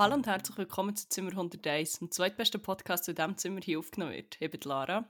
[0.00, 3.80] Hallo und herzlich willkommen zu Zimmer 101, dem zweitbesten Podcast, der in diesem Zimmer hier
[3.80, 4.36] aufgenommen wird.
[4.38, 5.04] Ich bin Lara.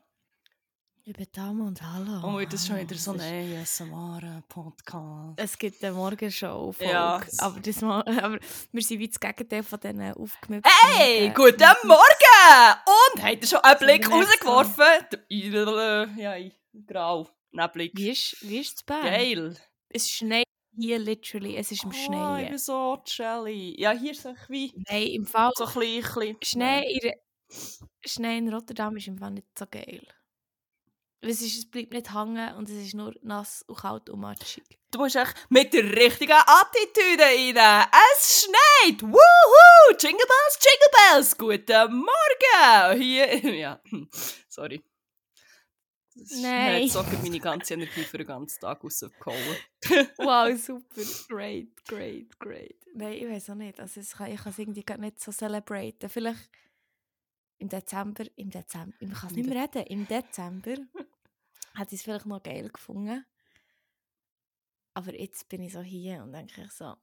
[1.05, 2.27] Ich bin Dame und Hallo.
[2.27, 5.39] Und heute ist schon wieder so Es ein ASMR-Podcast.
[5.39, 6.91] Es gibt eine Morgenshow-Folge.
[6.91, 7.21] Ja.
[7.37, 8.39] Aber, das mal, aber
[8.73, 10.73] wir sind wie das Gegenteil von diesen aufgemüpften...
[10.81, 12.79] Hey, äh, guten Morgen!
[12.87, 15.19] Und habt ihr schon einen Blick rausgeworfen?
[15.29, 16.35] Ja,
[16.87, 17.29] grau.
[17.51, 17.93] Neblig.
[17.95, 19.03] Wie ist, wie ist es Bern?
[19.03, 19.55] Geil.
[19.91, 20.47] Es schneit
[20.79, 21.57] hier literally.
[21.57, 22.49] Es ist im Oh, ich Schnee.
[22.49, 23.75] bin so jelly.
[23.81, 25.51] Ja, hier ist es wie Nein, im Fall...
[25.57, 26.05] so ein bisschen...
[26.23, 27.13] ein bisschen- Schnee in,
[28.05, 30.07] Schnee in Rotterdam ist im Fall nicht so geil.
[31.21, 34.63] Es, ist, es bleibt nicht hängen und es ist nur nass und kalt und matschig.
[34.93, 37.89] Du musst echt mit der richtigen Attitüde rein.
[38.15, 39.03] Es schneit.
[39.03, 39.97] Wuhu!
[39.99, 41.37] Jingle Bells, Jingle Bells.
[41.37, 43.01] Guten Morgen.
[43.03, 44.09] Hier, ja, hm,
[44.49, 44.81] sorry.
[46.41, 46.85] Nein.
[46.85, 49.57] hat so meine ganze Energie für den ganzen Tag rausgehauen.
[50.19, 51.03] Wow, super.
[51.29, 52.77] Great, great, great.
[52.95, 53.79] Nein, ich weiß auch nicht.
[53.81, 56.09] Also kann, ich kann es irgendwie gar nicht so celebraten.
[56.09, 56.51] Vielleicht
[57.59, 60.77] im Dezember, im Dezember, ich kann es nicht mehr reden, im Dezember
[61.75, 63.25] hätte ich es vielleicht noch geil gefunden.
[64.95, 66.95] Aber jetzt bin ich so hier und denke ich so,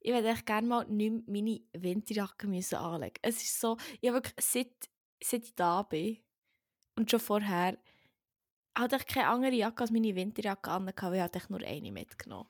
[0.00, 3.14] ich würde echt gerne mal nicht meine Winterjacke müssen anlegen.
[3.22, 4.90] Es ist so, ich habe wirklich, seit,
[5.22, 6.18] seit ich da bin
[6.96, 7.78] und schon vorher,
[8.76, 12.48] hatte ich keine andere Jacke als meine Winterjacke an, weil ich echt nur eine mitgenommen.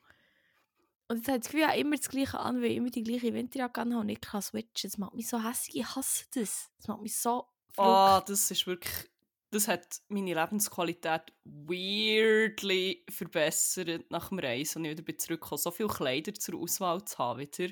[1.09, 2.91] Und jetzt habe ich das Gefühl, ich habe immer das Gleiche an, weil ich immer
[2.91, 4.91] die gleiche Winterjacke anhabe und nicht kann switchen.
[4.91, 6.71] Das macht mich so hässlich, ich hasse das.
[6.79, 8.29] Das macht mich so Oh, verrückt.
[8.29, 9.11] das ist wirklich...
[9.51, 15.59] Das hat meine Lebensqualität weirdly verbessert nach dem Reisen und ich wieder bin zurückgekommen.
[15.59, 17.69] So viele Kleider zur Auswahl zu haben wieder.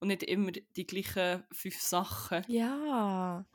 [0.00, 2.42] Und nicht immer die gleichen fünf Sachen.
[2.48, 3.46] Ja.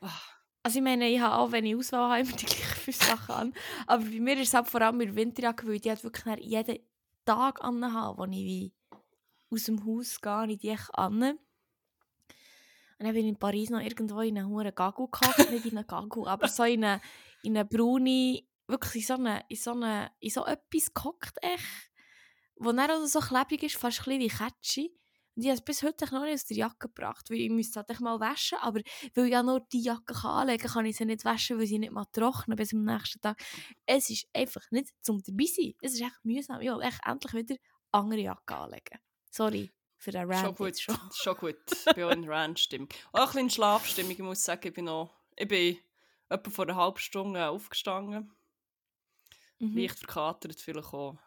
[0.00, 0.39] Ah.
[0.62, 3.34] Also ich meine, ich habe auch, wenn ich Auswahl habe, immer die gleichen fünf Sachen
[3.34, 3.54] an.
[3.86, 6.24] Aber bei mir ist es halt vor allem mit Winterjacke, weil ich die halt wirklich
[6.44, 6.78] jeden
[7.24, 8.72] Tag anhabe, wo ich wie
[9.50, 11.22] aus dem Haus gehe, habe ich die echt an.
[13.00, 15.78] Und dann bin ich in Paris noch irgendwo in einen hohen Gagou gehockt, nicht in
[15.78, 17.00] einen Gagou, aber so in eine,
[17.42, 21.90] in eine braune, wirklich in so, eine, in so, eine, in so etwas gehockt, echt,
[22.56, 24.99] wo dann auch so klebrig ist, fast ein bisschen wie Kätschi.
[25.36, 27.80] Und ich habe es bis heute noch nicht aus der Jacke gebracht, weil ich müsste
[27.80, 28.80] halt mal waschen, aber
[29.14, 31.66] weil ich ja nur die Jacke kann anlegen kann, kann ich sie nicht waschen, weil
[31.66, 33.40] sie nicht mal trocknen bis am nächsten Tag.
[33.86, 35.74] Es ist einfach nicht zum dabei sein.
[35.80, 36.60] Es ist echt mühsam.
[36.60, 37.56] Ich will echt endlich wieder
[37.92, 38.98] andere Jacke anlegen.
[39.30, 39.70] Sorry
[40.00, 40.96] für den Rant Schon gut, schon.
[41.12, 41.56] schon gut.
[41.86, 42.88] Ich bin auch in Randstimmung.
[43.12, 44.12] Auch ein bisschen Schlafstimmung.
[44.12, 45.14] Ich muss sagen, ich bin noch...
[45.36, 45.78] Ich bin
[46.28, 48.32] etwa vor einer halben Stunde aufgestanden.
[49.58, 49.76] Mhm.
[49.76, 51.18] Leicht verkatert vielleicht auch.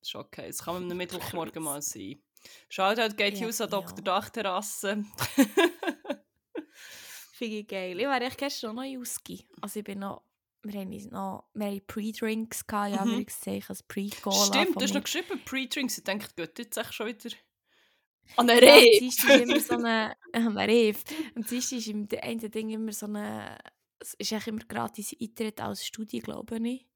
[0.00, 0.46] Das ist okay.
[0.46, 2.22] Das kann am Mittwochmorgen mal sein.
[2.68, 3.80] Shoutout geht Ja, aus an ja.
[3.80, 4.02] Dr.
[4.04, 5.04] Dachterrasse.
[7.32, 7.98] Finde ich geil.
[7.98, 9.46] Ich war echt gestern noch in Uski.
[9.60, 10.22] Also ich bin noch...
[10.62, 11.48] Wir haben noch...
[11.54, 13.18] Wir haben Pre-Drinks gehabt, ja, Mhm.
[13.18, 15.98] wir gesehen, als Pre-Cola Stimmt, du hast noch geschrieben, Pre-Drinks.
[15.98, 17.30] Ich denke, geht jetzt echt schon wieder...
[18.36, 18.98] An der Ja, am Reh!
[18.98, 20.16] Dienstag ist immer so eine...
[20.32, 21.02] Am Reef.
[21.34, 23.58] Am Dienstag ist im einen Ding immer so eine...
[23.98, 26.86] Es ist echt immer gratis Eintritt als Studie, glaube ich.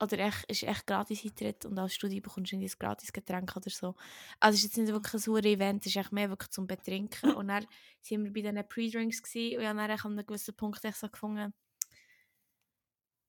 [0.00, 3.70] Oder echt, ist echt gratis Eintritt und als Studie bekommst du ein gratis Getränk oder
[3.70, 3.94] so.
[4.38, 6.66] Also es ist jetzt nicht wirklich ein sauer Event, es ist echt mehr wirklich zum
[6.66, 7.32] Betrinken.
[7.34, 10.54] Und dann waren wir bei diesen Pre-Drinks und ich habe dann echt an einem gewissen
[10.54, 11.52] Punkt echt so gefunden,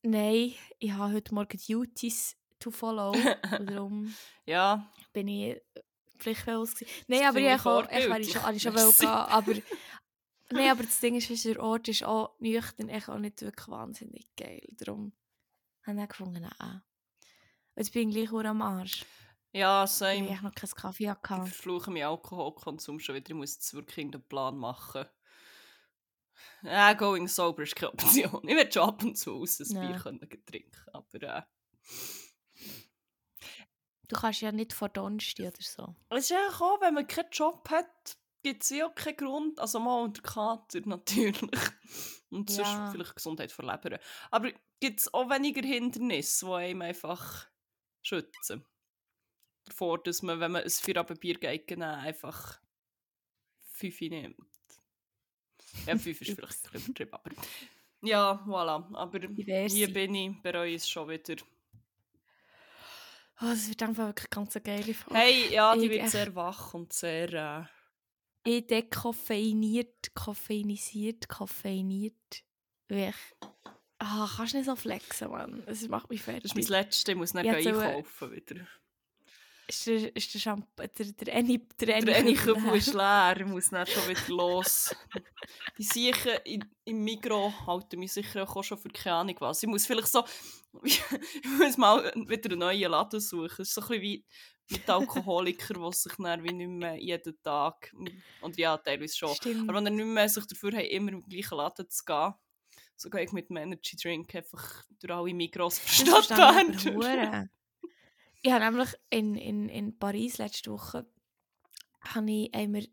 [0.04, 4.16] nein, ich habe heute Morgen Duties to follow und darum
[4.46, 5.62] Ja, bin ich
[6.18, 7.06] pflichtbewusst gewesen.
[7.08, 8.32] Nein, aber ich ich habe ich vorbildlich.
[8.32, 9.54] schon, ich schon gehen, aber
[10.52, 14.28] Nein, aber das Ding ist, der Ort ist auch nüchtern, echt auch nicht wirklich wahnsinnig
[14.36, 14.68] geil.
[14.72, 15.14] Darum
[15.86, 16.82] habe ich gefunden, nein.
[17.76, 19.06] Jetzt bin ich gleich am Arsch.
[19.54, 20.30] ja, Weil ich same.
[20.30, 21.46] echt noch keinen Kaffee Ich hatte.
[21.46, 23.30] verfluche meinen Alkoholkonsum schon wieder.
[23.30, 25.06] Ich muss jetzt wirklich irgendeinen Plan machen.
[26.64, 28.48] Ja, going sober ist keine Option.
[28.48, 29.74] Ich will schon ab und zu aus ein.
[29.88, 31.42] Bier können trinken, aber äh,
[34.08, 35.96] Du kannst ja nicht vor Donnerstag oder so.
[36.10, 39.60] es ist ja auch, wenn man keinen Job hat, gibt es ja auch keinen Grund.
[39.60, 41.42] Also mal unter Kater natürlich.
[42.30, 42.92] Und sonst Ja.
[42.92, 44.00] vielleicht Gesundheit vor Leber.
[44.32, 47.48] Aber gibt es auch weniger Hindernisse, die einem einfach
[48.02, 48.66] schützen.
[49.66, 52.60] Davor, dass man, wenn man ein Feierabendbier geht, genau einfach
[53.74, 54.38] fünf nimmt.
[55.86, 57.32] Ja, fünf ist vielleicht ein bisschen übertrieben, aber...
[58.02, 58.96] Ja, voilà.
[58.96, 59.76] Aber Diverse.
[59.76, 61.36] hier bin ich, bereue es schon wieder.
[63.42, 65.20] Oh, das wird einfach wirklich ganz eine geile Folge.
[65.20, 67.34] Hey, ja, die Ich wird echt- sehr wach und sehr...
[67.34, 67.79] Äh,
[68.50, 72.44] Ich dekoffeiniert, koffeinisiert, koffeiniert.
[72.88, 73.16] Wirklich.
[74.00, 75.62] Ah, kannst du nicht so flexen, Mann.
[75.68, 76.46] Es macht mich das fertig.
[76.46, 78.68] ist mein letztes, ich muss äh, einkaufen wieder.
[79.70, 83.36] Ist der, ist der, Champ der, der Eni, der Eni, Der eine Kübel ist leer,
[83.40, 84.96] ich muss dann schon wieder los.
[85.78, 89.64] Die Siechen in- im Mikro halten mich sicher auch schon für keine Ahnung was.
[89.64, 90.24] Ich muss vielleicht so,
[90.84, 91.02] ich
[91.60, 93.62] muss mal wieder einen neuen Laden suchen.
[93.62, 94.26] Es ist so ein bisschen wie
[94.72, 97.92] mit Alkoholiker, die sich dann wie nicht mehr jeden Tag,
[98.42, 99.68] und ja, teilweise schon, Stimmt.
[99.70, 102.34] aber wenn er nicht mehr sich dafür haben, immer im gleichen Laden zu gehen,
[102.96, 107.50] so gehe ich mit dem Energy Drink einfach durch alle Mikros Das verstehe
[108.42, 111.06] ich habe nämlich in, in, in Paris letzte Woche
[112.02, 112.88] habe ich einmal,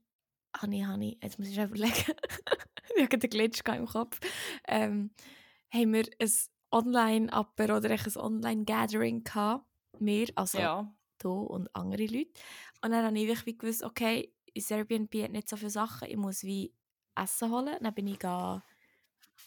[0.56, 1.94] habe ich, habe ich, jetzt muss ich schon überlegen,
[2.96, 4.18] ich habe den Glitch im Kopf,
[4.66, 5.10] ähm,
[5.72, 6.32] haben wir ein
[6.72, 9.64] Online-Apper oder ein Online-Gathering gehabt,
[9.98, 12.30] wir, also Ja, du und andere Leute.
[12.82, 16.16] Und dann habe ich wie gewusst, okay, in Airbnb hat nicht so viele Sachen, ich
[16.16, 16.72] muss wie
[17.14, 17.76] Essen holen.
[17.80, 18.62] Dann bin ich ga,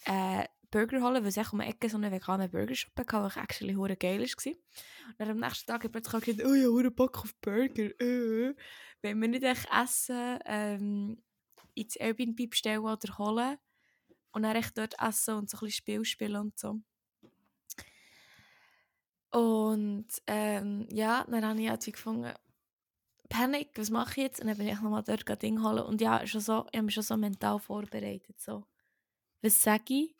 [0.05, 3.43] äh, Burger holen, weil es echt um die Ecke so einen veganen Burgershop hatte, der
[3.43, 4.51] actually hure geil war.
[4.51, 7.89] Und dann am nächsten Tag habe ich plötzlich gedacht, oh ja, hure Bock auf Burger,
[8.01, 8.55] äh.
[9.01, 11.23] Wenn wir nicht echt Essen ähm,
[11.73, 13.57] ins Airbnb bestellen oder holen
[14.31, 16.81] und dann echt dort essen und so ein bisschen Spiel spielen und so.
[19.31, 22.33] Und ähm, ja, dann habe ich halt gefunden,
[23.29, 24.41] Panik, was mache ich jetzt?
[24.41, 25.83] Und dann bin ich nochmal dort Ding holen.
[25.83, 28.39] Und ja, schon so, ich habe mich schon so mental vorbereitet.
[28.39, 28.65] So.
[29.41, 30.15] Was sage ich,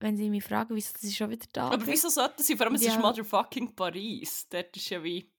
[0.00, 1.86] wenn sie mich fragen, wieso ich schon wieder da aber bin?
[1.88, 2.56] wieso sollte sie?
[2.56, 4.46] Vor allem, es ist motherfucking Paris.
[4.50, 5.30] Dort ist ja wie...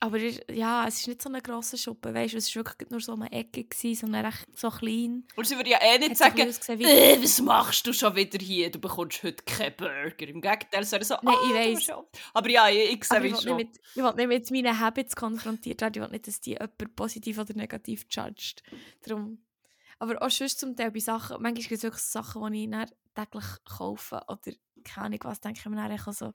[0.00, 2.98] Aber ja, es ist nicht so eine grosse Schuppe, weißt du, es war wirklich nur
[3.00, 5.28] so eine Ecke, gewesen, sondern echt so klein.
[5.36, 8.16] Und sie würde ja eh nicht so sagen, ausgesehen wie- äh, was machst du schon
[8.16, 8.68] wieder hier?
[8.72, 10.26] Du bekommst heute keinen Burger.
[10.26, 11.84] Im Gegenteil, es wäre so, Nein, ah, ich du weiss.
[11.84, 12.04] schon.
[12.34, 13.54] Aber ja, ich, ich sehe schon.
[13.56, 15.94] mit, ich will nicht mit meinen Habits konfrontiert werden.
[15.94, 18.64] Ich will nicht, dass die jemand positiv oder negativ judged.
[19.04, 19.38] Darum.
[20.02, 23.44] Aber auch sonst zum Teil bei Sachen, manchmal gibt es wirklich Sachen, die ich täglich
[23.64, 24.52] kaufe oder
[24.82, 26.32] keine Ahnung was, denke ich mir dann so,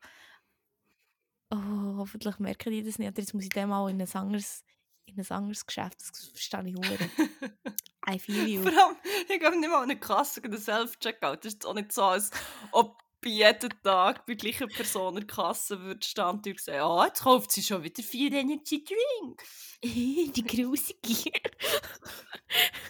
[1.52, 3.10] oh, hoffentlich merken die das nicht.
[3.10, 4.64] Oder jetzt muss ich dem mal in ein anderes,
[5.04, 6.98] in ein anderes Geschäft, das verstehe ich hure.
[8.10, 8.62] I feel you.
[8.62, 8.96] Vor allem,
[9.28, 11.44] ich gehe nicht mal an eine Kasse oder Self-Checkout.
[11.44, 12.32] Das ist auch nicht so, als
[12.72, 16.80] ob bei jedem Tag bei der gleichen Person in der Kasse würde stehen und sagen,
[16.80, 19.44] ah, jetzt kauft sie schon wieder vier Energy Drink.
[19.84, 21.32] die grusige.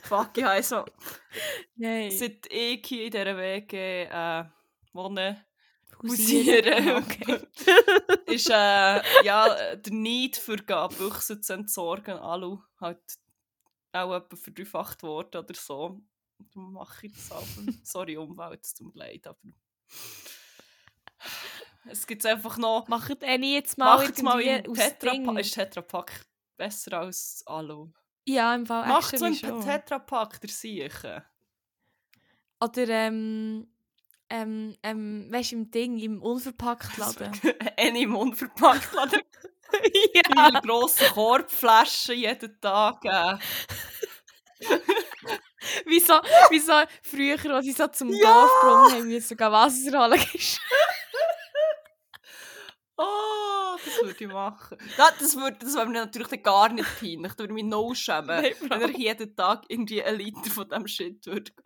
[0.03, 0.85] Fuck, ich habe so,
[1.75, 2.11] Nein.
[2.11, 4.45] seit ich hier in dieser WG äh,
[4.93, 5.43] wohne,
[6.03, 6.85] Hausieren.
[6.85, 7.47] hausieren, Okay.
[8.33, 13.01] ist äh, ja, der Need für gehen, Büchsen zu entsorgen, Alu, halt
[13.91, 15.99] auch etwa verdreifacht worden oder so.
[16.37, 17.47] Darum mache ich das auch.
[17.83, 19.39] Sorry, Umwelt, es tut mir leid, aber
[21.89, 22.87] es gibt einfach noch...
[22.87, 25.37] Macht Annie jetzt mal Macht mal irgendwie im aus Tetra Ding.
[25.37, 26.25] ist Tetra Pak
[26.57, 27.91] besser als Alu.
[28.25, 29.61] Ja, im Fall Macht so ein schon.
[29.61, 31.23] Tetra Pak der Siechen.
[32.59, 33.67] Oder ähm,
[34.29, 37.31] ähm, ähm, weißt du, im Ding, im Unverpacktladen.
[37.77, 39.21] Eine im unverpackt laden.
[40.13, 40.21] ja.
[40.25, 43.03] Viele grosse Korbflaschen jeden Tag.
[43.05, 43.37] Äh.
[45.85, 46.13] wie, so,
[46.49, 46.73] wie so
[47.03, 48.33] früher, als ich so zum Ja.
[48.33, 50.21] Dorfbrunnen haben müssen gehen Wasser holen.
[52.97, 54.77] Oh, das würde ich machen.
[54.97, 57.33] Ja, das würde das mir natürlich gar nicht peinlich.
[57.33, 60.67] Da würde ich mich no schämen, Nein, wenn er jeden Tag irgendwie einen Liter von
[60.67, 61.51] diesem Shit würde.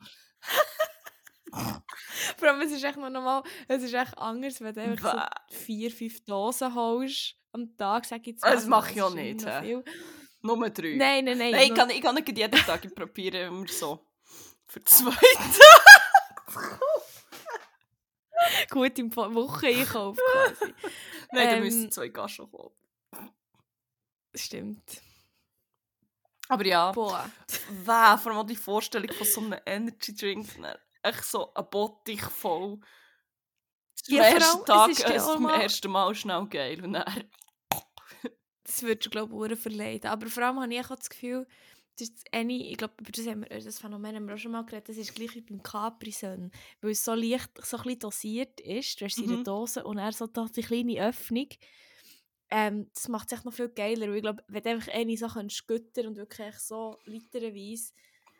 [2.38, 5.56] Vor allem, es ist echt noch mal, es ist echt anders, wenn du einfach so
[5.58, 8.78] vier, fünf Dosen holst am Tag, sag ich jetzt Das mal.
[8.80, 9.84] mache ich auch nicht, viel.
[10.44, 10.96] Nur drei.
[10.96, 11.52] Nein, nein, nein.
[11.52, 14.08] Nein, ich nur- kann, ich kann nicht jeden Tag, ich probiere immer so.
[14.68, 15.12] Für zwei
[18.70, 20.74] gut im Woche-Einkauf quasi.
[21.34, 22.72] Nein, da Ähm, müssen zwei Gaschen kommen.
[24.36, 25.02] Stimmt.
[26.48, 27.30] Aber ja, Boah.
[27.86, 30.58] wow, vor allem die Vorstellung von so einem Energy Drink.
[30.58, 32.74] ne, Echt so ein Bottich voll.
[32.74, 32.82] Am
[34.08, 36.84] Ja, ersten Tag es ist äh, ja ersten Mal schnell geil.
[36.84, 37.30] Und dann,
[38.64, 40.10] Das würde ich glaube ich verleiden.
[40.10, 41.48] Aber vor allem habe ich auch das Gefühl,
[41.98, 44.38] das ist das eine, ich glaube, über das, haben wir, das Phänomen haben wir auch
[44.40, 46.50] schon mal geredet, das ist gleich wie beim Capri-Sonne.
[46.82, 49.36] Weil es so leicht, so ein bisschen dosiert ist, du hast sie in Mhm.
[49.36, 51.48] der Dose und er so da die kleine Öffnung.
[52.50, 55.50] Ähm, das macht es echt noch viel geiler, weil ich glaube, wenn du einfach eine
[55.50, 57.94] so göttern und wirklich so literweise,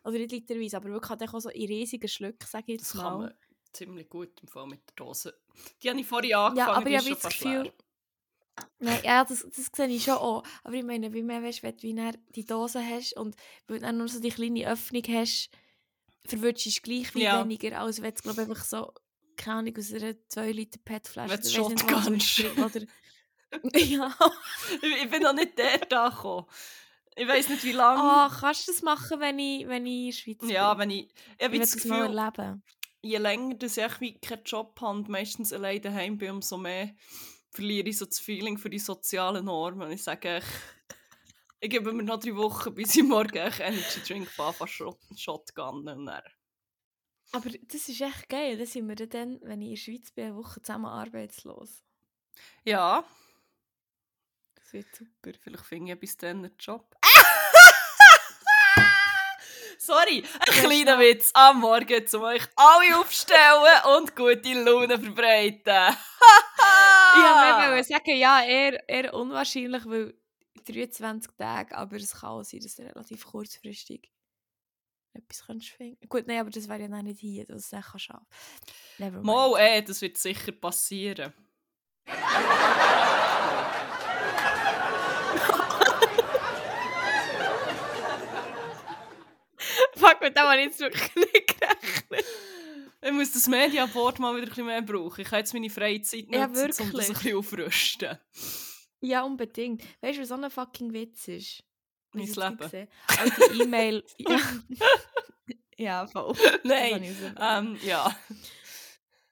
[0.04, 2.96] oder nicht literweise, aber wirklich halt auch so in riesigen Schlücken, sage ich das jetzt
[2.96, 3.18] kann mal.
[3.18, 3.34] man
[3.74, 5.40] ziemlich gut im Fall mit der Dose.
[5.82, 7.74] Die habe ich vorhin angefangen, Ja, aber die ich ist habe schon das fast leer.
[8.80, 10.44] Nein, ja, das, das sehe ich schon auch.
[10.64, 13.36] Aber ich meine, wie mehr weißt, wenn du wie die Dose hast und
[13.68, 15.50] weil du nur so die kleine Öffnung hast,
[16.26, 17.42] verwirrst du es gleich wie Ja.
[17.42, 18.94] weniger, als wenn du glaub, einfach so,
[19.38, 22.82] keine Ahnung, aus einer 2 Liter PET-Flasche Wenn du trinken, Oder...
[23.76, 24.16] ja.
[24.82, 26.46] Ich, bin noch nicht der da gekommen.
[27.16, 28.02] Ich weiß nicht, wie lange.
[28.02, 30.80] Ah, kannst du das machen, wenn ich, wenn ich in der Schweiz ja, bin?
[30.82, 31.14] wenn ich.
[31.38, 32.64] Ich ich will das mal Gefühl, erleben.
[33.02, 36.96] je länger dass ich wie keinen Job habe und meistens allein daheim bin, umso mehr
[37.52, 39.92] verliere ich so das Feeling für die sozialen Normen.
[39.92, 40.46] Ich sage, ich,
[41.60, 45.88] ich gebe mir noch drei Wochen, bis ich morgen echt Energy Drink fahre, Shot, Shotgun
[45.88, 46.24] und dann.
[47.34, 48.58] Aber das ist echt geil.
[48.58, 51.82] Das sind wir dann, wenn ich in der Schweiz bin, eine Woche zusammen arbeitslos.
[52.66, 53.04] Ja,
[54.56, 55.32] Das wird super.
[55.42, 56.96] vielleicht finde ich bis dann einen Job.
[59.78, 61.00] Sorry, ein kleiner.
[61.00, 65.96] Witz am Morgen, um euch alle aufstellen und gute Laune verbreiten.
[67.16, 70.14] Ja, wir wollen sagen, ja, eher, eher unwahrscheinlich, weil
[70.66, 74.12] 23 Tage, aber es kann auch sein, dass du relativ kurzfristig
[75.14, 76.08] etwas könntest finden.
[76.08, 78.26] Gut, nein, aber das wäre ja noch nicht hier, dass du es nicht schaffen
[78.98, 79.26] Never mind.
[79.26, 81.34] Mal, eh, das wird sicher passieren.
[89.96, 92.26] Fuck, mit dem habe ich jetzt wirklich nicht gerechnet.
[93.04, 95.22] Ich muss das Mediaboard mal wieder ein bisschen mehr brauchen.
[95.22, 97.08] Ich kann jetzt meine freie Zeit nutzen, Ja, um das ein wirklich.
[97.08, 98.18] bisschen aufrüsten.
[99.02, 99.84] Ja, unbedingt.
[100.02, 101.64] Weißt du, was so ein fucking Witz ist?
[102.14, 102.88] Mein Leben.
[103.08, 104.04] Auch die E-Mail.
[104.18, 104.40] ja.
[105.78, 106.36] ja, voll.
[106.64, 107.04] Nein,
[107.40, 108.16] ähm, ja.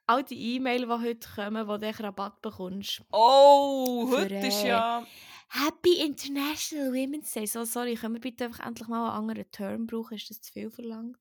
[0.07, 3.03] All die E-Mail, die heute kommen, wo du Rabatt bekommst.
[3.11, 5.05] Oh, Für, heute ist äh, ja...
[5.49, 7.45] Happy International Women's Day.
[7.45, 10.15] So, sorry, können wir bitte einfach endlich mal einen anderen Term brauchen?
[10.15, 11.17] Ist das zu viel verlangt?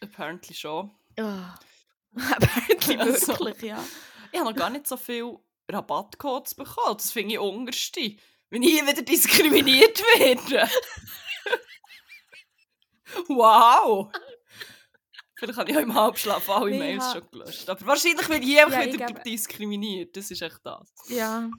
[0.00, 0.90] Apparently schon.
[1.20, 1.42] Oh.
[2.14, 3.38] Apparently Also.
[3.38, 3.82] wirklich, ja.
[4.32, 5.36] Ich habe noch gar nicht so viel
[5.70, 6.96] Rabattcodes bekommen.
[6.96, 8.16] Das finde ich unterste.
[8.50, 10.68] Wenn ich wieder diskriminiert werde.
[13.28, 14.10] wow!
[15.36, 17.68] Vielleicht habe ich auch im Halbschlaf alle Nee, Mails ich schon gelöscht.
[17.68, 20.16] Aber wahrscheinlich werde ich einfach Ja, ich wieder glaube- diskriminiert.
[20.16, 20.92] Das ist echt das.
[21.08, 21.50] Ja.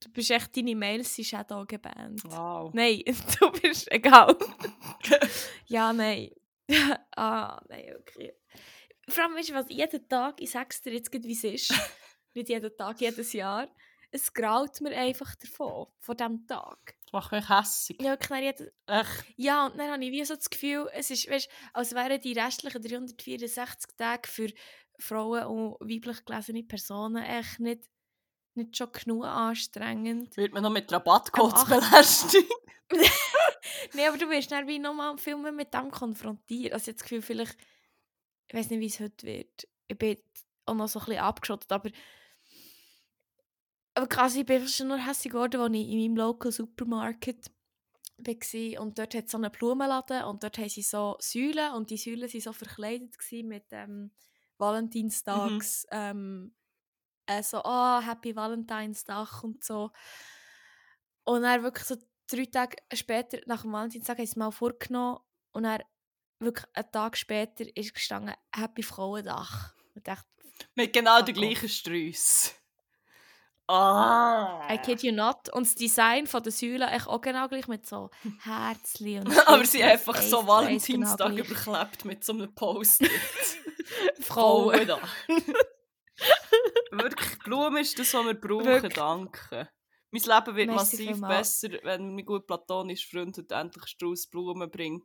[0.00, 2.22] Du bist echt, deine Mails sind Shadow gebannt.
[2.24, 2.72] Wow.
[2.72, 3.02] Nein,
[3.40, 4.36] du bist egal.
[5.66, 6.30] ja, nein.
[7.16, 8.34] ah, nein, okay.
[9.08, 11.72] Vor allem, weißt du was, jeden Tag, ich sag's dir jetzt, wie es ist,
[12.34, 13.68] nicht jeden Tag, jedes Jahr,
[14.10, 16.96] es graut mir einfach davon, von diesem Tag.
[17.04, 18.00] Das macht mich hässig.
[18.00, 19.24] Ja, jeden, Echt.
[19.36, 22.32] ja, und dann habe ich wie so das Gefühl, es ist, weißt, als wären die
[22.32, 24.50] restlichen 364 Tage für
[24.98, 27.84] Frauen und weiblich gelesene Personen echt nicht,
[28.54, 30.36] nicht schon genug anstrengend.
[30.36, 32.52] Wird man noch mit Rabattcodes belästigt?
[33.94, 36.72] Nein, aber du wirst dann wie nochmal viel mehr mit dem konfrontiert.
[36.72, 37.56] Also ich habe das Gefühl, vielleicht,
[38.48, 39.68] ich weiß nicht, wie es heute wird.
[39.86, 40.16] Ich bin
[40.66, 41.90] auch noch so ein bisschen abgeschottet, aber
[43.94, 47.50] aber quasi, ich bin schon nur hässlich geworden, als ich in meinem Local Supermarket
[48.18, 51.90] war und dort hat es so einen Blumenladen und dort haben sie so Säulen und
[51.90, 53.14] die Säulen waren so verkleidet
[53.44, 54.12] mit ähm,
[54.58, 56.54] Valentinstags ähm,
[57.26, 59.90] äh, so, oh, Happy Valentinstag und so.
[61.24, 65.18] Und dann wirklich so drei Tage später, nach dem Valentinstag, haben sie es mal vorgenommen
[65.52, 65.82] und dann
[66.40, 69.74] wirklich einen Tag später ist gestanden Happy Frauendach.
[69.94, 70.26] Und ich dachte,
[70.74, 71.24] Mit genau off.
[71.26, 72.52] gleichen Sträusse.
[73.70, 74.66] Ah!
[74.72, 75.50] I kid you not.
[75.52, 78.08] Und das Design von der Säule echt auch genau gleich mit so
[78.42, 82.54] Herzli und Aber sie Schrift einfach und so Face Valentinstag genau überklebt mit so einem
[82.54, 83.10] Post-it.
[84.20, 84.86] Frauen.
[84.86, 84.98] da.
[86.90, 88.94] Wirklich, Blumen ist das, was wir brauchen, Wirklich.
[88.94, 89.68] danke.
[90.10, 94.70] Mein Leben wird Merci massiv besser, wenn mein gut platonischer Freund heute endlich Strauß Blumen
[94.70, 95.04] bringt.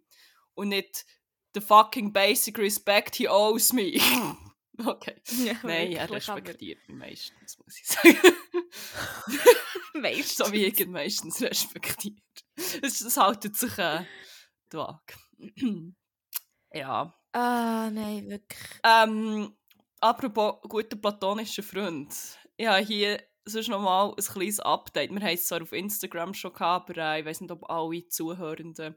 [0.53, 1.05] Und nicht
[1.53, 3.99] the fucking basic respect he owes me.
[4.85, 5.15] okay.
[5.43, 8.17] Ja, Nein, er respektiert mich meistens, muss ich sagen.
[9.93, 10.37] Meistens.
[10.45, 12.19] so wie ich meistens respektiert.
[12.81, 14.03] Es, es haltet sich äh,
[14.71, 15.13] die Waage.
[16.73, 17.13] ja.
[17.31, 18.79] Ah, nein, wirklich.
[18.83, 19.55] Ähm,
[19.99, 22.13] apropos guter platonischer Freund.
[22.57, 25.11] Ich habe hier sonst noch mal ein kleines Update.
[25.11, 28.07] Wir haben es zwar auf Instagram schon gehabt, aber äh, ich weiß nicht, ob alle
[28.07, 28.95] Zuhörenden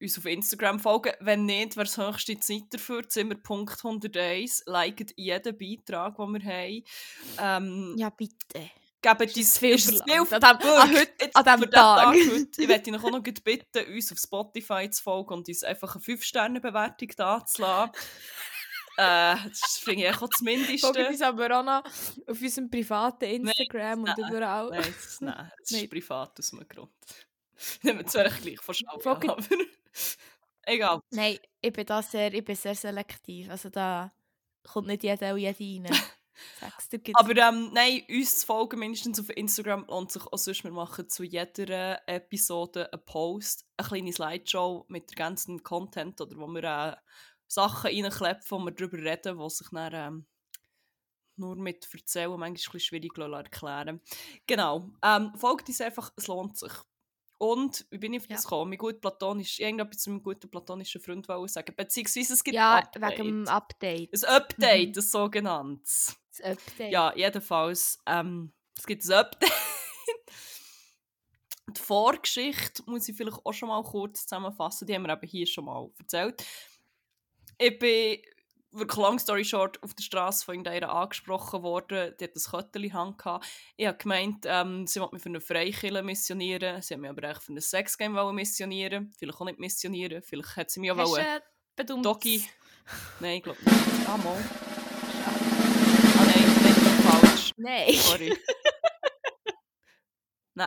[0.00, 1.12] uns auf Instagram folgen.
[1.20, 3.08] Wenn nicht, wäre es höchste Zeit dafür.
[3.08, 4.62] Zimmer.101.
[4.66, 6.84] Liket jeden Beitrag, den wir haben.
[7.64, 8.36] Ähm, Ja, bitte.
[8.54, 12.06] Die das viel viel- An dem- an heute- an diesem Tag.
[12.08, 12.62] heute.
[12.62, 17.08] Ich möchte noch gleich bitten, uns auf Spotify zu folgen und uns einfach eine 5-Sterne-Bewertung
[17.16, 17.92] dazulassen.
[18.98, 21.08] äh, das finde ich auch das Folgt Mindeste.
[21.08, 21.84] uns aber auch noch
[22.26, 24.68] auf unserem privaten Instagram und nein, überall.
[24.70, 25.84] Nein, das, nein, das Nein.
[25.84, 26.90] ist privat aus einem Grund.
[27.82, 29.42] Nehmen wir zwar gleich von Schau, Folgt- aber
[30.62, 31.00] egal.
[31.10, 33.50] Nein, ich bin da sehr, ich bin sehr selektiv.
[33.50, 34.12] Also da
[34.62, 35.96] kommt nicht jeder und jede rein.
[37.14, 40.64] Aber ähm, nein, uns zu folgen mindestens auf Instagram lohnt sich auch sonst.
[40.64, 46.46] Wir machen zu jeder Episode einen Post, eine kleine Slideshow mit ganzen Content oder wo
[46.46, 46.96] wir äh,
[47.46, 50.26] Sachen reinkleppen, wo wir darüber reden, die sich dann ähm,
[51.36, 54.00] nur mit Erzählen manchmal ein bisschen schwierig erklären
[54.46, 54.90] Genau.
[55.02, 56.72] Ähm, folgt uns einfach, es lohnt sich.
[57.42, 58.50] Und wie bin ich auf das Ja.
[58.50, 58.68] gekommen?
[58.68, 61.74] Mein gut platonisch, irgendetwas zu meinem guten platonischen Freund wollen sagen.
[61.74, 63.18] Beziehungsweise es gibt ja, ein Update.
[63.18, 64.12] wegen dem Update.
[64.12, 64.98] Ein Update, Mhm.
[64.98, 66.16] ein sogenanntes.
[66.36, 66.92] Das Update.
[66.92, 67.98] Ja, jedenfalls.
[68.06, 69.50] Ähm, Es gibt ein Update.
[71.76, 74.86] Die Vorgeschichte muss ich vielleicht auch schon mal kurz zusammenfassen.
[74.86, 76.44] Die haben wir eben hier schon mal erzählt.
[77.58, 78.18] Ich bin
[78.72, 82.14] wirklich long story short auf der Straße von irgendeiner angesprochen worden.
[82.18, 83.46] Die hat ein Köttchen in Hand gehabt.
[83.76, 86.82] Ich habe gemeint, ähm, sie wollte mich für eine Freikirche missionieren.
[86.82, 89.12] Sie hat mich aber echt für ein Sexgame missionieren.
[89.18, 90.22] Vielleicht auch nicht missionieren.
[90.22, 91.40] Vielleicht hat sie mich auch Hast wollen.
[91.76, 92.04] bedummt?
[92.06, 92.44] Doggy.
[93.20, 93.76] Nein, ich glaube nicht.
[94.08, 94.36] Ah, mal.
[96.18, 97.52] Ah, nein, nicht falsch.
[97.56, 97.94] Nein.
[97.94, 98.36] Sorry.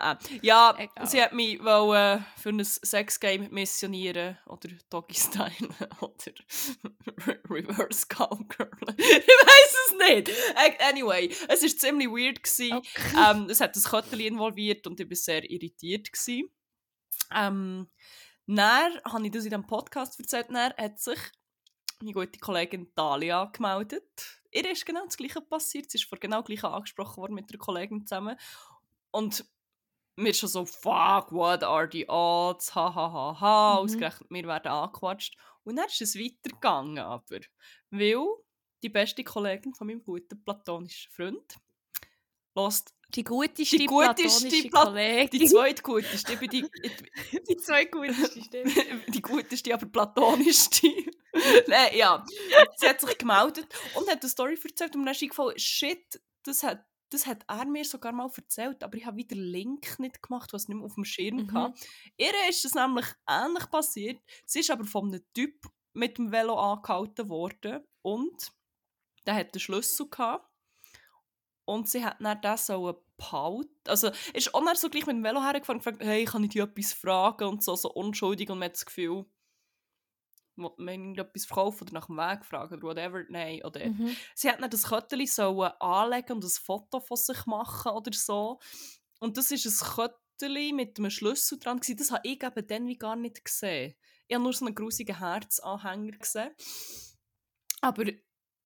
[0.02, 0.18] Nein.
[0.42, 1.08] Ja, Egal.
[1.08, 5.52] sie hat mich wollen, für ein Sexgame missionieren oder Doggy Style
[6.02, 6.14] oder
[7.50, 8.70] Reverse Cowgirl.
[8.98, 10.30] ich weiß es nicht.
[10.56, 12.42] Ä- Anyway, es war ziemlich weird.
[12.44, 12.74] Gewesen.
[12.78, 13.32] Okay.
[13.32, 16.12] Ähm, es hat ein Köttchen involviert und ich war sehr irritiert.
[16.12, 16.50] Gewesen.
[17.34, 17.90] Ähm,
[18.48, 20.48] dann habe ich das in diesem Podcast erzählt.
[20.50, 21.20] Dann hat sich
[22.02, 24.04] meine gute Kollegin Talia gemeldet.
[24.52, 25.90] Ihr ist genau das Gleiche passiert.
[25.90, 28.36] Sie ist vor genau gleich angesprochen worden mit einer Kollegin zusammen.
[29.12, 29.46] Und
[30.16, 32.74] mir schon so, fuck, what are the odds?
[32.76, 33.74] Ha, ha, ha, ha.
[33.74, 33.80] Mhm.
[33.86, 35.36] Ausgerechnet, wir werden angequatscht.
[35.64, 37.40] Und dann ist es weitergegangen, aber.
[37.90, 38.18] Weil
[38.84, 41.56] die beste Kollegin von meinem guten platonischen Freund
[42.56, 45.40] lost Die guteste, Die guteste platonische Plat- Kollegin.
[45.40, 46.66] die zweite guteste, ich bin die,
[47.50, 48.74] die zwei guteste, stimmt.
[49.16, 50.88] die guteste, aber platonischste.
[51.68, 52.24] Nein, ja.
[52.78, 56.62] Sie hat sich gemeldet und hat eine Story erzählt und mir ist eingefallen, shit, das
[56.62, 60.54] hat, das hat er mir sogar mal erzählt, aber ich habe wieder Link nicht gemacht,
[60.54, 61.52] was nicht mehr auf dem Schirm Mhm.
[61.54, 61.80] hatte.
[62.18, 64.22] Ihr ist es nämlich ähnlich passiert.
[64.46, 68.52] Sie ist aber von einem Typ mit dem Velo angehalten worden und
[69.26, 70.50] der hat den Schlüssel gehabt.
[71.66, 73.70] Und sie hat dann das so behalten.
[73.88, 76.62] Also, ist auch so gleich mit dem Velo hergefahren und gefragt, hey, kann ich dich
[76.62, 77.46] etwas fragen?
[77.48, 79.26] Und so, so unschuldig und man hat das Gefühl,
[80.58, 83.24] irgendetwas verkaufen oder nach dem Weg fragen oder whatever.
[83.30, 83.88] Nein, oder...
[83.88, 84.16] Mhm.
[84.36, 88.60] Sie hat dann das Köttchen sollen anlegen und ein Foto von sich machen oder so.
[89.20, 91.80] Und das ist ein Köttchen mit einem Schlüssel dran.
[91.80, 91.98] Gewesen.
[91.98, 93.96] Das habe ich eben dann wie gar nicht gesehen.
[94.28, 96.52] Ich habe nur so einen grusigen Herzanhänger gesehen.
[97.82, 98.06] Aber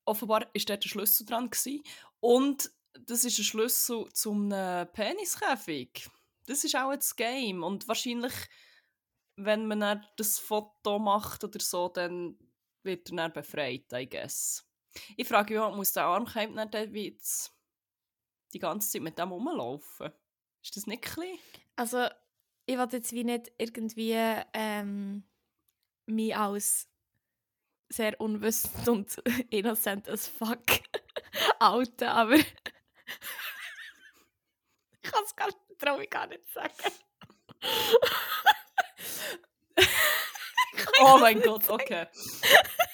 [0.05, 1.49] offenbar war dort ein Schlüssel dran.
[1.49, 1.83] Gewesen.
[2.19, 6.09] Und das ist ein Schlüssel zum Peniskäfig.
[6.47, 7.61] Das ist auch das Game.
[7.63, 8.33] Und wahrscheinlich,
[9.37, 12.37] wenn man dann das Foto macht oder so, dann
[12.83, 14.67] wird er dann befreit, I guess.
[15.15, 17.53] Ich frage mich, muss der Armkeim dann dann wie jetzt
[18.53, 20.11] die ganze Zeit mit dem rumlaufen?
[20.63, 21.37] Ist das nicht klein?
[21.75, 22.07] Also,
[22.65, 24.15] ich will jetzt wie nicht irgendwie
[24.53, 25.23] ähm,
[26.07, 26.89] mich als
[27.89, 29.17] sehr unwissend und
[29.51, 30.65] innocent as fuck
[31.59, 32.47] outen, aber ich
[35.03, 36.73] kann es nicht, gar nicht sagen.
[41.01, 42.07] Oh mein Gott, okay.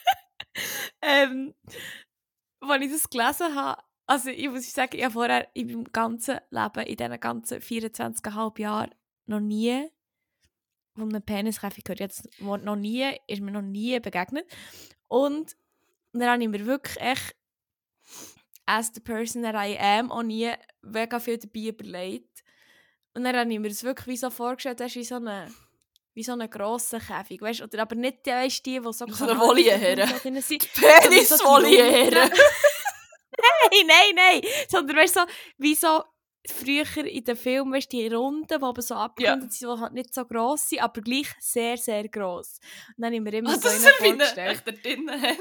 [1.02, 1.54] ähm,
[2.60, 6.40] als ich das gelesen habe, also ich muss sagen, ich habe vorher in meinem ganzen
[6.50, 9.90] Leben, in diesen ganzen 24,5 Jahren, noch nie
[10.96, 12.00] von einem Peniskäfig gehört.
[12.00, 14.46] Jetzt Wort noch nie, ist mir noch nie begegnet.
[15.08, 15.56] Und
[16.12, 17.36] dann habe ich mir wirklich echt,
[18.66, 22.44] as the person that I am, auch nie mega viel dabei überlegt.
[23.14, 25.54] Und dann habe ich mir das wirklich wie so vorgestellt, das ist wie so eine
[26.14, 27.64] wie so einen grossen Käfig, weißt du?
[27.66, 30.08] Oder aber nicht weißt, die, die so So eine Voliere.
[30.74, 32.30] Penisvoliere!
[33.72, 34.42] Nein, nein, nein.
[34.70, 35.26] Sondern weißt du, so,
[35.58, 36.04] wie so
[36.48, 39.94] früher in den Filmen, weißt du, die Runden, die aber so abgerundet sind, die halt
[39.94, 42.60] nicht so gross sind, aber gleich sehr, sehr gross.
[42.90, 44.52] Und dann habe ich mir immer Ah, so das einen ist wie eine vorgestellt.
[44.52, 45.38] echt da drinnen hat.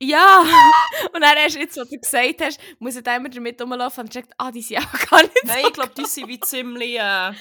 [0.00, 0.40] Ja!
[1.14, 4.12] Und dann hast du jetzt, was du gesagt hast, muss ich immer damit rumlaufen und
[4.12, 6.98] checkt, ah, die sind auch gar nicht Nein, so ich glaube, die sind wie ziemlich.
[6.98, 7.32] Äh,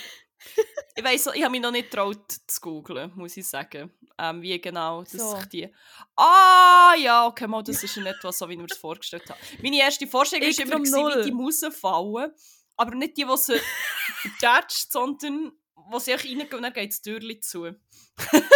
[0.96, 3.92] ich weiß, ich habe mich noch nicht getraut zu googlen, muss ich sagen.
[4.18, 5.36] Ähm, wie genau das So.
[5.36, 5.74] sich die.
[6.16, 9.40] Ah, ja, okay, mal, das ist nicht etwas, so wie ich mir das vorgestellt habe.
[9.62, 12.32] Meine erste Vorstellung Ich war immer, gewesen, wie die Musen fallen.
[12.78, 13.60] Aber nicht die, die sie
[14.40, 17.72] vertätscht, sondern wo sie reingehen und dann geht das Türchen zu.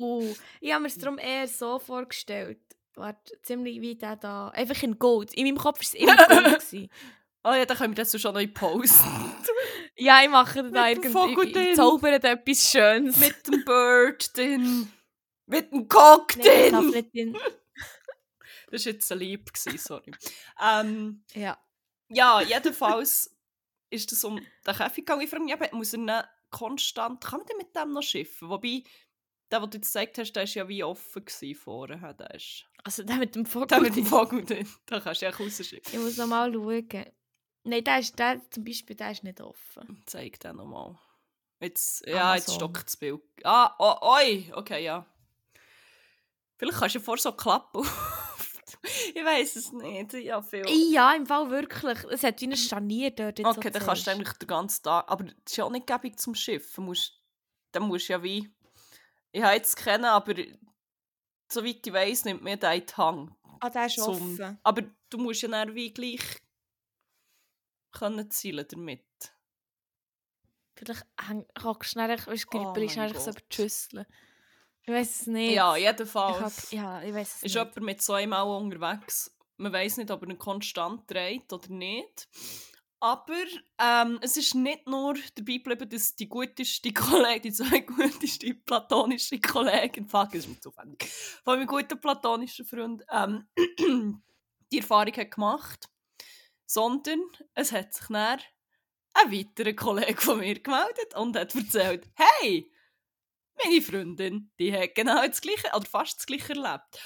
[0.00, 2.60] Uh, ich habe mir es darum eher so vorgestellt.
[2.94, 4.48] Warte, ziemlich wie der da.
[4.50, 5.34] Einfach in Gold.
[5.34, 6.90] In meinem Kopf war es immer Gold.
[7.42, 9.34] Ah ja, dann können wir das schon noch posten.
[10.00, 11.42] Ja, ich mache da Mit dem irgendwie.
[11.48, 11.66] Ich, drin.
[11.70, 13.16] ich zaubere da etwas Schönes.
[13.16, 14.92] Mit dem Bird drin.
[15.46, 16.90] Mit dem Cock drin.
[16.90, 17.36] nicht in-
[18.70, 20.12] Das war jetzt ein Lieb, gewesen, sorry.
[20.62, 21.58] Ähm, Ja.
[22.10, 23.34] ja, jedenfalls
[23.90, 25.22] ist es um den Käfig gegangen.
[25.22, 28.50] Ich frage mich, eben, muss er konstant, kann man mit dem noch schiffen?
[28.50, 28.84] Wobei,
[29.50, 31.24] der, den du jetzt gesagt hast, der war ja wie offen
[31.56, 32.12] vorher.
[32.14, 33.66] Der, ist, Also der mit dem Vogel.
[33.66, 35.92] der mit dem Vogel drin, da kannst du ja rausschiffen.
[35.92, 36.88] Ich muss noch mal schauen.
[37.68, 40.02] Nein, der, ist, der zum Beispiel der ist nicht offen.
[40.06, 40.98] Zeig den nochmal.
[41.60, 42.54] Jetzt, ja, jetzt Amazon.
[42.54, 43.20] stockt das Bild.
[43.44, 45.04] Ah, oh, oi, okay, ja.
[46.56, 47.82] Vielleicht kannst du ja vor so klappen.
[48.82, 50.12] ich Ich weiß es nicht.
[50.14, 50.64] Ja, viel.
[50.92, 52.04] Ja, im Fall wirklich.
[52.04, 53.38] Es hat wie ein Scharnier dort.
[53.38, 55.10] jetzt Okay, dann kannst du eigentlich den ganzen Tag.
[55.10, 56.72] Aber das ist ja auch nicht gäbig zum Schiff.
[56.74, 57.20] Du musst,
[57.72, 58.50] dann musst du ja wie.
[59.32, 60.34] Ich habe jetzt kennen, aber
[61.50, 63.34] soweit ich weiß, nimmt mir der Hang.
[63.60, 64.58] Ah, der ist zum- offen.
[64.62, 66.20] Aber du musst ja dann wie gleich
[67.98, 69.04] können zielen damit.
[70.74, 71.04] Vielleicht
[71.62, 74.06] hockst du schnell, weißt du, Oh mein schnell so Schüssel.
[74.82, 75.54] Ich weiß es nicht.
[75.54, 76.40] Ja, Ich jedenfalls.
[76.40, 77.54] hab, ja, ich weiß es ist nicht.
[77.54, 79.34] jemand mit so einem auch unterwegs.
[79.56, 82.28] Man weiß nicht, ob er ihn konstant dreht oder nicht.
[83.00, 83.34] Aber
[83.78, 89.40] ähm, es ist nicht nur dabei geblieben, dass die guteste Kollegin, die zwei guteste platonische
[89.40, 91.04] Kollegin, fuck, ist mir zufällig,
[91.44, 93.46] von meinem guten platonischen Freund, ähm,
[94.72, 95.88] die Erfahrung hat gemacht.
[96.70, 97.20] Sondern
[97.54, 98.40] es hat sich dann
[99.14, 102.70] ein weiterer Kollege von mir gemeldet und hat erzählt, hey,
[103.64, 107.00] meine Freundin, die hat genau das Gleiche, oder fast das Gleiche erlebt.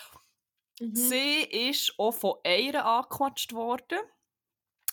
[0.81, 0.95] Mhm.
[0.97, 4.01] Sie ist auch von einer angequatscht worden,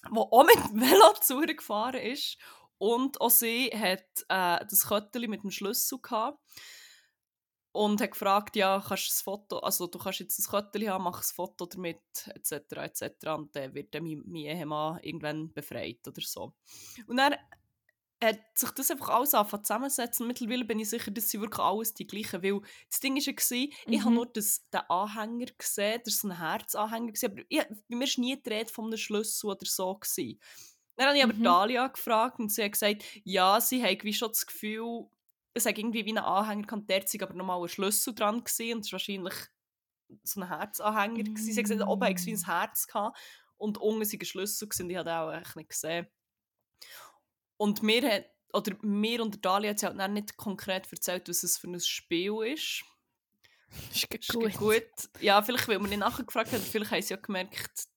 [0.06, 2.38] die auch mit dem Velo gefahren ist.
[2.78, 6.40] Und auch sie hat äh, das Kötteli mit dem Schlüssel gehabt.
[7.72, 11.04] Und hat gefragt, ja, kannst du das Foto, also du kannst jetzt das Kötteli haben,
[11.04, 12.02] mach ein Foto damit,
[12.34, 13.36] etc., etc.
[13.36, 16.54] Und dann wird dann mein, mein Ehemann irgendwann befreit oder so.
[17.08, 17.36] Und dann
[18.22, 20.28] hat sich das einfach alles angefangen zusammensetzen.
[20.28, 23.32] Mittlerweile bin ich sicher, dass sie wirklich alles die gleichen, weil das Ding war ja,
[23.32, 24.14] gewesen, ich habe Mhm.
[24.14, 28.08] nur das, den Anhänger gesehen, das war so ein Herzanhänger, gewesen, aber ich, bei mir
[28.08, 29.96] war nie die Rede von einem Schlüssel oder so.
[29.96, 30.40] Gewesen.
[30.98, 31.44] Dann habe ich aber Mhm.
[31.44, 35.06] Dalia gefragt und sie hat gesagt, ja, sie hat wie schon das Gefühl,
[35.54, 38.76] es hat irgendwie wie ein Anhänger gehabt, der sei aber nochmal ein Schlüssel dran gewesen,
[38.78, 39.34] und es war wahrscheinlich
[40.24, 41.24] so ein Herzanhänger.
[41.24, 41.54] gewesen.
[41.54, 42.46] Sie hat gesagt, oben hatte wie ein Mm.
[42.46, 43.18] Herz gehabt,
[43.58, 46.08] und unten war ein Schlüssel gewesen, ich habe auch echt nicht gesehen.
[47.58, 51.28] Und mir hat, oder mir und der Dalia hat sie halt dann nicht konkret erzählt,
[51.30, 52.84] was es für ein Spiel ist.
[53.94, 54.54] Ist Ist gut.
[54.58, 54.84] gut.
[55.20, 57.88] Ja, vielleicht, weil man nicht nachgefragt hat, vielleicht haben sie ja gemerkt,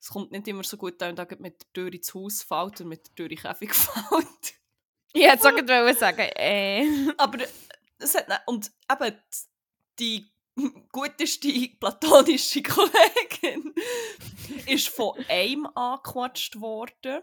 [0.00, 2.80] es kommt nicht immer so gut an, wenn da mit der Tür ins Haus fällt
[2.80, 4.54] und mit der Tür in den Käfig fällt.
[5.12, 7.12] Ich hätte es auch sagen, äh.
[7.18, 7.38] Aber
[7.98, 9.16] es hat nicht, und eben
[9.98, 10.30] die
[10.92, 13.74] guteste platonische Kollegin
[14.66, 17.22] ist von einem angequatscht worden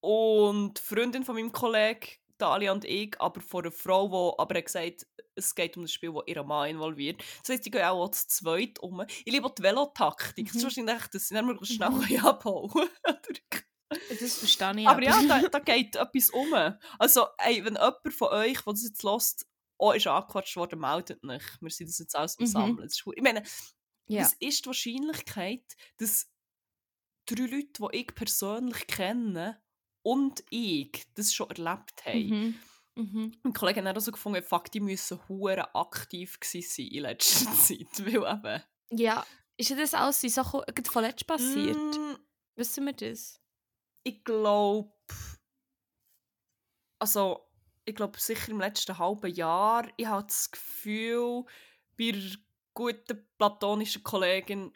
[0.00, 2.08] und die Freundin von meinem Kollegen,
[2.38, 5.92] Dalia und ich, aber von einer Frau, die aber hat gesagt es geht um das
[5.92, 7.22] Spiel, das ihre Mann involviert.
[7.40, 9.00] Das heisst, die gehen auch zu zweit um.
[9.24, 10.48] Ich liebe auch die Velotaktik.
[10.48, 10.64] Das ist Mhm.
[10.86, 12.38] wahrscheinlich, dass sie nicht mehr schnell Mhm.
[12.38, 12.90] können
[14.08, 14.88] Das verstehe ich.
[14.88, 16.52] Aber ja, da, da geht etwas um.
[16.98, 19.46] Also, ey, wenn jemand von euch, der das jetzt hört,
[19.78, 21.58] auch ist angequatscht worden, meldet nicht.
[21.60, 22.78] Wir sind das jetzt alles am Mhm.
[22.80, 23.04] Ist.
[23.14, 23.42] Ich meine,
[24.06, 24.22] ja.
[24.22, 26.28] was ist die Wahrscheinlichkeit, dass
[27.26, 29.60] drei Leute, die ich persönlich kenne
[30.02, 32.28] und ich das schon erlebt haben?
[32.28, 32.58] Mhm.
[32.94, 33.32] Mhm.
[33.42, 37.88] Mein Kollege hat auch so gefunden, fuck, die müssen hure aktiv sein in letzter Zeit.
[37.98, 38.62] Weil eben...
[38.90, 39.26] Ja.
[39.56, 41.76] Ist ja das alles so gerade von letztem passiert?
[41.76, 42.16] Mm,
[42.56, 43.40] Wissen wir das?
[44.04, 44.92] Ich glaube,
[46.98, 47.48] also
[47.84, 51.44] ich glaube sicher im letzten halben Jahr, ich habe das Gefühl,
[51.98, 52.36] bei einer
[52.74, 54.72] guten platonischen Kollegin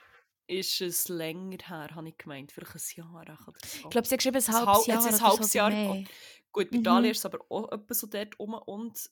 [0.49, 3.53] ist es länger her, habe ich gemeint, vielleicht ein Jahr oder so.
[3.85, 5.05] Ich glaube, sie hat geschrieben, ein halbes hal- Jahr.
[5.07, 5.71] jetzt ein halbes so Jahr.
[5.71, 6.05] Mehr.
[6.53, 6.83] Gut, bei Mhm.
[6.85, 9.11] Dalia ist es aber auch etwa so dort rum und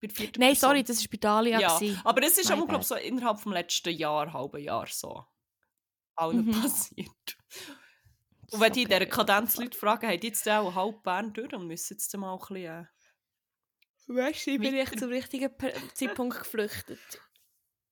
[0.00, 0.54] bei der Nein, Person.
[0.56, 1.60] sorry, das war bei Dalia.
[1.60, 2.00] ja, gewesen.
[2.04, 5.24] aber es ist auch, glaube so innerhalb vom letzten Jahr, halben Jahr so
[6.16, 6.50] allen Mhm.
[6.62, 7.38] passiert.
[8.52, 9.56] Und wenn die in dieser Kadenz.
[9.56, 12.64] Leute fragen, haben die jetzt auch halb Bern durch und müssen jetzt mal ein bisschen...
[12.64, 12.84] Äh,
[14.08, 15.50] Weißt du, ich bin echt zum richtigen
[15.94, 17.00] Zeitpunkt geflüchtet.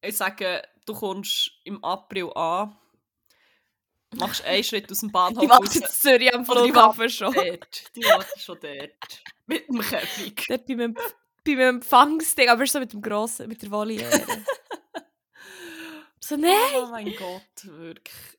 [0.01, 2.77] ich sage, du kommst im April an,
[4.17, 7.33] machst einen Schritt aus dem Bahnhof Die warten in Zürich am Flughafen schon.
[7.33, 7.97] Dort.
[7.97, 9.23] Die warten schon dort.
[9.47, 10.45] Mit dem Käfig.
[10.49, 11.15] Dort beim, Empf
[11.45, 14.11] beim Empfangsding, aber so mit dem grossen, mit der Voliere.
[16.21, 16.55] so, nein!
[16.77, 18.39] Oh mein Gott, wirklich.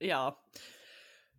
[0.00, 0.38] Ja.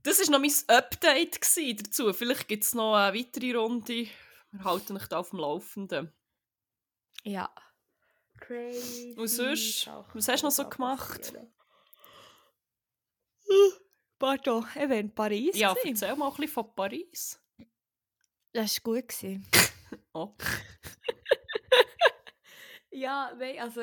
[0.04, 2.14] Das war noch mein Update gsi dazu.
[2.14, 4.08] Vielleicht gibt es noch eine weitere Runde.
[4.52, 6.14] Wir halten euch da auf dem Laufenden.
[7.24, 7.54] Ja.
[8.38, 9.14] Crazy.
[9.18, 11.20] Und sonst, was hast du noch so gemacht?
[11.20, 11.54] passieren.
[14.18, 15.58] Pardon, ich war in Paris.
[15.58, 16.04] Ja, gewesen.
[16.04, 17.40] erzähl mal ein bisschen von Paris.
[18.54, 19.14] Das war gut.
[20.14, 20.36] Oh.
[22.92, 23.82] Ja, nein, also,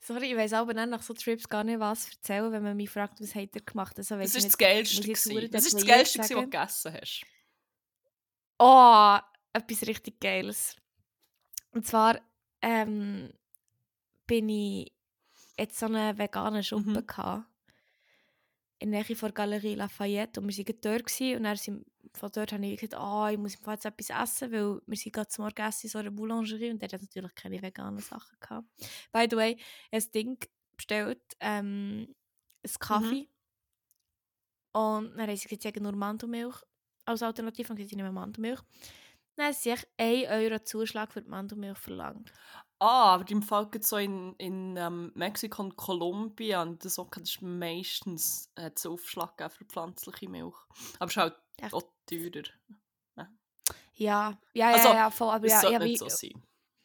[0.00, 2.88] sorry, ich weiß aber dann nach so Trips gar nicht, was erzählen, wenn man mich
[2.88, 3.98] fragt, was habt ihr gemacht.
[3.98, 5.00] Also, Das war das Geilste.
[5.02, 5.50] gewesen.
[5.50, 7.22] Das das was du gegessen hast.
[8.58, 9.18] Oh,
[9.52, 10.76] etwas richtig Geiles.
[11.72, 12.20] Und zwar
[12.62, 13.32] ähm,
[14.26, 14.92] bin ich
[15.58, 17.06] jetzt so einen veganen Schuppen Mhm.
[17.06, 17.44] gehabt.
[18.84, 20.40] In der Nähe von der Galerie Lafayette.
[20.40, 21.06] Und wir waren dort.
[21.06, 24.52] Gewesen, und dann sind, von dort habe ich gesagt, ah, ich muss jetzt etwas essen,
[24.52, 27.34] weil wir sind gerade zum Morgen essen in so einer Boulangerie und der hat natürlich
[27.34, 28.68] keine veganen Sachen gehabt.
[29.10, 29.56] By the way,
[29.90, 30.38] ein Ding
[30.76, 32.14] bestellt, ähm,
[32.62, 33.30] einen Kaffee.
[34.72, 36.56] Und dann haben sie gesagt, sie nur Mandelmilch
[37.06, 37.72] als Alternative.
[37.72, 38.60] Und sie nehmen Mandelmilch.
[39.36, 42.32] Dann haben sie sich 1 Euro Zuschlag für die Mandelmilch verlangt.
[42.86, 47.42] Ah, aber im Fall so in, in ähm, Mexiko und Kolumbien, das auch, das ist
[47.42, 50.54] meistens äh, einen Aufschlag für pflanzliche Milch.
[50.98, 51.72] Aber es ist halt Echt?
[51.72, 52.42] auch teurer.
[53.96, 55.28] Ja, ja, Also, ja, ja, voll.
[55.32, 56.42] Aber Es ja, sollte ich nicht habe so sein.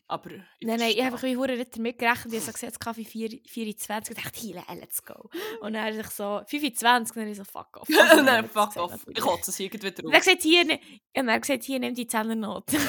[0.07, 2.33] Aber ich Nein, nein, ich habe einfach wie nicht damit gerechnet.
[2.33, 5.29] Ich habe gesagt, jetzt Kaffee 4 24 und dachte, hier, let's go.
[5.61, 7.89] Und dann habe ich so 25 und dann habe ich so, fuck off.
[7.89, 9.05] Nein, dann fuck off.
[9.07, 10.23] Ich kotze es irgendwie Und wieder er auf.
[10.23, 10.79] gesagt, hier, ne-
[11.15, 12.77] und er hat gesagt, hier, nimm die Zehnernote.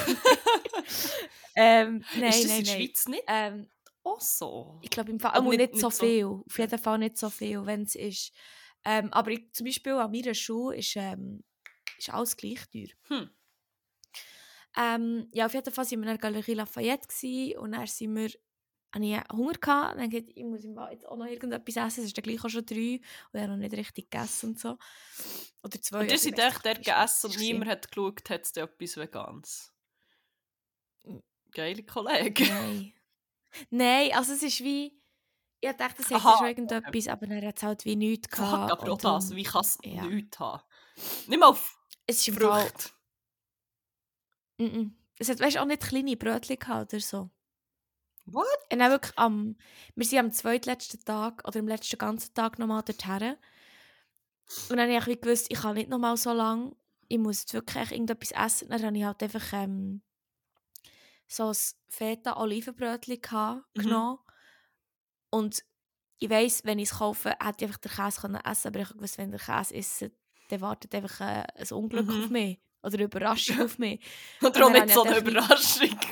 [1.55, 2.73] ähm, nein, ist das nein, in der.
[2.75, 3.69] Schweiz nicht Ähm,
[4.03, 4.79] auch so?
[4.81, 6.25] ich glaube im Fall Aber nicht, nicht- so nicht so- viel.
[6.25, 8.31] Auf jeden Fall nicht so viel, wenn es ist.
[8.83, 11.43] Ähm, aber ich, zum Beispiel an meiner Schule ist, ähm,
[11.97, 12.87] ist alles gleich teuer.
[13.09, 13.29] Hm.
[14.77, 18.15] Ähm, ja, auf jeden Fall waren wir in der Galerie Lafayette gewesen, und dann sind
[18.15, 18.29] wir,
[18.93, 19.99] hatte ich Hunger gehabt.
[19.99, 22.01] Dann gesagt, ich muss jetzt auch noch irgendetwas essen.
[22.01, 22.75] Es ist dann gleich auch schon drei
[23.31, 24.77] und ich habe noch nicht richtig gegessen und so.
[25.63, 25.99] Oder zwei.
[25.99, 26.73] Und ihr also seid echt war.
[26.73, 29.73] gegessen und niemand hat geschaut, hat es etwas Veganes.
[31.51, 32.45] Geile Kollege.
[32.45, 32.93] Nein.
[33.69, 34.97] Nein, also es ist wie...
[35.59, 38.71] Ich dachte, es hätte schon irgendetwas, aber dann hat es halt wie nichts Fuck, gehabt.
[38.71, 40.05] aber auch das, wie kann es ja.
[40.05, 40.63] nichts haben?
[41.27, 42.35] Nicht mal auf Es ist.
[42.35, 42.93] Frucht.
[44.57, 44.91] Mm -mm.
[45.19, 47.29] Es hat weißt, auch nicht kleine Brötchen gehabt oder so.
[48.25, 48.47] What?
[48.71, 49.55] Und dann wirklich am...
[49.95, 53.35] Wir sind am zweitletzten Tag oder am letzten ganzen Tag nochmal dorthin.
[54.69, 56.75] Und dann habe ich gewusst, ich kann nicht nochmal so lange.
[57.07, 58.69] Ich muss jetzt wirklich irgendetwas essen.
[58.69, 60.01] Dann habe ich halt einfach ähm,
[61.31, 61.55] so ein
[61.89, 63.19] Feta-Olivenbrötchen
[63.75, 63.81] Mhm.
[63.81, 64.19] genommen.
[65.29, 65.63] Und
[66.19, 68.89] ich weiss, wenn ich es kaufe, hätte ich einfach den Käse können essen aber ich
[68.89, 70.11] gewusst, wenn der Käse esse,
[70.49, 72.23] dann wartet einfach äh, ein Unglück Mhm.
[72.23, 72.59] auf mich.
[72.83, 74.03] Oder eine Überraschung auf mich.
[74.41, 75.89] Und nicht habe so eine Überraschung.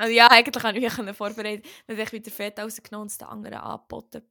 [0.00, 1.66] Also ja, eigentlich habe ich mich vorbereitet.
[1.88, 4.22] Dann habe ich wieder Fett rausgenommen und es den anderen angeboten.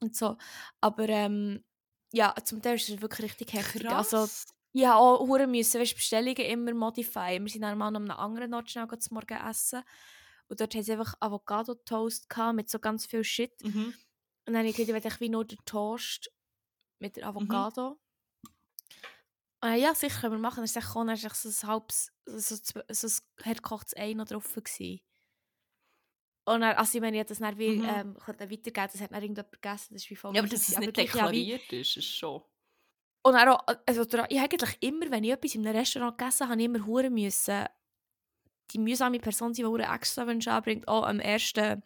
[0.00, 0.38] Und so.
[0.80, 1.62] Aber ähm,
[2.14, 3.88] ja, zum Teil ist es wirklich richtig heftig.
[3.90, 4.46] Also, Krass.
[4.72, 7.44] Ich habe auch hure müssen, weißt, Bestellungen immer modifieren.
[7.44, 9.82] Wir sind dann mal an einem anderen Ort schnell zum Morgen essen.
[10.48, 13.62] Und dort haben sie einfach Avocado-Toast gehabt mit so ganz viel Shit.
[13.62, 13.94] Mhm.
[14.46, 16.30] Und dann habe ich gesagt, ich will nur den Toast
[16.98, 17.98] mit der Avocado.
[19.62, 20.56] Und dann, ja, sicher können wir machen.
[20.56, 20.82] Dann es dann
[21.32, 22.56] so ein halbes, so,
[22.88, 25.00] so, ein hergekochtes Ei noch drauf gewesen.
[26.44, 27.84] Und dann, also ich meine, ich das dann wie, Mhm.
[27.84, 30.76] ähm, weitergeben, das hat dann irgendjemand gegessen, das ist wie voll Ja, aber dass es
[30.76, 32.42] nicht ja, deklariert ist, ist schon.
[33.22, 36.18] Und dann auch, also der- ich habe eigentlich immer, wenn ich etwas in einem Restaurant
[36.18, 37.66] gegessen habe, immer hure müssen
[38.72, 40.88] die mühsame Person sein, die hure extra Wünsche anbringt.
[40.88, 41.82] Auch am ersten,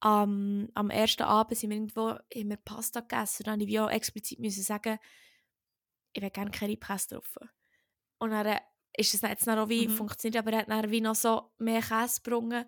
[0.00, 3.44] am, am ersten Abend sind wir irgendwo wir Pasta gegessen.
[3.44, 4.98] Dann habe ich auch explizit müssen sagen,
[6.12, 7.36] ich will gerne Currypaste drauf.
[8.18, 8.60] Und dann äh,
[8.96, 9.92] ist es jetzt auch wie Mhm.
[9.92, 12.64] funktioniert, aber er hat dann wie noch so mehr Käse gebrungen.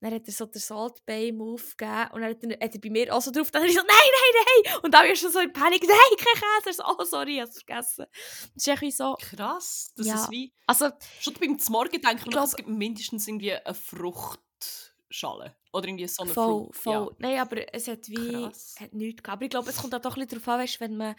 [0.00, 2.80] Dann hat er so den Salt Bay Move gegeben und dann hat er, hat er
[2.80, 3.50] bei mir auch so drauf.
[3.50, 4.80] Dann habe ich so, nein, nein, nein!
[4.82, 6.76] Und dann ich schon so in Panik, nein, kein Käse!
[6.76, 8.04] So, oh, sorry, ich habe es vergessen.
[8.12, 9.92] Das ist irgendwie so, Krass.
[9.96, 10.14] Das Ja.
[10.16, 10.52] ist wie.
[10.66, 15.56] also, Schon beim Zmorgen denke ich glaub- es gibt mindestens irgendwie eine Fruchtschale.
[15.72, 16.76] Oder irgendwie so eine voll, Frucht.
[16.76, 17.16] voll.
[17.18, 18.74] Nein, aber es hat wie, Krass.
[18.78, 19.36] hat nichts gehabt.
[19.38, 21.14] Aber ich glaube, es kommt auch doch ein bisschen darauf an, weißt, wenn man,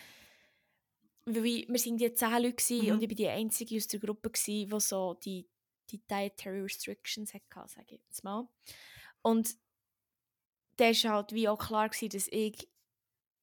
[1.26, 2.92] weil wir sind die zehn Leute Mhm.
[2.92, 5.48] und ich war die Einzige aus der Gruppe, die so die,
[5.92, 8.48] die Dietary Restrictions hatte, sage ich jetzt mal.
[9.22, 9.56] Und
[10.78, 12.70] da war halt wie auch klar, gewesen, dass ich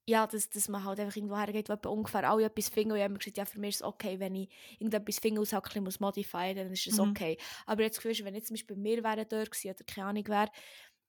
[0.06, 2.92] ja, dass, dass man halt einfach irgendwo hergeht, wo ungefähr alle etwas finden.
[2.92, 5.40] Und ich habe mir gesagt, ja, für mich ist es okay, wenn ich irgendetwas finde
[5.40, 7.10] es halt muss modifieren dann ist es Mhm.
[7.10, 7.38] okay.
[7.64, 10.50] Aber jetzt gewusst, wenn jetzt zum Beispiel wir wären dort gewesen, oder keine Ahnung wer,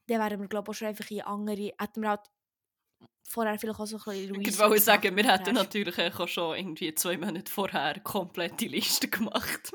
[0.08, 2.32] dann wären wir, glaube ich, auch schon einfach in andere, hätten wir halt
[3.28, 6.56] vorher vielleicht auch so ein bisschen Ich Research wollte sagen, wir hätten natürlich auch schon
[6.56, 9.74] irgendwie zwei Monate vorher komplette Liste gemacht.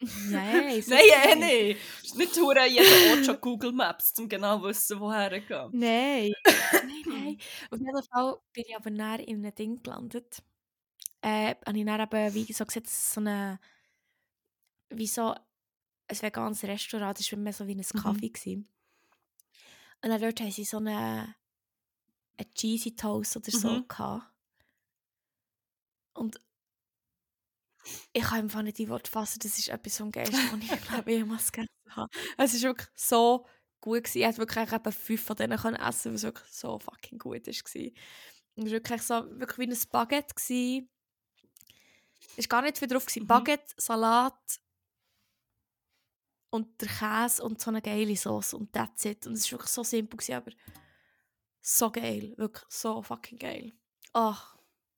[0.00, 1.80] Nein, Nein, eh nicht.
[2.02, 5.70] Es ist nicht hure jeden Ort schon Google Maps, um genau zu wissen, woher gehen.
[5.72, 6.32] Nein,
[6.82, 7.38] nein, nein.
[7.70, 10.42] Auf jeden Fall bin ich aber näher in einem Ding gelandet.
[11.22, 13.58] Äh, habe ich dann eben, wie so gesagt, so eine,
[14.90, 15.34] wie so
[16.08, 18.00] ein veganes Restaurant, das war mehr so wie ein Mhm.
[18.00, 18.28] Kaffee.
[18.30, 18.68] gewesen.
[20.02, 21.34] Und dann dort haben sie so eine,
[22.36, 23.88] eine Cheesy Toast oder so Mhm.
[23.88, 24.30] gehabt.
[26.14, 26.40] Und
[28.12, 31.12] ich kann einfach nicht die Worte fassen, das ist etwas vom Geist, das ich glaube
[31.12, 32.10] jemals gegessen habe.
[32.38, 33.46] Es ist wirklich so
[33.80, 34.18] gut gewesen.
[34.18, 37.46] Ich hätte wirklich eben fünf von denen können essen, weil es wirklich so fucking gut
[37.46, 37.54] war.
[37.54, 40.34] Es war wirklich so, wirklich wie ein Baguette.
[40.34, 40.88] Gewesen.
[42.36, 43.04] Es war gar nicht viel drauf.
[43.04, 43.24] Gewesen.
[43.24, 43.28] Mhm.
[43.28, 44.60] Baguette, Salat
[46.50, 49.26] und der Käse und so eine geile Sauce und that's it.
[49.26, 50.52] Und es war wirklich so simpel, gewesen, aber
[51.60, 52.32] so geil.
[52.36, 53.72] Wirklich so fucking geil.
[54.12, 54.53] Ach,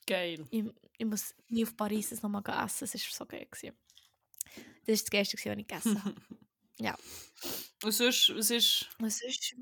[0.07, 0.47] Geil.
[0.51, 0.64] ich,
[0.99, 2.85] ich muss nie auf Paris das nochmal essen.
[2.85, 3.47] Es war so geil.
[3.51, 3.77] Gewesen.
[4.87, 6.14] Das war das Geilste, was ich gegessen habe.
[6.79, 6.95] Ja.
[7.83, 8.87] Und sonst, was ist...
[8.99, 9.57] Was ist.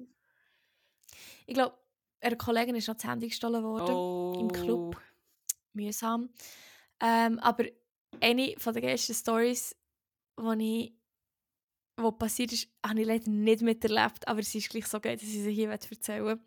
[1.46, 1.78] Ich glaube,
[2.20, 3.94] einer Kollegin ist noch das Handy gestohlen worden.
[3.94, 4.36] Oh.
[4.40, 5.00] im Club.
[5.74, 6.28] Mühsam.
[7.00, 7.66] Ähm, aber
[8.20, 9.76] eine von der geilsten Stories,
[10.38, 10.96] die
[11.96, 15.28] wo passiert ist, habe ich leider nicht miterlebt, aber sie ist gleich so geil, dass
[15.28, 16.40] ich sie hier erzählen will.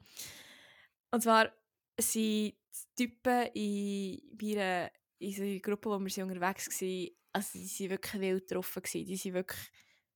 [1.11, 1.51] Und zwar
[1.99, 2.55] sind
[2.95, 7.79] Typen in, bei einer, in so einer Gruppe, wo wir sind unterwegs waren, also die
[7.81, 8.83] waren wirklich wild getroffen.
[8.93, 9.69] Die sind wirklich,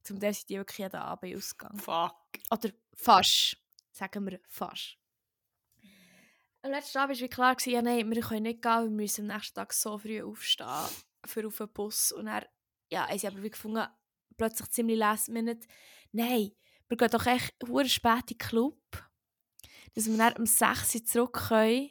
[0.04, 1.80] zum Teil sind die wirklich jeden Abend ausgegangen.
[1.80, 2.16] Fuck.
[2.50, 3.58] Oder fast.
[3.92, 4.98] Sagen wir fast.
[6.64, 9.36] Am letzten Abend war klar, gewesen, ja, nein, wir können nicht gehen, wir müssen am
[9.36, 10.88] nächsten Tag so früh aufstehen
[11.26, 12.12] für auf den Bus.
[12.12, 12.46] Und dann
[12.92, 13.88] ja, haben sie aber wie gefunden,
[14.38, 15.68] plötzlich ziemlich last minute,
[16.12, 16.52] nein,
[16.88, 18.80] wir gehen doch echt hure spät in den Club,
[19.96, 21.90] dass wir dann um 6 Uhr zurück können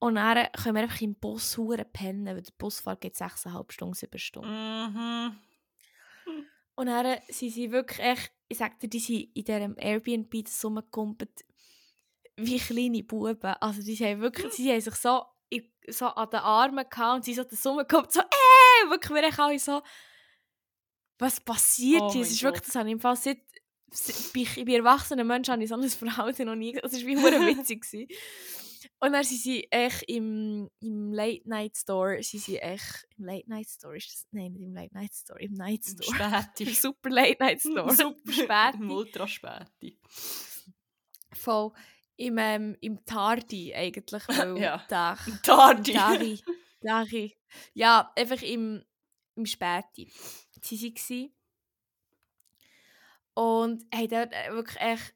[0.00, 3.94] und dann können wir einfach im Bus hure pennen, weil der Busfahrt geht 6,5 Stunden,
[3.94, 4.50] 7 Stunden.
[4.50, 5.36] Mhm.
[6.74, 11.44] Und dann sind sie wirklich echt, ich sag dir, die sind in diesem Airbnb zusammengekumpelt
[12.36, 13.54] wie kleine Buben.
[13.60, 15.22] Also die haben wirklich, sie haben sich so,
[15.88, 19.82] so an den Armen gehabt und sie so zusammengekommen, so äh, wirklich, wir alle so,
[21.18, 22.22] was passiert Oh hier?
[22.22, 23.42] Es ist wirklich, das habe ich im Fall seit,
[24.32, 26.72] bei, bei erwachsenen Menschen habe ich so ein Verhalten noch nie.
[26.72, 27.84] Das war wie hure witzig.
[29.02, 33.48] Und dann sind sie echt im, im Late Night Store, sie sind echt, im Late
[33.48, 36.06] Night Store ist das, nein, nicht im Late Night Store, im Night Store.
[36.06, 36.74] Im Späti.
[36.74, 37.94] Super Late Night Store.
[37.94, 38.74] Super spät.
[38.74, 39.98] Im Ultra späti.
[41.32, 41.72] Voll.
[42.16, 44.84] Im, ähm, im Tardi eigentlich, weil Ja.
[44.90, 45.92] da, Tardi.
[45.94, 46.40] Dari,
[46.82, 47.36] Dari.
[47.72, 48.84] Ja, einfach im,
[49.34, 50.12] im Späti.
[50.62, 51.32] Sie waren.
[53.34, 55.14] Und haben dort äh, wirklich echt,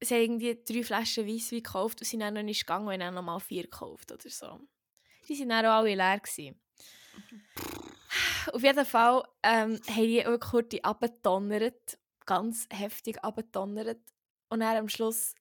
[0.00, 3.00] sie haben irgendwie drei Flaschen Weisswein gekauft und sind dann noch nicht gegangen und haben
[3.00, 4.60] dann nochmal vier gekauft oder so.
[5.28, 6.20] Die waren dann auch alle leer.
[6.20, 6.60] Gewesen.
[8.52, 14.00] Auf jeden Fall ähm, haben die wirklich kurz abgetonnert, ganz heftig abgetonnert.
[14.48, 15.34] Und dann am Schluss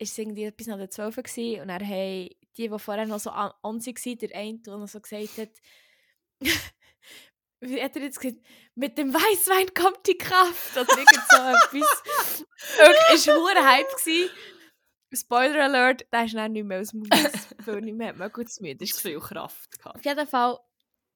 [0.00, 3.20] ist es irgendwie etwas nach der 12 gewesen, und dann haben die, die vorher noch
[3.20, 5.50] so an, sie waren, der eine, der noch so gesagt hat,
[7.60, 8.40] wie hat er jetzt gesagt,
[8.74, 12.02] mit dem Weißwein kommt die Kraft oder irgend so etwas.
[12.78, 13.96] Wirklich, es war ein Hype.
[13.96, 14.30] Gewesen.
[15.12, 18.48] Spoiler Alert, der ist dann nicht mehr aus dem Haus, weil nicht mehr mehr gut
[18.48, 19.00] zu müde Das ist.
[19.00, 19.96] viel Kraft gehabt.
[19.96, 20.58] Auf jeden Fall,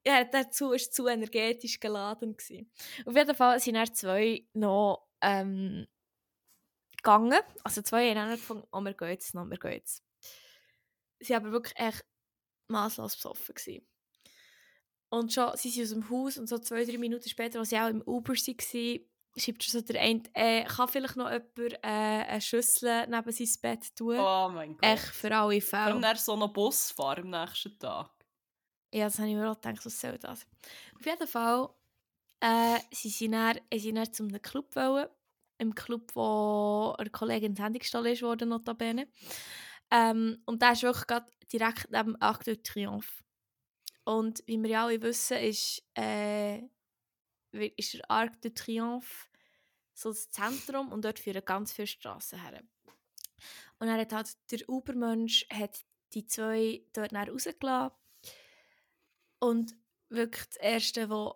[0.05, 2.35] ja, dazu war es zu energetisch geladen.
[2.35, 2.69] Gewesen.
[3.05, 5.87] Auf jeden Fall sind dann zwei noch ähm,
[6.97, 7.39] gegangen.
[7.63, 10.03] Also zwei haben dann gefunden, oh, wir gehen jetzt noch, wir gehen jetzt.
[11.19, 12.05] Sie waren aber wirklich echt
[12.67, 13.55] masslos besoffen.
[13.55, 13.87] Gewesen.
[15.09, 17.79] Und schon sind sie aus dem Haus und so zwei, drei Minuten später, als sie
[17.79, 18.99] auch im Uber waren,
[19.37, 23.47] schreibt schon so der eine, äh, kann vielleicht noch jemand äh, eine Schüssel neben sein
[23.61, 24.17] Bett tun?
[24.17, 24.83] Oh mein Gott.
[24.83, 25.99] Echt für alle Fälle.
[25.99, 28.09] dann so noch Bus fahren am nächsten Tag.
[28.93, 30.45] Ja, das habe ich mir auch gedacht, was soll das?
[30.97, 31.69] Auf jeden Fall,
[32.39, 35.07] äh, sie sind dann, sie sind dann zu einem Club wollen.
[35.57, 39.07] Im Club, wo eine Kollegin ins Handy gestohlen worden, notabene.
[39.89, 43.24] Ähm, und der ist wirklich direkt neben Arc de Triomphe.
[44.05, 46.61] Und wie wir ja alle wissen, ist, äh,
[47.51, 49.27] ist der Arc de Triomphe
[49.93, 52.61] so das Zentrum und dort führen ganz viele Strassen her.
[53.79, 57.95] Und er hat halt, der Ubermensch hat die zwei dort dann rausgelassen.
[59.39, 59.75] Und
[60.09, 61.33] wirklich das Erste, was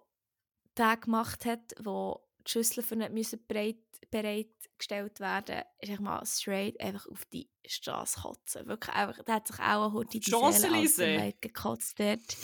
[0.78, 3.78] der gemacht hat, wo die Schüssel für nicht müssen bereit,
[4.12, 8.68] bereitgestellt werden ist einfach mal straight einfach auf die Straße kotzen.
[8.68, 10.98] Wirklich einfach, der hat sich auch heute die Seele aus Champs-Élysées.
[10.98, 12.38] dem Leib gekotzt dort.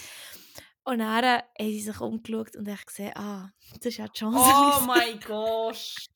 [0.84, 4.38] Und dann haben sie sich umgeschaut und ich gesehen, ah, das ist ja die Chance.
[4.38, 6.08] Oh mein Gott.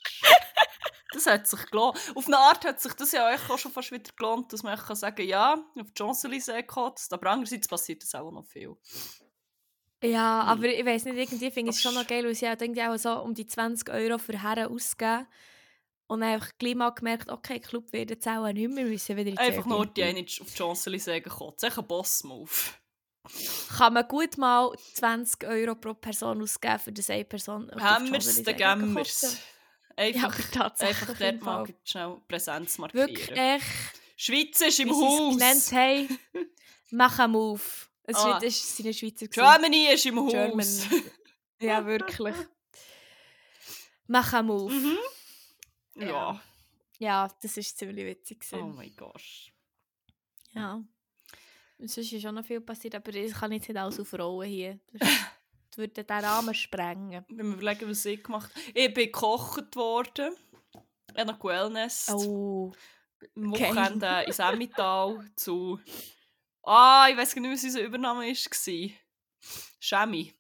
[1.12, 1.98] Das hat sich gelohnt.
[2.14, 4.96] Auf eine Art hat sich das ja auch schon fast wieder gelohnt, dass man kann
[4.96, 8.76] sagen ja, auf die Champs-Élysées gekotzt, aber andererseits passiert das auch noch viel.
[10.04, 10.50] Ja, Hm.
[10.50, 12.84] aber ich weiß nicht, irgendwie finde ich es schon noch geil, weil sie halt irgendwie
[12.84, 15.28] auch so um die 20 Euro für Herren ausgeben.
[16.08, 19.30] Und dann einfach gleich mal gemerkt, okay, Club wird jetzt auch nicht mehr, müssen wieder
[19.30, 21.64] in die Einfach nur die eine auf die Champs-Élysées gekotzt.
[21.64, 22.50] Echt ein Boss-Move.
[23.78, 28.18] Kann man gut mal 20 Euro pro Person ausgeben, für das eine Person Haben wir
[28.18, 29.22] es, dann geben wir es.
[29.98, 31.10] Ja, Einfach, aber tatsächlich.
[31.10, 33.10] einfach dort mal schnell Präsenz markieren.
[33.10, 33.66] Wirklich echt,
[34.16, 35.70] Schweiz ist im wie sie es Haus.
[35.70, 36.20] genannt haben,
[36.92, 37.62] mach einen Move.
[38.10, 38.30] Es Ah.
[38.30, 39.28] war seine Schweizer.
[39.28, 39.32] gewesen.
[39.32, 40.32] Germany ist im Haus.
[40.32, 41.04] Germany.
[41.62, 42.36] Ja, wirklich.
[44.08, 44.74] Mach einen Move.
[44.74, 44.98] Mhm.
[45.96, 46.08] Ja.
[46.08, 46.42] Ja.
[47.00, 48.46] Ja, das war ziemlich witzig.
[48.54, 49.22] Oh mein Gott.
[50.54, 50.82] Ja.
[51.78, 54.80] Sonst ist auch noch viel passiert, aber ich kann jetzt nicht alles aufrollen hier.
[55.72, 57.24] Das würde den Rahmen sprengen.
[57.30, 58.66] Wenn wir überlegen, was ich gemacht habe.
[58.74, 60.34] Ich bin gekocht worden.
[61.14, 62.10] Ich habe noch Wellness.
[62.10, 62.72] Oh.
[63.36, 63.70] Am okay.
[63.70, 65.80] Wochenende ins Emmental zu...
[66.72, 68.92] Ah, ich weiß gar nicht, was unser Übernahme war.
[69.80, 70.36] Schemi.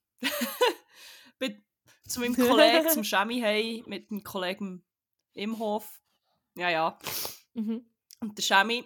[1.39, 1.63] bin
[2.07, 4.83] zu meinem Kollegen, zum Schemi hey mit dem Kollegen
[5.33, 5.99] im Hof.
[6.53, 6.99] Ja, ja.
[7.55, 7.83] Mhm.
[8.19, 8.85] Und der Schemi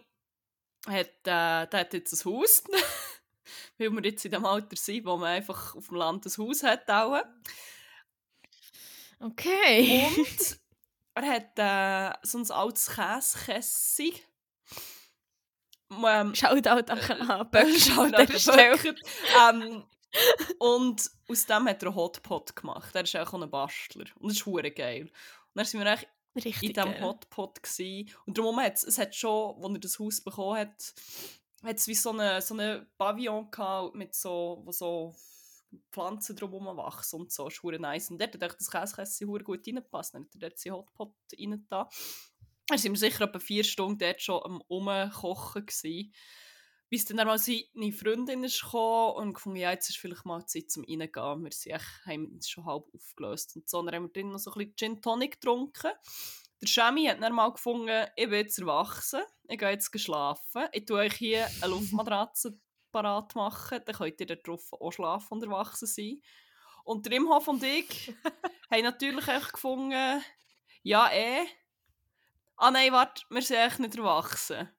[0.87, 2.63] hat, äh, der hat jetzt ein Haus,
[3.77, 6.63] weil wir jetzt in dem Alter sind, wo man einfach auf dem Land ein Haus
[6.63, 6.89] hat.
[6.89, 7.23] Auch.
[9.19, 10.07] Okay.
[10.15, 10.57] Und
[11.15, 14.13] er hat äh, so ein altes Käsekessi.
[15.99, 16.33] Ähm,
[17.35, 18.27] an Böcker, Shoutout an.
[18.27, 18.95] Böcker.
[19.51, 19.83] ähm,
[20.59, 22.93] und aus dem hat er einen Hotpot gemacht.
[22.93, 24.05] Er ist auch ein Bastler.
[24.19, 25.03] Und das ist hure geil.
[25.03, 25.11] Und
[25.55, 27.01] dann sind wir eigentlich Richtig in diesem.
[27.01, 30.93] Hotpot gsi und darum hat es hat schon, als er das Haus bekommen hat,
[31.63, 35.15] hat es wie so eine, so eine Pavillon gehabt mit so, wo so
[35.91, 38.09] Pflanzen drumherum wachsen und so, das ist hure nice.
[38.09, 41.13] Und dort hat echt das Käsekästchen hure gut reingepasst, dann hat er dort seinen Hotpot
[41.39, 41.89] rein da.
[42.69, 46.11] Wir sicher etwa vier Stunden dort schon am Umkochen gsi.
[46.89, 50.69] Bis dann mal seine Freundin ist gekommen und gefunden, ja, jetzt ist vielleicht mal Zeit
[50.69, 51.43] zum Reingehen.
[51.43, 53.81] Wir sind echt, haben uns schon halb aufgelöst und so.
[53.81, 55.91] Dann haben wir drin noch so ein bisschen Gin Tonic getrunken.
[56.61, 60.67] Der Schemi hat dann mal gefunden, ich bin jetzt erwachsen, ich gehe jetzt schlafen.
[60.71, 62.57] Ich tue euch hier eine Luftmatratze
[62.91, 66.21] parat machen, dann könnt ihr da drauf auch schlafen und erwachsen sein.
[66.85, 68.13] Und der Imhoff und ich
[68.71, 70.23] haben natürlich echt gefunden,
[70.83, 71.45] ja eh,
[72.57, 74.69] ah nein, warte, wir sind echt nicht erwachsen.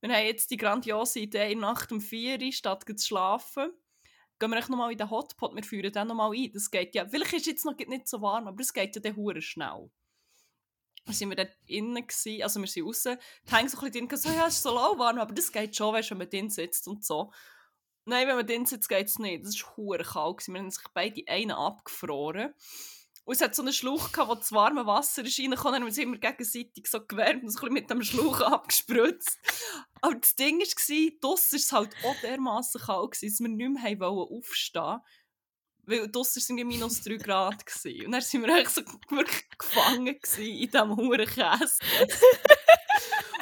[0.00, 3.70] Wir haben jetzt die grandiose Idee, in Nacht um 4 Uhr, statt zu schlafen,
[4.38, 6.50] gehen wir echt nochmal in den Hotpot, wir führen den nochmal ein.
[6.52, 9.02] Das geht ja, vielleicht ist es jetzt noch nicht so warm, aber es geht ja
[9.02, 9.90] dann hure schnell.
[11.04, 13.18] Dann sind wir dort innen gewesen, also wir sind draußen,
[13.48, 15.76] die hängen so ein bisschen drin, so, ja, es ist so lauwarm, aber das geht
[15.76, 17.30] schon, weißt, wenn man drin sitzt und so.
[18.06, 19.44] Nein, wenn man drin sitzt, geht es nicht.
[19.44, 20.48] Das war hure kalt.
[20.48, 22.54] Wir haben sich beide einen abgefroren.
[23.30, 25.82] Und es hat so einen Schlauch gehabt, wo das warme Wasser ist reingekommen, dann haben
[25.82, 29.38] wir uns immer gegenseitig so gewärmt und so ein mit dem Schlauch abgespritzt.
[30.00, 33.82] Aber das Ding war, draussen war es halt auch dermassen kalt, dass wir nicht mehr
[33.84, 34.98] haben aufstehen
[35.84, 37.64] Weil draussen waren minus 3 Grad.
[37.64, 38.06] Gewesen.
[38.06, 40.16] Und dann waren wir eigentlich so wirklich gefangen in
[40.68, 41.78] diesem huren Käse.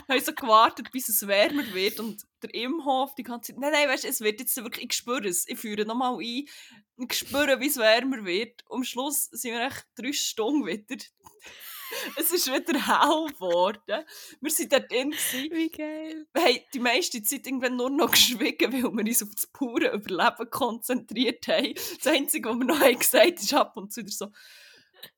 [0.09, 3.73] Wir haben so gewartet, bis es wärmer wird und der Imhof die ganze Zeit, nein,
[3.73, 6.49] nein, weißt du, es wird jetzt wirklich, ich spüre es, ich führe nochmal ein,
[6.97, 8.65] ich spüre, wie es wärmer wird.
[8.69, 10.97] Und am Schluss sind wir echt drei Stunden wieder,
[12.17, 14.05] es ist wieder hell geworden.
[14.41, 15.15] Wir waren dort drin.
[15.51, 16.27] Wie geil.
[16.33, 19.93] wir haben die meiste Zeit irgendwann nur noch geschwiegen, weil wir uns auf das pure
[19.93, 21.75] Überleben konzentriert haben.
[21.75, 24.29] Das Einzige, was wir noch haben gesagt ist ab und zu wieder so,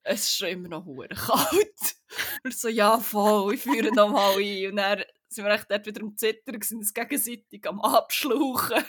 [0.02, 1.96] es ist schon immer noch hure kalt.
[2.44, 4.70] Und so, ja voll, ich führe noch mal ein.
[4.70, 8.84] Und dann sind wir echt dort wieder am Zittern, gewesen, uns gegenseitig am Abschlauchen.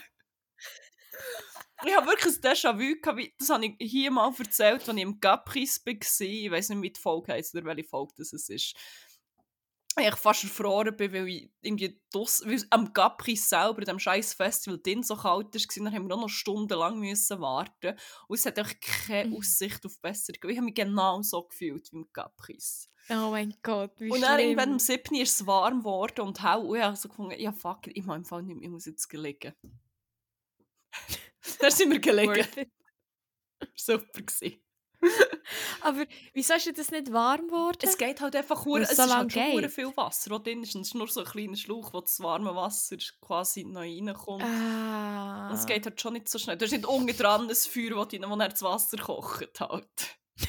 [1.83, 5.83] Ich habe wirklich ein Déjà-vu das habe ich hier mal erzählt, als ich im Gapris
[5.85, 5.95] war.
[6.21, 8.75] Ich weiß nicht, wie die Folge heisst oder welche Folge das ist.
[9.99, 14.79] Ich fast erfroren bin, weil ich irgendwie draus, weil am Gapris selber, dem scheiß Festival,
[14.81, 17.97] drin so kalt war, dann haben wir auch noch stundenlang müssen warten.
[18.27, 19.35] Und es hat auch keine Mhm.
[19.37, 20.49] Aussicht auf Besserung.
[20.49, 22.89] Ich habe mich genau so gefühlt wie im Gapris.
[23.09, 24.49] Oh mein Gott, wie Und dann schlimm.
[24.51, 26.59] irgendwann um 7 Uhr ist es warm geworden und hell.
[26.59, 28.85] Und ich habe so gefunden, ja fuck, ich muss im Fall nicht mehr, ich muss
[28.85, 29.53] jetzt gelegen.
[31.59, 32.47] dann sind wir gelegen.
[33.75, 34.61] Super gewesen.
[35.81, 37.79] Aber wieso ist das nicht warm geworden?
[37.81, 40.63] Es geht halt einfach Weil es es so ist halt schon viel Wasser, das drin
[40.63, 40.75] ist.
[40.75, 44.43] Und es ist nur so ein kleiner Schlauch, wo das warme Wasser quasi neu reinkommt.
[44.43, 45.49] ah.
[45.49, 46.57] Und es geht halt schon nicht so schnell.
[46.57, 49.87] Da ist nicht unten dran ein Feuer, wo, die, wo das Wasser kocht halt.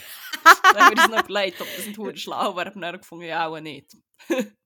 [0.45, 3.27] dann haben wir uns noch überlegt, ob das nicht hure schlau wäre, aber dann gefunden,
[3.27, 3.97] ja auch nicht.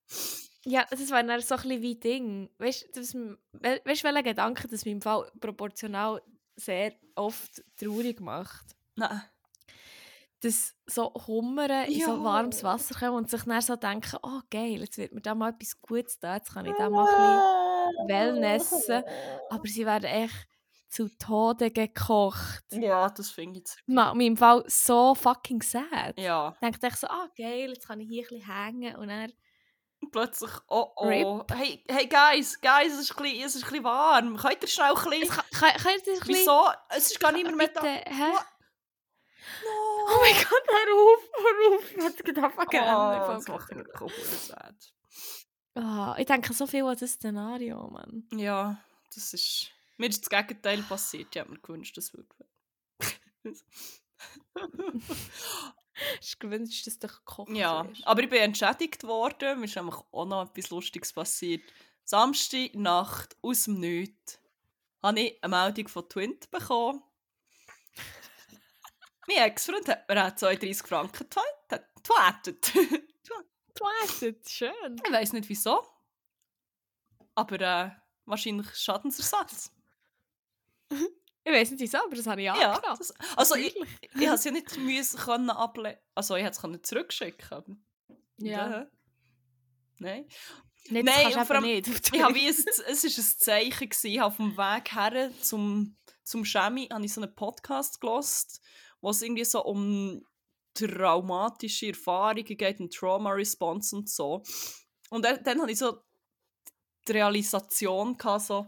[0.68, 2.50] Ja, das war dann so ein bisschen wie Ding.
[2.58, 6.20] Weißt du, we welcher Gedanke das mich im Fall proportional
[6.56, 8.74] sehr oft traurig macht?
[8.96, 9.22] Nein.
[10.42, 14.80] Dass so Hummern in so warmes Wasser kommen und sich dann so denken, oh geil,
[14.80, 18.08] jetzt wird mir da mal etwas Gutes da, jetzt kann ich da mal ein bisschen
[18.08, 19.02] Wellnessen.
[19.48, 20.46] Aber sie werden echt
[20.88, 22.64] zu Tode gekocht.
[22.70, 23.78] Ja, das finde ich jetzt.
[23.86, 26.18] Ma- Mir im Fall so fucking sad.
[26.18, 26.54] Ja.
[26.60, 29.32] Ich denke so, ah geil, jetzt kann ich hier ein bisschen hängen und dann
[30.12, 31.06] plötzlich, oh oh.
[31.06, 31.50] Rip.
[31.54, 34.36] Hey, hey guys, guys, es ist, ein bisschen, es ist ein bisschen warm.
[34.36, 35.28] Könnt ihr schnell ein Es bisschen...
[35.28, 36.26] kann, kann, kann das bisschen...
[36.26, 36.62] Wieso?
[36.90, 37.80] Es ist gar nicht mehr Bitte.
[39.64, 39.70] No.
[40.08, 41.90] Oh mein Gott, hör auf, hör auf.
[41.96, 43.86] Ich hätte gedacht, fuck Oh, das macht mich.
[45.74, 48.28] Ah, Ich denke so viel an das Szenario, Mann.
[48.32, 48.78] Ja,
[49.14, 49.70] das ist...
[49.96, 51.28] Mir ist das Gegenteil passiert.
[51.34, 52.28] Ich hätte mir gewünscht, das würde...
[56.20, 58.06] Du gewünscht, dass du gekocht ja, wirst?
[58.06, 59.60] aber ich bin entschädigt worden.
[59.60, 61.62] Mir ist nämlich auch noch etwas Lustiges passiert.
[62.04, 64.38] Samstag Nacht aus dem Nichts
[65.02, 67.02] habe ich eine Meldung von Twint bekommen.
[69.26, 72.72] Mein Ex-Freund hat mir auch 32 Franken getweetet.
[73.74, 75.00] Twattet, schön.
[75.04, 75.86] ich weiß nicht wieso.
[77.34, 77.90] Aber äh,
[78.24, 79.70] wahrscheinlich Schadensersatz.
[80.88, 82.98] Ich weiß nicht wieso, aber das habe ich Ja, angenommen.
[82.98, 85.98] das, also ich, ich konnte es ja nicht müssen können ablehnen.
[86.14, 87.52] Also ich hätte es können zurückschicken.
[87.52, 87.76] aber-
[88.38, 88.86] Ja.
[89.98, 90.26] Nein.
[90.88, 92.14] Nein, Nein, das kannst vor du allem- nicht.
[92.14, 92.54] Ich habe wie ein,
[92.88, 94.06] es ist ein Zeichen gewesen.
[94.10, 98.60] Ich auf dem Weg her zum, zum Chemie habe ich so einen Podcast gelost,
[99.00, 100.24] wo es irgendwie so um
[100.74, 104.42] traumatische Erfahrungen geht und Trauma Response und so.
[105.10, 106.02] Und dann, dann habe ich so
[107.08, 108.66] die Realisation gehabt, so,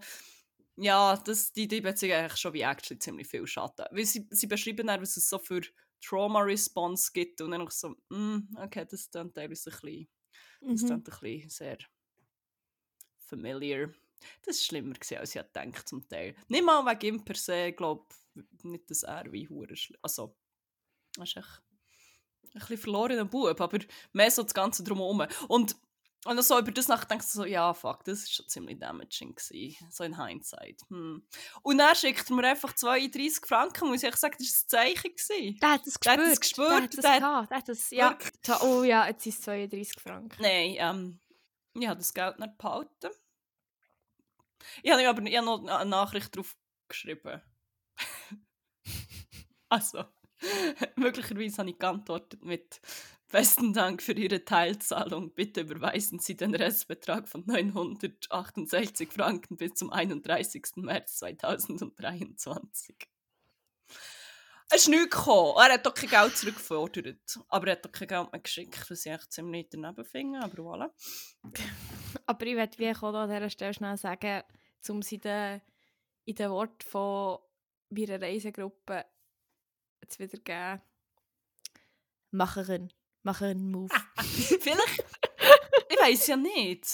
[0.76, 3.86] ja, das, die, die Beziehung eigentlich schon wie actually ziemlich viel Schatten.
[3.90, 5.62] Weil sie, sie beschreiben dann, was es so für
[6.04, 10.08] Trauma Response gibt und dann auch so, mm, okay, das dann teilweise ein bisschen
[10.74, 10.86] das Mhm.
[10.86, 11.78] klingt ein bisschen sehr
[13.18, 13.92] familiar.
[14.42, 16.34] Das war schlimmer, gewesen, als ich gedacht zum Teil.
[16.48, 18.06] Nicht mal wegen ihm per se, ich glaube
[18.62, 19.98] nicht, dass er wie hure schlimm...
[20.02, 20.36] Also,
[21.16, 21.62] er ist echt
[22.54, 23.78] ein bisschen verlorener Bub, aber
[24.12, 25.26] mehr so das Ganze drumherum.
[25.48, 25.76] Und
[26.24, 29.76] wenn du so über das nachdenkst, so, ja, fuck, das war schon ziemlich damaging, gewesen,
[29.90, 30.80] so in Hindsight.
[30.88, 31.22] Hm.
[31.62, 35.14] Und er schickt mir einfach 32 Franken, muss ich sagen, das war ein Zeichen.
[35.14, 35.58] Gewesen.
[35.60, 36.32] Der hat es Der hat gespürt.
[36.32, 37.50] es gespürt, Der hat es gehabt.
[37.50, 38.10] Der hat es, ja.
[38.10, 38.32] Wirklich.
[38.42, 40.42] Ta- Oh ja, jetzt sind es 32 Franken.
[40.42, 41.20] Nein, ähm,
[41.74, 43.10] ich habe das Geld nicht behalten.
[44.82, 46.56] Ich habe aber ich habe noch eine Nachricht drauf
[46.88, 47.40] geschrieben.
[49.68, 50.04] Also,
[50.96, 52.80] möglicherweise habe ich geantwortet mit
[53.30, 55.34] Besten Dank für Ihre Teilzahlung.
[55.34, 60.76] Bitte überweisen Sie den Restbetrag von 968 Franken bis zum 31.
[60.76, 62.96] März 2023.
[64.70, 65.54] Es ist nichts gekommen.
[65.58, 67.38] Er hat doch kein Geld zurückgefordert.
[67.48, 70.40] Aber er hat doch kein Geld mehr geschickt, was ich echt ziemlich daneben finde.
[70.40, 70.90] Aber voilà.
[72.26, 74.42] Aber ich möchte wie auch noch an dieser Stelle schnell sagen,
[74.88, 75.60] um es in den,
[76.24, 77.38] in den Worten von
[77.90, 79.04] meiner Reisegruppe
[80.06, 80.80] zu wiedergeben.
[82.30, 82.92] Machen.
[83.22, 83.94] Machen einen Move.
[84.16, 85.04] Vielleicht.
[85.90, 86.84] ich weiß ja nicht.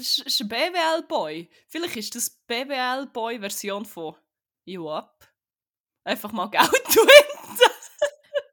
[0.00, 1.48] Es ist- ein BWL-Boy.
[1.68, 4.16] Vielleicht ist das BWL-Boy-Version von
[4.64, 5.28] You Up.
[6.04, 7.08] Einfach mal Geld tun.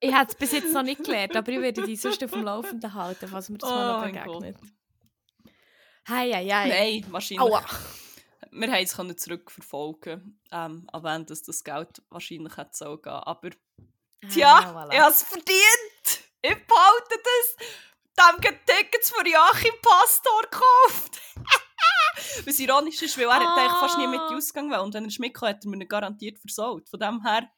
[0.01, 2.43] ich habe es bis jetzt noch nicht gelernt, aber ich werde dich sonst auf dem
[2.43, 4.57] Laufenden halten, falls mir das Oh mal noch begegnet.
[6.07, 6.67] Hei, hei, hei.
[7.01, 7.41] Nein, wahrscheinlich.
[7.41, 7.65] Aua.
[8.51, 13.11] Wir haben es zurückverfolgen ähm, an wen das, das Geld wahrscheinlich hätte so gehen.
[13.13, 13.49] Aber
[14.31, 14.93] tja, Ah, voilà.
[14.93, 16.23] ich habe es verdient.
[16.41, 17.67] Ich behalte das.
[18.15, 21.19] Dem gibt Tickets für Joachim Pastor gekauft.
[22.45, 24.29] Was ironisch ist, weil er hat eigentlich fast nie mit Ah.
[24.29, 24.81] wollen.
[24.81, 26.87] Und wenn er mitgekommen, hat er mir garantiert versaut.
[26.89, 27.49] Von dem her,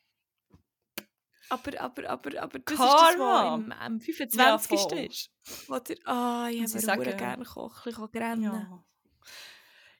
[1.49, 3.09] Aber, aber, aber, aber das Karma.
[3.09, 4.79] ist das, was im, am 25.
[4.91, 5.29] Ja, ist.
[5.69, 8.43] Wo der, ah, ich Und sie würde sagen- gerne kochen, rennen.
[8.43, 8.83] ja.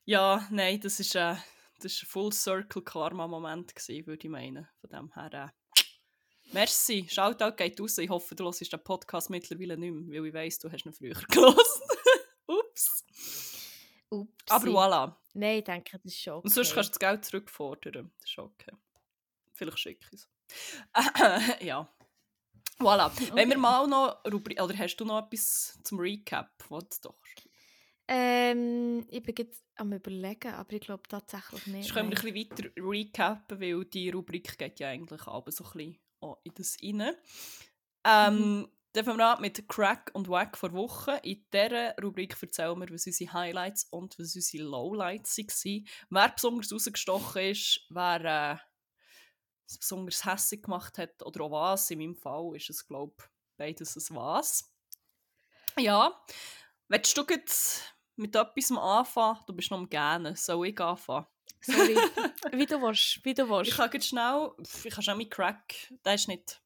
[0.05, 1.35] ja, nein, das ist, äh,
[1.79, 3.73] das ist ein Full-Circle-Karma-Moment,
[4.07, 4.67] würde ich meinen.
[4.81, 5.49] Von dem her, äh,
[6.53, 7.07] merci.
[7.09, 7.97] Shoutout geht raus.
[7.97, 10.93] Ich hoffe, du hörst den Podcast mittlerweile nicht mehr, weil ich weiss, du hast ihn
[10.93, 11.81] früher gelesen.
[12.47, 13.05] Ups.
[14.09, 14.33] Upsi.
[14.49, 15.15] Aber voilà.
[15.33, 16.47] Nein, ich denke, das ist schon okay.
[16.47, 18.11] Und sonst kannst du das Geld zurückfordern.
[18.21, 18.71] Das ist okay.
[19.53, 20.29] Vielleicht schicke ich es.
[21.61, 21.89] ja.
[22.79, 23.09] Voilà.
[23.33, 23.57] Wenn wir Okay.
[23.57, 24.61] mal noch Rubrik.
[24.61, 26.51] Oder hast du noch etwas zum Recap?
[26.69, 27.15] Was doch.
[28.07, 31.85] Ähm, ich bin jetzt am überlegen, aber ich glaube tatsächlich nicht.
[31.85, 35.63] Jetzt können wir ein bisschen weiter recappen, weil die Rubrik geht ja eigentlich aber so
[35.63, 37.15] ein bisschen auch in das rein.
[38.03, 41.19] Ähm, Dann fangen wir an mit Crack und Wack vor Woche.
[41.23, 45.87] In dieser Rubrik erzählen wir, was unsere Highlights und was unsere Lowlights waren.
[46.09, 48.57] Wer besonders rausgestochen ist, wer äh,
[49.67, 51.91] es besonders hässlich gemacht hat oder auch was.
[51.91, 53.25] In meinem Fall ist es, glaube ich,
[53.57, 54.71] beides ein Was.
[55.77, 56.17] Ja,
[56.87, 59.39] willst du jetzt mit etwas anfangen?
[59.45, 60.35] Du bist noch am Gähnen.
[60.37, 61.25] Soll ich anfangen?
[61.65, 61.95] Sorry.
[62.51, 63.75] wie du willst, wie du Ich willst.
[63.77, 64.51] kann jetzt schnell,
[64.83, 65.73] ich kann schnell mit Crack,
[66.05, 66.61] der ist nicht,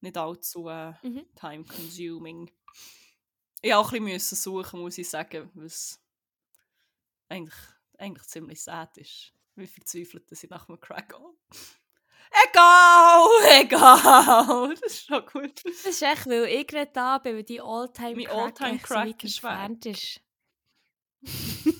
[0.00, 1.26] nicht allzu äh, Mhm.
[1.38, 2.50] time consuming.
[3.60, 6.00] Ich auch ein bisschen suchen, muss ich sagen, was
[7.28, 7.54] eigentlich,
[7.98, 9.32] eigentlich ziemlich sad ist.
[9.56, 11.34] Wie verzweifelt dass ich nach einem Crack gehe.
[12.50, 13.28] Egal,
[13.60, 15.64] egal, das ist schon gut.
[15.64, 18.94] Das ist echt, weil ich gerade da bin, weil die Alltime Crack All-Time echt so
[18.94, 19.50] Crack weit ist weg.
[19.50, 20.20] entfernt ist.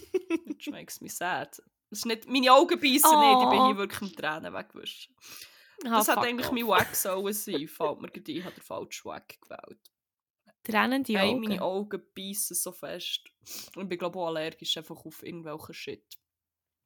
[0.59, 1.63] Das makes me sad.
[1.91, 3.67] Das ist nicht, meine Augen beißen nicht, ich bin Oh.
[3.69, 5.11] hier wirklich mit Tränen weggewischt.
[5.85, 6.53] Ah, Das hat eigentlich off.
[6.53, 9.81] mein Wack sollen sein, fällt mir gerade ein, ich habe den falschen Wack gewählt.
[10.65, 11.41] Tränende Hey, Augen.
[11.41, 13.21] meine Augen beißen so fest.
[13.77, 16.05] Und ich bin glaube auch allergisch einfach auf irgendwelchen Shit.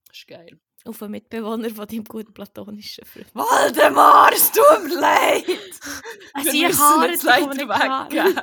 [0.07, 0.61] Das ist geil.
[0.85, 3.35] Auf einen Mitbewohner von deinem guten platonischen Freund.
[3.35, 5.45] Waldemar, es tut mir leid!
[6.35, 8.41] Also Wir ich müssen jetzt leider weggeben.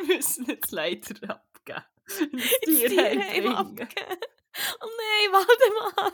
[0.00, 1.84] Wir müssen jetzt leider abgeben.
[2.62, 4.18] Ins Tierheim abgeben.
[4.80, 6.12] Oh nein, Waldemar!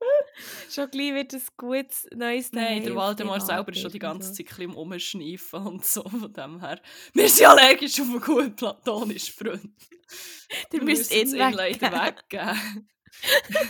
[0.70, 4.32] schon gleich wird ein gutes neues Nein, der Daheim Waldemar selber ist schon die ganze
[4.32, 6.80] Zeit bisschen am Umschneifen und so von dem her.
[7.12, 9.72] Wir sind allergisch auf einen guten platonischen Freund.
[10.72, 12.88] Ihr müsst ihn ihn leider weggeben.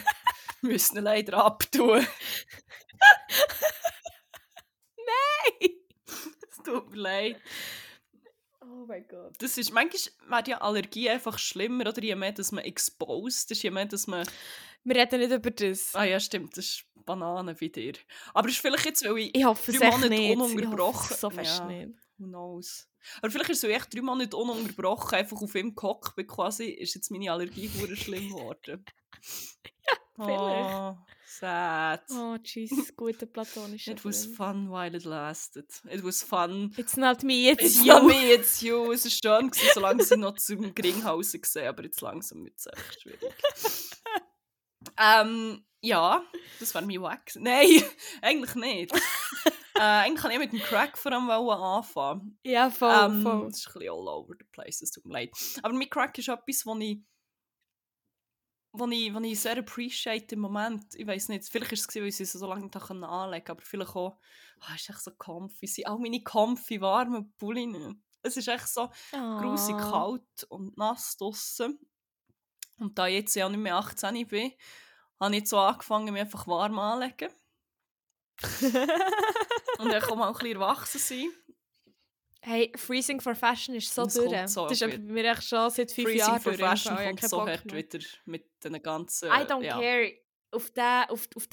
[0.60, 2.06] Wir müssen ihn leider abtun.
[4.96, 5.70] Nein!
[6.50, 7.40] Es tut mir leid.
[8.78, 9.34] Oh mein Gott.
[9.38, 13.62] Das ist, manchmal wird ja Allergie einfach schlimmer, oder je mehr, dass man exposed ist,
[13.62, 14.26] je mehr, dass man...
[14.84, 15.94] Wir reden nicht über das.
[15.96, 17.94] Ah ja, stimmt, das ist Banane bei dir.
[18.34, 20.30] Aber es ist vielleicht jetzt, weil ich, Ich hoffe es drei Monate nicht.
[20.30, 20.94] Ich ununterbrochen...
[20.94, 21.88] hoffe es so fest ja, nicht.
[22.18, 22.88] Who knows.
[23.20, 26.66] Aber vielleicht ist es so echt drei Monate ununterbrochen, einfach auf ihm gehockt bin quasi,
[26.66, 28.84] ist jetzt meine Allergie schlimm geworden.
[30.14, 30.70] vielleicht.
[30.74, 30.96] Oh,
[31.38, 32.00] sad.
[32.10, 35.66] Oh, jeez, guter platonischer It was fun while it lasted.
[35.90, 36.72] It was fun.
[36.76, 37.86] It's not me, it's It's you.
[37.92, 38.92] not me, it's you.
[38.92, 39.10] Es war
[39.40, 43.34] schön, gewesen, solange sie noch zum Gringhausen gesehen aber jetzt langsam wird es echt schwierig.
[44.98, 46.24] ähm, ja,
[46.60, 47.32] das war mein Wack.
[47.36, 47.82] Nein,
[48.22, 48.92] eigentlich nicht.
[49.74, 52.38] äh, eigentlich kann ich mit dem Crack vor allem anfangen.
[52.42, 53.46] Ja, voll, Ähm, voll.
[53.48, 55.30] Das ist ein bisschen all over the place, es tut mir leid.
[55.62, 56.98] Aber mit Crack ist etwas, was ich,
[58.78, 60.94] was ich, was ich sehr appreciate im Moment.
[60.94, 63.62] Ich weiß nicht, vielleicht war es, weil ich sie so lange nicht anlegen konnte, aber
[63.62, 64.18] vielleicht auch,
[64.74, 65.66] es ist echt so comfy.
[65.66, 68.02] Sie auch meine comfy warmen Pullen.
[68.22, 69.90] Es ist echt so grusig Ah.
[69.90, 71.78] kalt und nass draussen.
[72.78, 74.52] Und da ich jetzt ja nicht mehr 18 bin,
[75.20, 77.34] habe ich jetzt so angefangen, mich einfach warm anzulegen.
[79.78, 81.28] Und dann kann man auch ein bisschen erwachsen sein.
[82.40, 84.48] Hey, Freezing for Fashion ist so Das durch.
[84.48, 86.68] so das ist bei mir echt schon seit fünf Freezing Jahren for durch.
[86.68, 86.98] Fashion.
[86.98, 89.28] Ich kommt so hart wieder mit den ganzen...
[89.28, 89.78] I don't ja.
[89.78, 90.12] care.
[90.50, 91.48] Auf den, auf, auf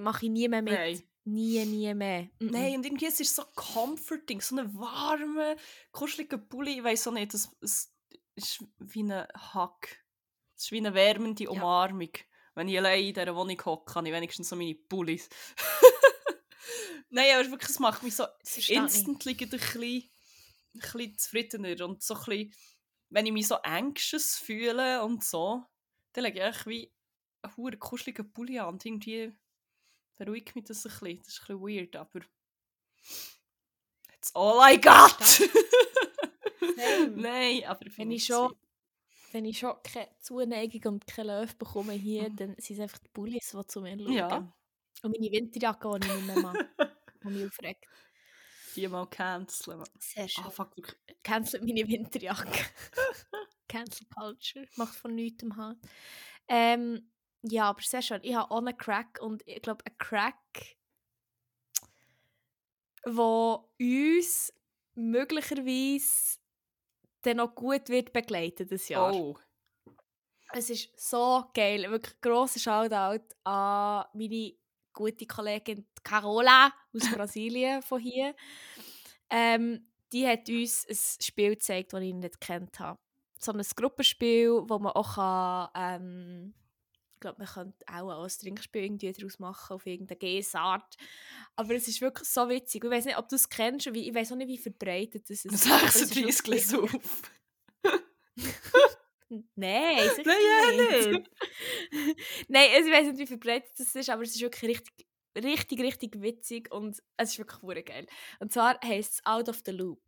[0.00, 0.74] mache ich nie mehr mit.
[0.74, 1.02] Nein.
[1.26, 2.28] Nie, nie mehr.
[2.38, 2.50] Mm-mm.
[2.50, 5.56] Nein, und irgendwie es ist es so comforting, so eine warme,
[5.90, 6.78] kuschelige Pulli.
[6.78, 7.50] Ich weiß auch nicht, es,
[8.36, 10.04] ist wie ein Hack.
[10.56, 12.10] Es ist wie eine wärmende Umarmung.
[12.54, 15.28] Wenn ich allein in dieser Wohnung hocke, habe ich wenigstens so meine Pullis.
[17.10, 18.26] Nein, aber wirklich, es macht mich so
[18.68, 21.84] instantly ein bisschen, ein bisschen zufriedener.
[21.84, 22.54] Und so ein bisschen,
[23.10, 25.62] wenn ich mich so anxious fühle und so,
[26.12, 26.92] dann lege ich echt wie
[27.42, 28.74] einen hohen kuscheligen Pulli an.
[28.74, 29.32] Und irgendwie
[30.16, 31.18] beruhigt mich das ein bisschen.
[31.18, 32.20] Das ist ein bisschen weird, aber...
[34.08, 35.18] That's all I got!
[37.16, 38.54] Nein, aber Wenn ich schon,
[39.32, 43.10] wenn ich schon keine Zuneigung und keine Löwe bekomme hier, dann sind es einfach die
[43.12, 44.12] Bullies, die zu mir schauen.
[44.12, 44.52] Ja,
[45.04, 46.56] Und meine Winterjacke, die ich nicht mehr mag,
[47.22, 47.84] die mich aufregt.
[48.74, 49.84] die mal canceln.
[49.98, 50.44] Sehr schön.
[50.46, 50.96] Ah, fuck, wirklich.
[51.22, 52.64] Cancelt meine Winterjacke.
[53.68, 54.66] Cancel Culture.
[54.76, 55.76] Macht von nichts halt.
[56.48, 57.10] Ähm,
[57.42, 58.20] ja, aber sehr schön.
[58.22, 60.78] Ich habe auch einen Crack und ich glaube, ein Crack,
[63.04, 64.54] wo uns
[64.94, 66.38] möglicherweise
[67.20, 69.12] dann noch gut wird begleiten das Jahr.
[69.12, 69.38] Oh.
[70.54, 71.90] Es ist so geil.
[71.90, 74.54] Wirklich grosser Shoutout an meine
[74.94, 78.34] gute Kollegin Carola aus Brasilien von hier.
[79.28, 82.98] Ähm, die hat uns ein Spiel gezeigt, das ich nicht kennt habe.
[83.38, 86.54] So ein Gruppenspiel, wo man auch kann, ähm,
[87.14, 90.96] ich glaube, man könnte auch ein Trinkspiel irgendwie daraus machen, auf irgendeine Gesart.
[91.56, 92.84] Aber es ist wirklich so witzig.
[92.84, 95.66] Ich weiß nicht, ob du es kennst, ich weiß auch nicht, wie verbreitet das ist.
[95.70, 97.22] aber es ist 36 wirklich- Gläser auf.
[99.54, 101.30] Nein, sicher Nein, ja, nicht.
[102.48, 105.06] Nein, also ich weiß nicht, wie verbreitet das ist, aber es ist wirklich richtig,
[105.36, 108.06] richtig, richtig witzig und es ist wirklich geil.
[108.40, 110.02] Und zwar heisst es Out of the Loop.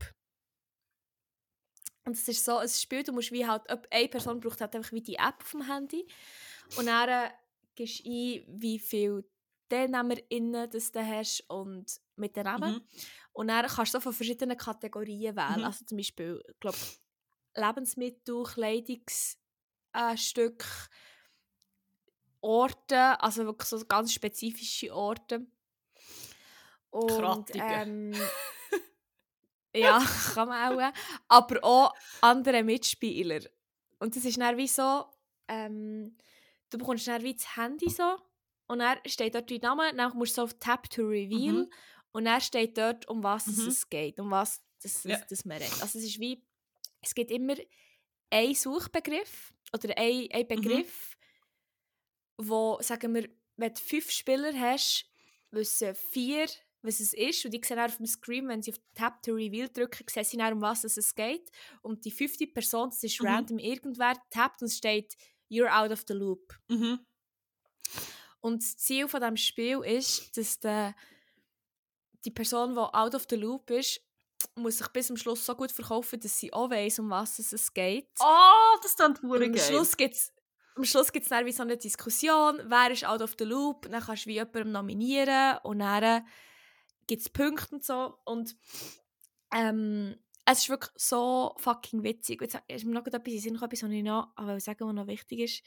[2.04, 4.74] Und es ist so ein Spiel, du musst wie halt, ob- eine Person braucht halt
[4.76, 6.06] einfach wie die App auf dem Handy
[6.76, 7.30] und dann äh,
[7.74, 9.24] gibst du ein, wie viel
[9.68, 12.74] TeilnehmerInnen das du hast und mit den Namen.
[12.74, 12.82] Mhm.
[13.32, 15.58] Und dann kannst du so von verschiedenen Kategorien wählen.
[15.58, 15.64] Mhm.
[15.64, 16.78] Also zum Beispiel, ich glaube,
[17.56, 20.64] Lebensmittel, Kleidungsstück,
[22.40, 25.46] Orte, also wirklich so ganz spezifische Orte.
[26.90, 28.12] Und, Krattigen.
[28.12, 28.12] ähm,
[29.74, 30.02] ja,
[30.34, 30.92] kann man auch.
[31.28, 33.40] Aber auch andere Mitspieler.
[33.98, 35.06] Und das ist dann wie so,
[35.48, 36.16] ähm,
[36.70, 38.16] du bekommst dann wie das Handy so
[38.66, 41.70] und dann steht dort dein Name, dann musst du so auf Tap to Reveal Mhm.
[42.12, 43.68] und dann steht dort, um was Mhm.
[43.68, 45.18] es geht, um was das, das, Ja.
[45.28, 45.80] das man redet.
[45.82, 46.42] Also es ist wie,
[47.06, 47.54] es gibt immer
[48.30, 50.48] einen Suchbegriff oder ein, Mhm.
[50.48, 51.16] Begriff,
[52.36, 55.08] wo, sagen wir, wenn du fünf Spieler hast,
[55.50, 56.46] wissen vier,
[56.82, 59.32] was es ist und die sehen dann auf dem Screen, wenn sie auf Tap to
[59.32, 61.50] Reveal drücken, sehen sie dann, um was es geht
[61.82, 63.26] und die fünfte Person, das ist Mhm.
[63.28, 65.16] random irgendwer, tappt und steht
[65.50, 66.58] «You're out of the loop».
[66.68, 67.04] Mhm.
[68.40, 70.94] Und das Ziel von diesem Spiel ist, dass der,
[72.24, 74.00] die Person, die out of the loop ist,
[74.54, 77.72] muss sich bis zum Schluss so gut verkaufen, dass sie auch weiss, um was es
[77.72, 78.08] geht.
[78.20, 79.56] Oh, das klingt Und hure am.
[79.56, 80.32] Schluss gibt's
[80.76, 83.88] am Schluss gibt es dann wie so eine Diskussion, wer ist out of the loop,
[83.90, 86.26] dann kannst du wie jemanden nominieren und dann
[87.06, 88.54] gibt es Punkte und so und
[89.54, 92.40] ähm, es ist wirklich so fucking witzig.
[92.40, 94.94] Jetzt ist mir noch etwas in Sinn gekommen, etwas, was ich noch aber sagen, was
[94.94, 95.62] noch wichtig ist.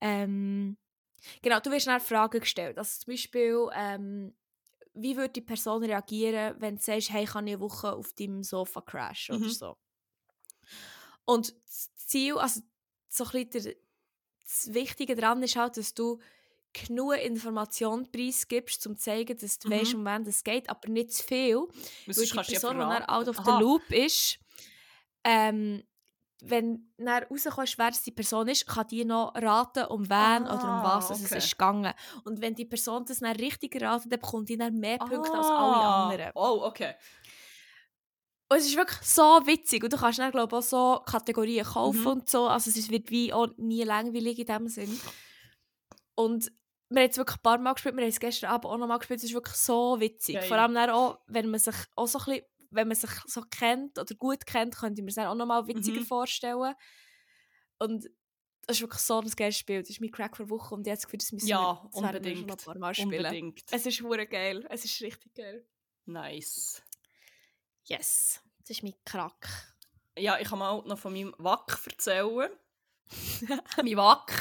[0.00, 0.76] Ähm,
[1.42, 2.78] genau, du wirst dann Fragen gestellt.
[2.78, 4.34] Also zum Beispiel, ähm,
[5.02, 8.42] wie würde die Person reagieren, wenn du sagst, hey, kann ich eine Woche auf deinem
[8.44, 9.38] Sofa crashen Mhm.
[9.38, 9.78] oder so.
[11.24, 12.60] Und das Ziel, also
[13.08, 13.74] so ein bisschen der,
[14.44, 16.20] das Wichtige daran ist halt, dass du
[16.72, 19.70] genug Information preisgibst, um zu zeigen, dass du Mhm.
[19.70, 21.68] weißt, um wen es geht, aber nicht zu viel.
[22.14, 24.38] Weil die Person, die out of the loop ist,
[25.24, 25.84] ähm,
[26.40, 30.62] wenn dann rauskommst, wer es die Person ist, kann die noch raten, um wen oder
[30.62, 31.38] um Ah, was es okay.
[31.38, 31.92] ist gegangen.
[32.24, 35.46] Und wenn die Person das dann richtig erraten, dann bekommt die dann mehr Punkte als
[35.46, 36.04] alle Ah.
[36.10, 36.30] anderen.
[36.36, 36.94] Oh, okay.
[38.50, 39.82] Und es ist wirklich so witzig.
[39.84, 42.06] Und du kannst dann, glaube ich, auch so Kategorien kaufen Mhm.
[42.06, 42.46] und so.
[42.48, 45.00] Also es wird wie auch nie langweilig in dem Sinn.
[46.14, 46.50] Und
[46.88, 47.96] wir haben es wirklich ein paar Mal gespielt.
[47.96, 49.18] Wir haben es gestern Abend auch noch mal gespielt.
[49.18, 50.36] Es ist wirklich so witzig.
[50.36, 50.48] Geil.
[50.48, 53.42] Vor allem dann auch, wenn man sich auch so ein bisschen, wenn man sich so
[53.42, 56.06] kennt oder gut kennt, könnte man es dann auch noch mal witziger Mhm.
[56.06, 56.74] vorstellen.
[57.78, 58.08] Und
[58.66, 59.80] das ist wirklich so ein geiles Spiel.
[59.80, 62.46] Das ist mein Crack vor Woche und jetzt Gefühl, das müssen Ja, wir, unbedingt.
[62.46, 63.14] noch ein paar Mal spielen.
[63.24, 63.62] Unbedingt.
[63.70, 64.66] Es ist hure geil.
[64.68, 65.66] Es ist richtig geil.
[66.04, 66.82] Nice.
[67.84, 68.40] Yes.
[68.60, 69.48] Das ist mein Crack.
[70.18, 72.50] Ja, ich kann mal noch von meinem Wack erzählen.
[73.78, 74.32] mein Wack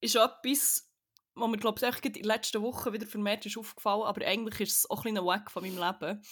[0.00, 0.90] ist etwas,
[1.34, 4.78] was mir, glaube ich, in den letzten Wochen wieder vermehrt ist aufgefallen, aber eigentlich ist
[4.78, 6.22] es auch ein kleiner Wack von meinem Leben.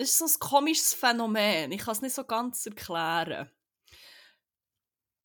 [0.00, 1.72] Es ist so ein komisches Phänomen.
[1.72, 3.50] Ich kann es nicht so ganz erklären.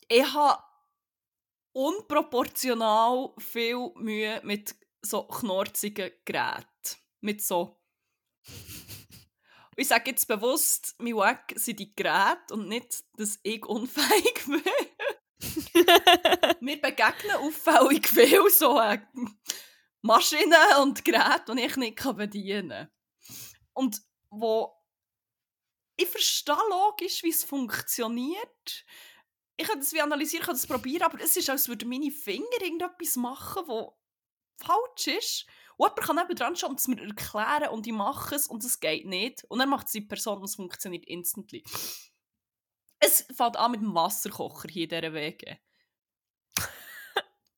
[0.08, 0.64] Ich habe
[1.74, 6.66] unproportional viel Mühe mit so knorzigen Geräten.
[7.22, 7.80] Mit so
[9.76, 14.64] ich sage jetzt bewusst, mein Wack sind die Geräte und nicht, dass ich unfähig bin.
[16.60, 19.00] Mir begegnen auffällig viel so äh,
[20.02, 22.90] Maschinen und Geräte, die ich nicht bedienen kann.
[23.74, 24.02] Und
[24.36, 24.74] wo
[25.96, 28.86] ich verstehe logisch, wie es funktioniert.
[29.58, 32.62] Ich kann das wie analysieren, kann das probieren, aber es ist, als würden meine Finger
[32.62, 33.98] irgendetwas machen, wo
[34.58, 35.46] falsch ist.
[35.78, 38.80] Und jemand kann dran stehen und es mir erklären und ich mache es und es
[38.80, 39.44] geht nicht.
[39.46, 41.64] Und dann macht es die Person und es funktioniert instantly.
[43.00, 45.60] Es fängt an mit dem Wasserkocher hier in dieser Wege.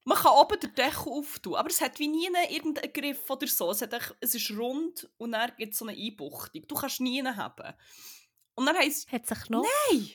[0.08, 3.72] Man kann oben den Deckel auftun, aber es hat wie nie irgendeinen Griff oder so.
[3.72, 6.68] Es, hat es ist rund und dann gibt es so eine Einbuchtung.
[6.68, 7.74] Du kannst nie haben.
[8.54, 9.66] Und dann heisst Hat sich noch?
[9.90, 10.12] Nein!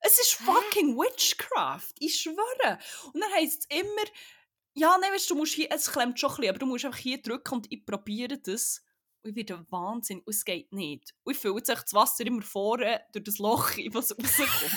[0.00, 2.78] Es ist fucking Witchcraft, ich schwöre.
[3.12, 4.04] Und dann heisst es immer,
[4.74, 6.84] ja, nein, weißt, du du musst hier, es klemmt schon ein bisschen, aber du musst
[6.84, 8.82] einfach hier drücken und ich probiere das.
[9.22, 11.14] Und ich werde Wahnsinn und es geht nicht.
[11.24, 14.72] Und ich fülle sich das Wasser immer vorne durch das Loch, in was rauskommt.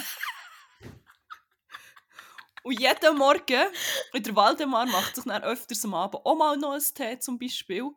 [2.64, 3.68] Und jeden Morgen,
[4.14, 7.39] und der Waldemar macht sich dann öfters am Abend auch mal noch einen Tee zum
[7.39, 7.89] Beispiel.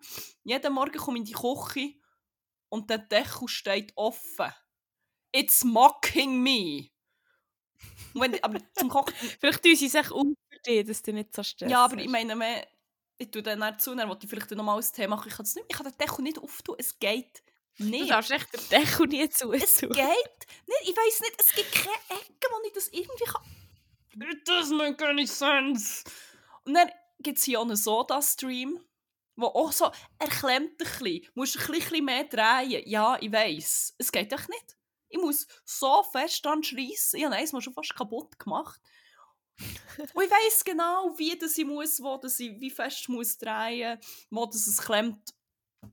[0.44, 1.94] Jeden Morgen komme ich in die Küche
[2.68, 4.52] und der Deckel steht offen.
[5.34, 6.90] It's mocking me.
[8.14, 9.14] Wenn, aber zum Kochen...
[9.40, 11.70] Vielleicht tun sie sich um für dich, dass du nicht so stresst.
[11.70, 12.66] Ja, aber ich meine, mehr,
[13.18, 15.28] ich tue dann zu, dann will ich vielleicht noch mal ein Tee machen.
[15.28, 16.76] Ich kann das nicht, ich kann den Deckel nicht auftun.
[16.78, 17.42] Es geht
[17.78, 18.10] Du nicht.
[18.10, 20.82] darfst echt den Deckel nie zu Es geht nicht.
[20.82, 23.42] Ich weiß nicht, es gibt keine Ecke, wo ich das irgendwie kann...
[24.46, 26.04] Doesn't make any sense.
[26.64, 26.90] Und dann
[27.20, 28.80] gibt es hier auch einen Soda-Stream,
[29.36, 31.26] wo auch so, er klemmt ein bisschen.
[31.34, 32.82] Musst ein bisschen mehr drehen.
[32.86, 33.94] Ja, ich weiß.
[33.98, 34.76] Es geht doch nicht.
[35.08, 36.62] Ich muss so fest dran.
[36.62, 38.80] Ich habe eins mal schon fast kaputt gemacht.
[40.14, 43.98] Und ich weiss genau, wie das ich muss, wo das ich, wie fest muss drehen,
[44.30, 45.34] wo das es klemmt.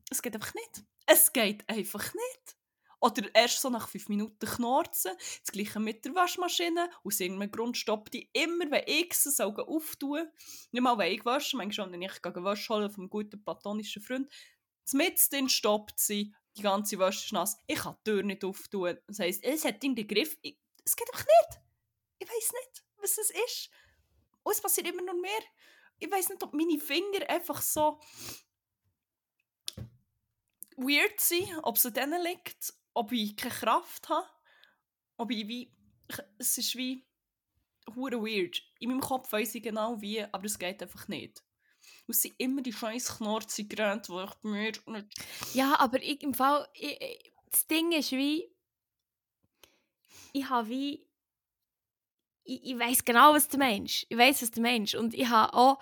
[0.10, 0.84] Es geht einfach nicht.
[1.06, 2.59] Es geht einfach nicht.
[3.02, 5.12] Oder erst so nach fünf Minuten knorzen.
[5.42, 6.90] Das gleiche mit der Waschmaschine.
[7.04, 10.28] Aus irgendeinem Grund stoppt die immer, wenn ich sie soll auftun
[10.72, 14.30] Nicht mal, wenn ich wasche, manchmal schon, wenn ich Wäsche holen vom guten platonischen Freund.
[14.92, 17.58] Mitten stoppt sie, die ganze Wäsche ist nass.
[17.68, 18.98] Ich kann die Tür nicht auftun.
[19.08, 20.38] Das heisst, es hat den Griff.
[20.84, 21.62] Es geht einfach nicht.
[22.20, 23.70] Ich weiß nicht, was es ist.
[24.44, 25.42] Und es passiert immer noch mehr.
[26.00, 28.00] Ich weiß nicht, ob meine Finger einfach so
[30.78, 34.28] weird sind, ob es an denen liegt, ob ich keine Kraft habe,
[35.16, 35.74] ob ich wie...
[36.38, 37.06] Es ist wie...
[37.96, 38.62] hure weird.
[38.80, 41.42] In meinem Kopf weiss ich genau wie, aber es geht einfach nicht.
[42.10, 45.08] Es sind immer die scheiß knorzigen Geräte, die ich bei mir nicht...
[45.54, 48.54] Ja, aber ich, im Fall, ich, ich, das Ding ist wie,
[50.34, 51.08] ich habe wie,
[52.44, 54.08] ich, ich weiß genau, was du meinst.
[54.10, 54.96] Ich weiß, was du meinst.
[54.96, 55.80] Und ich habe auch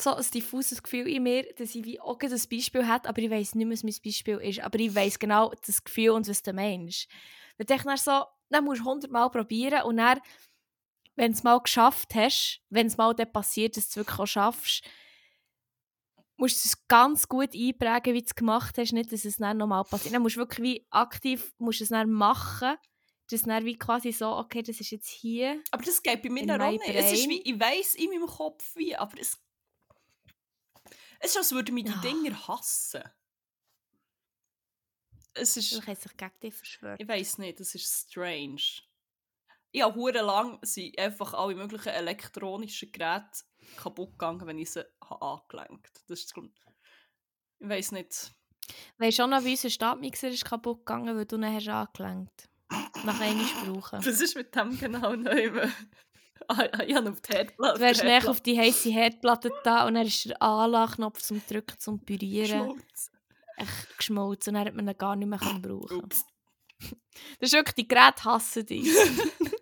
[0.00, 3.30] so ein diffuses Gefühl in mir, dass ich wie auch ein Beispiel habe, aber ich
[3.30, 4.60] weiß nicht mehr, was mein Beispiel ist.
[4.60, 7.08] Aber ich weiß genau das Gefühl und was du meinst.
[7.56, 10.20] Wenn du dann so, dann musst du hundertmal probieren und dann,
[11.16, 14.18] wenn du es mal geschafft hast, wenn es mal dann passiert, dass du es wirklich
[14.18, 14.84] auch schaffst,
[16.36, 19.58] musst du es ganz gut einprägen, wie du es gemacht hast, nicht, dass es dann
[19.58, 20.14] nochmal passiert.
[20.14, 22.76] Dann musst du wirklich wie aktiv musst es dann machen,
[23.30, 25.62] dass dann wie quasi so, okay, das ist jetzt hier.
[25.70, 26.88] Aber das geht bei mir auch nicht.
[26.88, 29.38] Es ist wie, ich weiss in meinem Kopf wie, aber es...
[31.20, 32.00] Es ist, als würden mich die Ah.
[32.00, 33.02] Dinger hassen.
[35.34, 37.00] es ist, hat sich gegen dich verschwört.
[37.00, 38.60] ich weiß nicht, das ist strange.
[39.72, 43.44] Ich habe hure lang sind einfach alle möglichen elektronischen Geräte
[43.76, 46.02] kaputt gegangen, wenn ich sie habe angelenkt.
[46.08, 46.58] Das ist das Grund.
[47.60, 48.32] Ich weiß nicht.
[48.98, 52.48] Weißt du auch noch, wie unser Stabmixer ist kaputt gegangen, weil du ihn hast angelenkt
[53.04, 53.98] Nach einmal brauchen.
[54.04, 55.68] Was ist mit dem genau neu?
[56.48, 57.78] ah, ich habe auf die Herdplatte.
[57.78, 61.78] Du wärst näher auf die heiße Herdplatte da und dann ist der Anlageknopf zum Drücken,
[61.78, 63.10] zum Pürieren Schmutz.
[63.56, 66.08] echt geschmolzen und dann hat man ihn gar nicht mehr können brauchen.
[67.38, 68.88] Das ist wirklich, die Geräte hassen dich.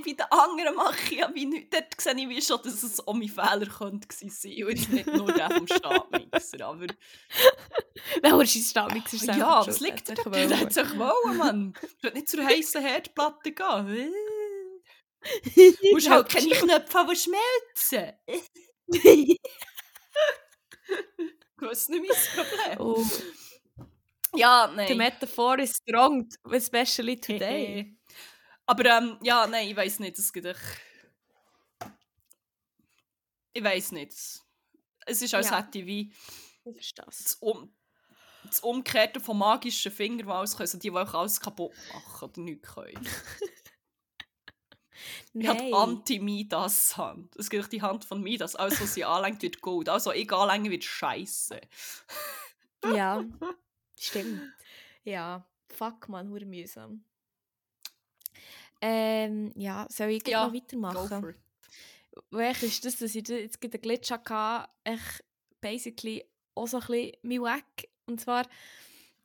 [0.00, 1.70] Aber bei den anderen mache ich ja wie nichts.
[1.70, 5.06] Dort sehe ich wie schon, dass es auch mein Fehler könnte gewesen sein und nicht
[5.06, 6.66] nur der vom Stabmixer.
[6.66, 6.86] Aber
[8.32, 10.26] holst du deinen Stabmixer selber ja, was liegt dort?
[10.26, 10.60] wollen.
[10.60, 11.72] hat sich wollen, Mann.
[11.72, 14.12] Du willst nicht zur heißen Herdplatte gehen.
[15.54, 18.12] Du musst halt keine Knöpfe die schmelzen.
[21.60, 22.02] Das ist nicht
[22.36, 22.80] mein Problem.
[22.80, 23.04] oh,
[24.34, 24.96] Ja, the nein.
[24.96, 27.96] metaphor is strong, especially today.
[28.70, 30.60] Aber ähm, ja, nein, ich weiß nicht, es gibt echt...
[33.52, 34.12] Ich weiß nicht.
[35.06, 35.58] Es ist, als Ja.
[35.58, 36.12] hätte ich wie
[36.64, 37.24] Ich verstehe es.
[37.24, 37.74] das, um
[38.44, 42.28] das Umkehrte von magischen Fingern, die alles können, also die, die auch alles kaputt machen
[42.30, 43.08] oder nichts können.
[45.32, 45.72] Ich habe Nein.
[45.74, 47.34] Anti-Midas-Hand.
[47.36, 48.54] Es gibt die Hand von Midas.
[48.56, 49.88] Alles, was sie anlenkt, wird gut.
[49.88, 51.58] Also, ich anlenken wird scheiße.
[52.94, 53.24] Ja,
[53.98, 54.42] stimmt.
[55.04, 57.04] Ja, fuck man, hure mühsam.
[58.80, 61.34] Ähm, ja, soll ich Ja, noch weitermachen?
[62.30, 65.24] Welch ist das, dass ich jetzt gerade einen Glitch hatte, echt
[65.60, 66.24] basically
[66.54, 67.88] auch so ein bisschen mein Wack.
[68.06, 68.46] Und zwar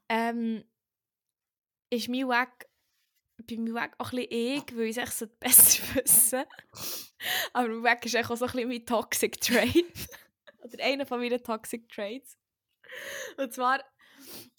[0.09, 0.63] ähm,
[1.89, 2.67] ist mein Wack
[3.37, 6.43] bei meinem Wack auch ein bisschen ich, weil ich es echt besser wissen.
[7.53, 9.85] Aber mein Wack ist echt auch so ein bisschen mein Toxic Trait.
[10.59, 12.37] Oder einer von meinen Toxic Traits.
[13.37, 13.83] Und zwar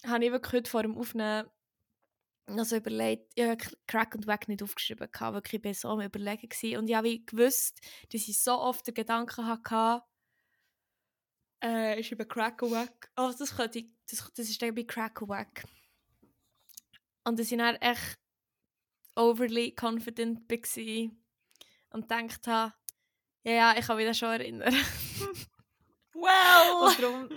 [0.07, 1.49] habe ich wirklich heute vor dem Aufnehmen
[2.47, 5.89] noch so überlegt, ich habe Crack und Wack nicht aufgeschrieben, gehabt, wirklich ich war so
[5.89, 6.79] am überlegen gewesen.
[6.79, 7.81] und ich habe gewusst,
[8.13, 10.05] dass ich so oft den Gedanken hatte,
[11.63, 13.11] äh, ich über Crack und Wack.
[13.17, 15.65] Oh, das, könnte ich, das, das ist bei Crack und Wack.
[17.25, 18.19] Und dass ich dann echt
[19.17, 21.11] overly confident war
[21.91, 22.75] und gedacht habe,
[23.43, 24.73] ja, ja, ich kann mich das schon erinnern.
[26.15, 26.89] Well!
[26.89, 27.29] Und darum,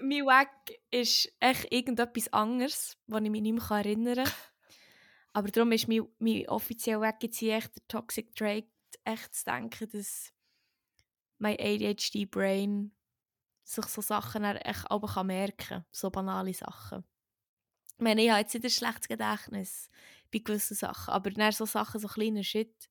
[0.00, 4.32] mein Wack ist echt irgendetwas anderes, was ich mich nicht mehr erinnern kann.
[5.32, 8.68] Aber darum ist mein, mein offizieller Wack jetzt hier echt der Toxic Trait,
[9.04, 10.32] echt zu denken, dass
[11.38, 12.94] mein ADHD-Brain
[13.64, 15.84] sich so Sachen echt aber kann merken kann.
[15.90, 17.04] So banale Sachen.
[17.96, 19.90] Ich meine, ich habe jetzt nicht ein schlechtes Gedächtnis
[20.32, 22.90] bei gewissen Sachen, aber dann so Sachen, so kleine Shit.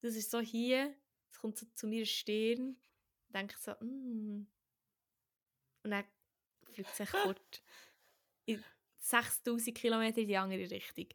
[0.00, 0.94] Das ist so hier,
[1.30, 2.76] es kommt so zu mir Stirn
[3.32, 4.46] denke ich so, mm.
[5.88, 6.04] Und dann
[6.72, 7.08] fliegt es.
[8.46, 8.64] In
[8.98, 11.06] 6000 Kilometer in die andere Richtung.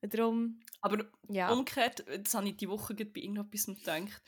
[0.00, 1.52] Und darum, Aber ja.
[1.52, 4.22] umgekehrt, das habe ich die Woche bei irgendetwas gedacht.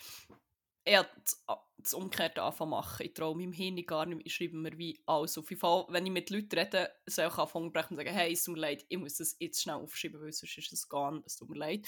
[0.89, 1.45] Hat das,
[1.77, 3.05] das Umgekehrte anfangen machen.
[3.05, 4.23] Ich traue meinem Hirn gar nicht.
[4.27, 5.51] Ich schreibe mir wie alles auf.
[5.51, 8.45] jeden Fall, wenn ich mit Leuten rede, soll ich anfangen brechen und sagen, hey, es
[8.45, 11.37] tut mir leid, ich muss das jetzt schnell aufschreiben, weil sonst ist es gone, es
[11.37, 11.87] tut mir leid.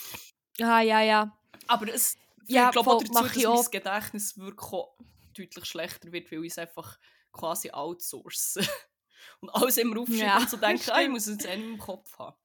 [0.60, 1.38] Ah, ja, ja.
[1.66, 3.70] Aber es Ja, führt, glaube voll, ich, dazu, dass ich mein auch.
[3.70, 4.96] Gedächtnis wirklich auch
[5.36, 6.98] deutlich schlechter wird, weil ich es einfach
[7.32, 8.56] quasi outsource.
[9.40, 11.78] und alles immer aufschreiben Ja, und so denke, ah, ich muss es jetzt eh im
[11.78, 12.36] Kopf haben.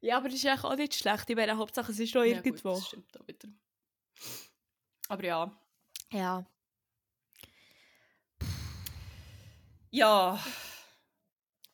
[0.00, 1.28] Ja, aber das ist eigentlich auch nicht schlecht.
[1.28, 2.74] Ich meine, Hauptsache es ist noch Ja, gut, irgendwo.
[2.74, 3.48] das stimmt auch wieder.
[5.08, 5.60] Aber ja.
[6.12, 6.46] ja.
[9.90, 10.38] Ja,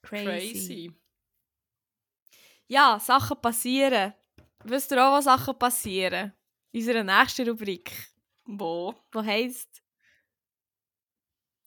[0.03, 0.25] Crazy.
[0.25, 0.93] crazy.
[2.69, 4.15] Ja, Sachen passieren.
[4.65, 6.33] Wisst ihr auch, was Sachen passieren?
[6.73, 7.93] In unserer nächsten Rubrik,
[8.45, 8.95] Wo?
[9.15, 9.83] die heisst...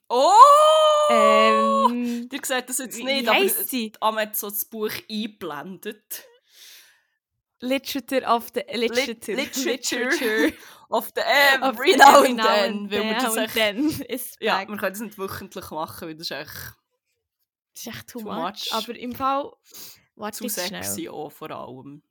[0.10, 0.32] Oh!
[1.10, 3.92] Ähm, Ihr seht das jetzt nicht, aber sie?
[4.00, 6.26] Am hat so das Buch eingeblendet.
[7.60, 8.62] Literature of the...
[8.72, 9.36] Literature.
[9.36, 10.54] Literature.
[10.90, 11.22] Of the
[11.62, 12.92] Of every now and then.
[12.92, 13.90] Weil wir das echt, then
[14.40, 16.76] ja, wir können das nicht wöchentlich machen, weil das ist echt
[17.74, 18.38] Das ist echt too, Too much.
[18.38, 18.74] much.
[18.74, 19.52] Aber im Fall...
[20.16, 20.84] Warte zu jetzt schnell.
[20.84, 22.02] sexy auch vor allem.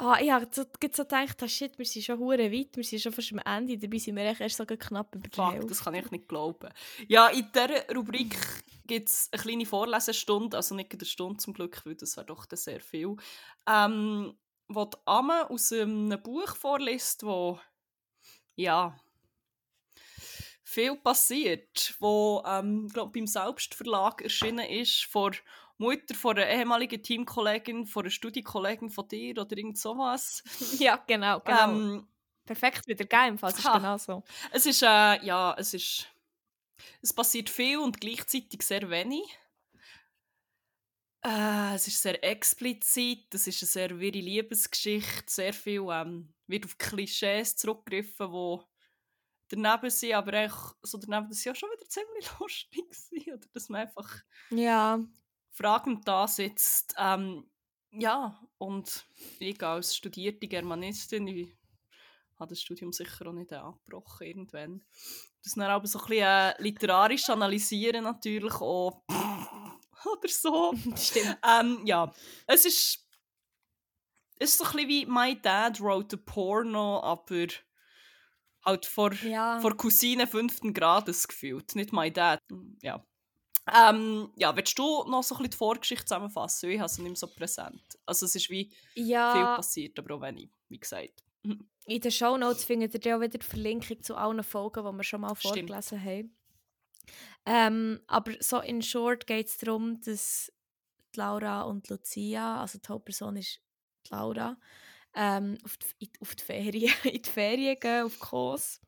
[0.00, 3.02] Ah, ich habe so, so gedacht, ah, shit, wir sind schon hure weit, wir sind
[3.02, 5.66] schon fast am Ende, dabei sind wir erst so knapp über die Fuck, Hälfte.
[5.66, 6.68] das kann ich nicht glauben.
[7.08, 8.38] Ja, in dieser Rubrik
[8.86, 12.46] gibt es eine kleine Vorlesestunde, also nicht eine Stunde zum Glück, weil das wäre doch
[12.48, 13.16] sehr viel,
[13.66, 14.38] ähm,
[14.68, 17.58] wo die Amme aus einem Buch vorliest, wo
[18.54, 18.96] ja
[20.62, 25.32] viel passiert, wo ähm, glaub, beim Selbstverlag erschienen ist, vor
[25.78, 30.42] Mutter von einer ehemaligen Teamkollegin, von einer Studienkollegin von dir oder irgend sowas.
[30.78, 31.80] Ja, genau, genau.
[31.80, 32.08] Ähm,
[32.44, 34.24] Perfekt wieder gegeben, im Fall, ist genau so.
[34.52, 34.86] Es ist, äh,
[35.24, 36.08] ja, es ist
[37.02, 39.22] Es passiert viel und gleichzeitig sehr wenig.
[41.24, 46.64] Äh, es ist sehr explizit, es ist eine sehr wirre Liebesgeschichte, sehr viel ähm, wird
[46.64, 48.58] auf Klischees zurückgegriffen, die
[49.56, 53.48] daneben sind, aber eigentlich so daneben, dass sie ja schon wieder ziemlich lustig sind, oder
[53.52, 54.98] dass man einfach Ja.
[55.58, 56.94] Fragend da sitzt.
[56.98, 57.50] Ähm,
[57.90, 59.06] ja, und
[59.38, 61.56] ich als studierte Germanistin, ich
[62.38, 64.84] habe das Studium sicher auch nicht abgebrochen irgendwann.
[65.42, 69.02] Das dann aber so ein bisschen äh, literarisch analysieren natürlich auch
[70.04, 70.74] oder so.
[70.96, 71.38] Stimmt.
[71.44, 72.12] Ähm, ja,
[72.46, 73.04] es ist
[74.40, 77.48] es ist so ein bisschen wie «My Dad wrote a Porno», aber
[78.64, 79.58] halt vor, Ja.
[79.60, 82.40] vor Cousine fünften Grades gefühlt, nicht «My Dad».
[82.82, 83.04] Ja.
[83.74, 86.70] Ähm, ja, willst du noch so ein bisschen die Vorgeschichte zusammenfassen?
[86.70, 87.98] Ich habe sie nicht mehr so präsent.
[88.06, 91.24] Also es ist wie viel Ja, passiert, aber auch wenig, wie gesagt.
[91.86, 95.04] in den Shownotes findet ihr ja auch wieder die Verlinkung zu allen Folgen, die wir
[95.04, 95.54] schon mal Stimmt.
[95.54, 96.36] vorgelesen haben.
[97.46, 100.52] Ähm, aber so in short geht es darum, dass
[101.16, 103.60] Laura und Lucia, also die Hauptperson ist
[104.06, 104.58] die Laura,
[105.14, 108.80] ähm, auf, die, auf die Ferien, in die Ferien gehen, auf Kos.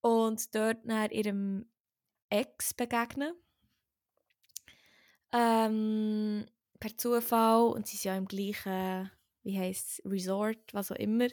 [0.00, 1.70] Und dort nach ihrem
[2.30, 3.34] Ex begegnen.
[5.32, 6.46] Ähm,
[6.78, 7.72] per Zufall.
[7.72, 9.10] Und sie sind ja im gleichen,
[9.42, 11.28] wie heisst es, Resort, was auch immer.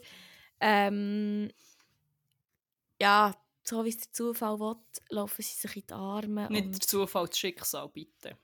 [0.60, 1.52] Ähm,
[3.00, 3.34] ja,
[3.64, 4.76] so wie es der Zufall will,
[5.10, 6.48] laufen sie sich in die Arme.
[6.50, 8.38] Nicht der Zufall, das Schicksal, bitte.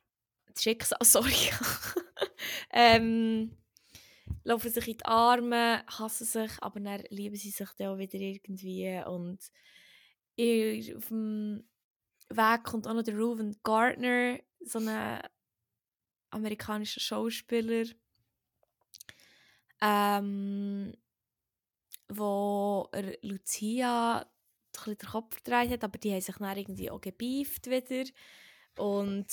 [0.47, 1.33] das Schicksal, sorry.
[2.71, 3.57] ähm,
[4.43, 8.19] laufen sich in die Arme, hassen sich, aber dann lieben sie sich dann auch wieder
[8.19, 9.01] irgendwie.
[9.05, 9.39] Und
[10.95, 11.63] auf dem
[12.29, 15.19] Weg kommt auch noch der Reuven Gardner, so ein
[16.33, 17.85] amerikanischer Schauspieler,
[19.81, 20.93] ähm,
[22.09, 24.25] wo er Lucia
[24.85, 28.09] den Kopf verdreht hat, aber die haben sich dann irgendwie auch gebieft wieder.
[28.77, 29.27] Und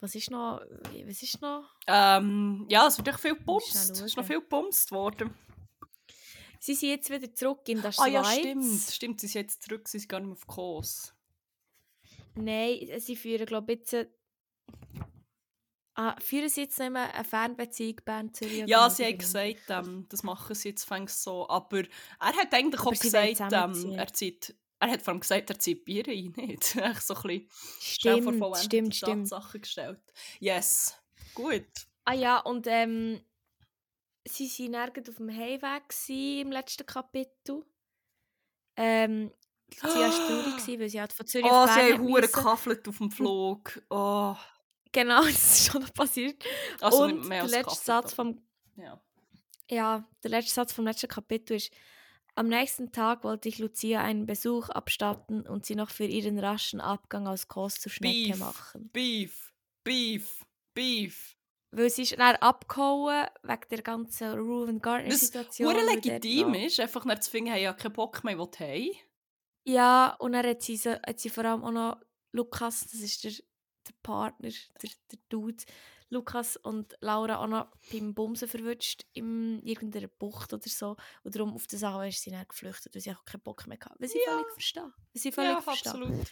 [0.00, 0.60] was ist noch?
[1.06, 1.64] Was ist noch?
[1.86, 5.34] Ähm, ja, es wird echt viel schnell Es ist noch viel gepumst worden.
[6.58, 8.12] Sie sind jetzt wieder zurück in der Ah Schweiz.
[8.12, 8.80] ja, stimmt.
[8.90, 11.14] Stimmt, sie sind jetzt zurück, sie sind gar nicht mehr auf Kurs.
[12.34, 14.08] Nein, sie führen, glaube ich, jetzt.
[16.02, 18.64] Ah, führen sie jetzt nicht mehr eine Fernbeziehung Bern Zürich?
[18.66, 21.48] Ja, sie haben gesagt, ähm, das machen sie jetzt fängst so.
[21.48, 21.78] Aber
[22.18, 24.54] er hat eigentlich Aber auch sie gesagt, ähm, er zieht.
[24.80, 26.74] Er hat vor allem gesagt, er zieht Bier ein, nicht?
[26.74, 27.48] Echt so ein bisschen
[27.80, 29.30] schnell vor Stimmt, stimmt, stimmt.
[29.30, 30.00] Tatsachen gestellt.
[30.40, 30.96] Yes.
[31.34, 31.66] Gut.
[32.04, 33.20] Ah ja, und ähm,
[34.26, 37.64] sie waren nirgends auf dem Heimweg im letzten Kapitel.
[38.76, 39.30] Ähm,
[39.70, 42.20] sie war traurig, weil sie halt von Zürich Oh, auf sie Bern haben hat hure
[42.22, 42.32] müssen.
[42.32, 43.82] gekaffelt auf dem Flug.
[43.88, 44.34] Oh.
[44.92, 46.42] Genau, das ist schon noch passiert.
[46.80, 48.40] Also und der letzte gekaffelt, Satz vom
[48.76, 49.00] Ja.
[49.70, 51.72] Ja, der letzte Satz vom letzten Kapitel ist:
[52.34, 56.80] Am nächsten Tag wollte ich Lucia einen Besuch abstatten und sie noch für ihren raschen
[56.80, 58.38] Abgang aus Kos zur Schnecke Beef.
[58.38, 58.90] machen.
[58.92, 59.52] Beef.
[59.84, 60.44] Beef.
[60.74, 61.36] Beef.
[61.74, 65.72] Weil sie ist dann abgehauen wegen der ganzen Ruven Gardner-Situation.
[65.72, 68.94] dort legitim ist, einfach nicht zu finden, hey, ja keinen Bock mehr, was hey.
[69.64, 71.96] Ja, und dann hat sie, hat sie vor allem auch noch
[72.32, 73.32] Lukas, das ist der,
[73.88, 74.48] der Partner,
[74.82, 75.62] der, der Dude,
[76.10, 80.96] Lukas und Laura auch noch beim Bumsen verwünscht in irgendeiner Bucht oder so.
[81.24, 83.78] Und darum auf das Aue ist sie dann geflüchtet, weil sie auch keinen Bock mehr
[83.80, 83.94] hatte.
[83.98, 84.32] Was ich Ja.
[84.32, 84.92] völlig verstehe.
[85.14, 85.92] Was ich völlig Ja, verstehe.
[85.92, 86.26] absolut.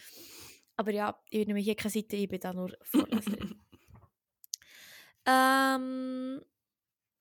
[0.76, 3.61] Aber ja, ich nehme hier keine Seite, ich bin da nur Vorleserin.
[5.26, 6.42] ähm,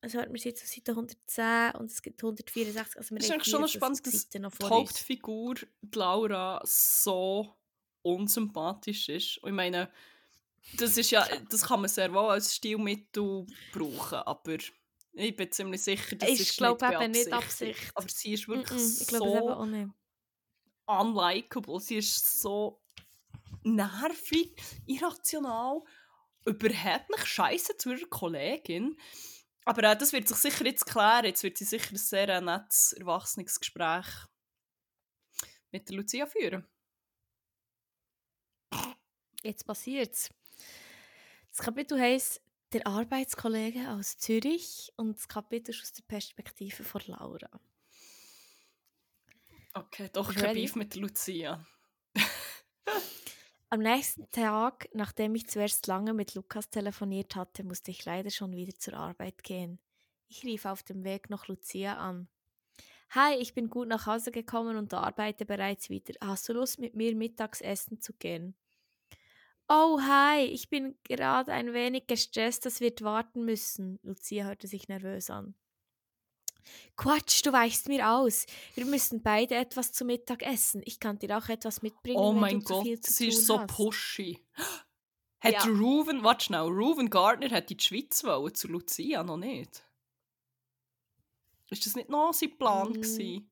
[0.01, 2.97] also hört man jetzt auf Seite 110 und es gibt 164.
[2.97, 4.65] Also Es ist eigentlich schon noch 54 spannend, dass die.
[4.65, 7.53] Hauptfigur, die Laura, so
[8.01, 9.37] unsympathisch ist.
[9.39, 9.91] Und ich meine,
[10.73, 14.57] das ist ja, das kann man sehr wohl als Stilmittel brauchen, aber
[15.13, 17.33] ich bin ziemlich sicher, das Ich ist glaube nicht eben nicht.
[17.33, 17.91] Absicht.
[17.95, 19.89] Aber sie ist wirklich Mm-mm, ich glaube es eben so auch nicht.
[20.85, 21.79] unlikable.
[21.79, 22.81] Sie ist so
[23.63, 24.55] nervig,
[24.85, 25.81] irrational,
[26.45, 28.97] überhaupt nicht scheiße zu ihrer Kollegin.
[29.65, 31.25] Aber äh, das wird sich sicher jetzt klären.
[31.25, 34.07] Jetzt wird sie sicher ein sehr äh, nettes, erwachsenes Gespräch
[35.71, 36.67] mit der Lucia führen.
[39.43, 40.29] Jetzt passiert's.
[41.59, 42.41] Das Kapitel heisst
[42.71, 47.49] «Der Arbeitskollege aus Zürich» und das Kapitel ist aus der Perspektive von Laura.
[49.73, 50.53] Okay, doch kein?
[50.53, 51.67] Beef mit Lucia.
[53.69, 58.55] Am nächsten Tag, nachdem ich zuerst lange mit Lukas telefoniert hatte, musste ich leider schon
[58.55, 59.79] wieder zur Arbeit gehen.
[60.29, 62.29] Ich rief auf dem Weg noch Lucia an.
[63.09, 66.13] Hi, ich bin gut nach Hause gekommen und arbeite bereits wieder.
[66.21, 68.55] Hast du Lust, mit mir mittags essen zu gehen?
[69.71, 73.99] Oh, hi, ich bin gerade ein wenig gestresst, das wird warten müssen.
[74.01, 75.53] Lucia hörte sich nervös an.
[76.97, 78.45] Quatsch, du weichst mir aus.
[78.75, 80.81] Wir müssen beide etwas zu Mittag essen.
[80.85, 83.29] Ich kann dir auch etwas mitbringen, Oh wenn mein du zu Gott, viel zu sie
[83.29, 83.67] tun ist so hast.
[83.67, 84.39] pushy.
[85.41, 85.63] Hat Ja.
[85.65, 89.85] Reuven, warte schnell, Reuven Gardner hat in die Schweiz wollen, zu Lucia noch nicht.
[91.69, 92.93] Ist das nicht noch sein Plan Mm.
[92.93, 93.51] gewesen?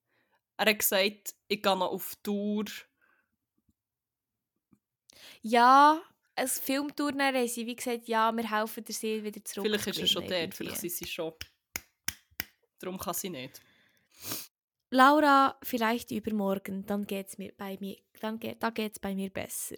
[0.58, 2.66] Er hat gesagt, ich gehe noch auf Tour.
[5.42, 6.02] Ja,
[6.36, 9.66] als Filmtournee haben sie wie gesagt, ja, wir helfen dir sehr wieder zurück.
[9.66, 11.34] Vielleicht ist er schon dort, vielleicht sind sie schon.
[12.80, 13.62] Darum kann sie nicht.
[14.90, 19.76] Laura, vielleicht übermorgen, dann geht's mir bei mir, dann geht, da geht's bei mir besser.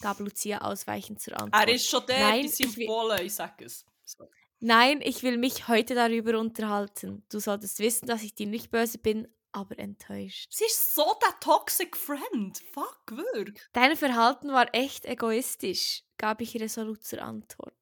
[0.00, 1.68] Gab Lucia ausweichend zur Antwort.
[1.68, 3.84] Er ist schon dort, Nein, die sind Polen, ich sag es.
[4.04, 4.28] So.
[4.60, 7.24] Nein, ich will mich heute darüber unterhalten.
[7.30, 10.52] Du solltest wissen, dass ich dir nicht böse bin, aber enttäuscht.
[10.52, 12.58] Sie ist so der toxic friend.
[12.72, 13.60] Fuck, wirklich.
[13.72, 17.74] Dein Verhalten war echt egoistisch, gab ich resolut zur Antwort.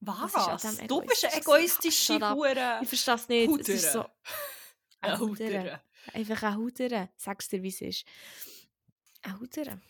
[0.00, 0.32] Was?
[0.62, 2.10] dem Du bist eine egoistisch.
[2.10, 2.34] egoistische.
[2.34, 2.78] Hure.
[2.82, 3.60] Ich verstehe es nicht.
[3.60, 4.10] Es ist so Hudere.
[5.00, 5.58] Eine Hudere.
[5.60, 5.80] Hudere.
[6.12, 7.08] einfach ein Hudere.
[7.16, 8.04] Sag's dir, wie es ist.
[9.22, 9.80] Ein Hudere.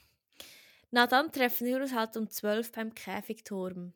[0.90, 3.92] Na dann treffen wir uns halt um 12 beim Käfigturm.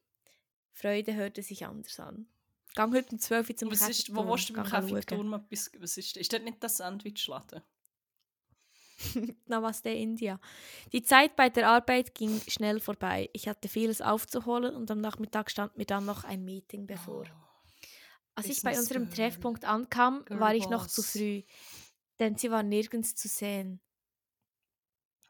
[0.72, 2.26] Freude hörte sich anders an.
[2.74, 4.66] Gang heute um 12 Uhr zum Was ist, wo willst du beim.
[4.66, 5.70] Käfigturm etwas...
[5.78, 7.62] Was ist, ist das nicht das Sandwichladen?
[9.46, 10.40] Namaste India.
[10.92, 13.28] Die Zeit bei der Arbeit ging schnell vorbei.
[13.32, 17.24] Ich hatte vieles aufzuholen und am Nachmittag stand mir dann noch ein Meeting bevor.
[18.34, 19.14] Als ich bei unserem Girl.
[19.14, 21.12] Treffpunkt ankam, war ich noch zu Girlboss.
[21.12, 21.42] früh,
[22.18, 23.80] denn sie war nirgends zu sehen.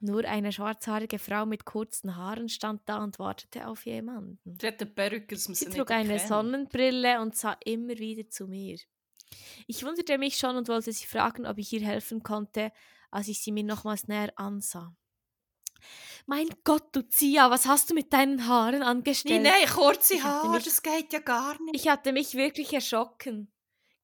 [0.05, 4.41] Nur eine schwarzhaarige Frau mit kurzen Haaren stand da und wartete auf jemanden.
[4.61, 6.29] Eine Perücke, Sie sie trug eine erkennt.
[6.29, 8.79] Sonnenbrille und sah immer wieder zu mir.
[9.69, 12.73] Ich wunderte mich schon und wollte sie fragen, ob ich ihr helfen konnte,
[13.13, 14.93] als ich sie mir nochmals näher ansah.
[16.27, 19.43] Mein Gott, Lucia, was hast du mit deinen Haaren Nein, angestellt?
[19.45, 21.77] nein, kurze Haare, mich- das geht ja gar nicht.
[21.77, 23.53] Ich hatte mich wirklich erschrocken.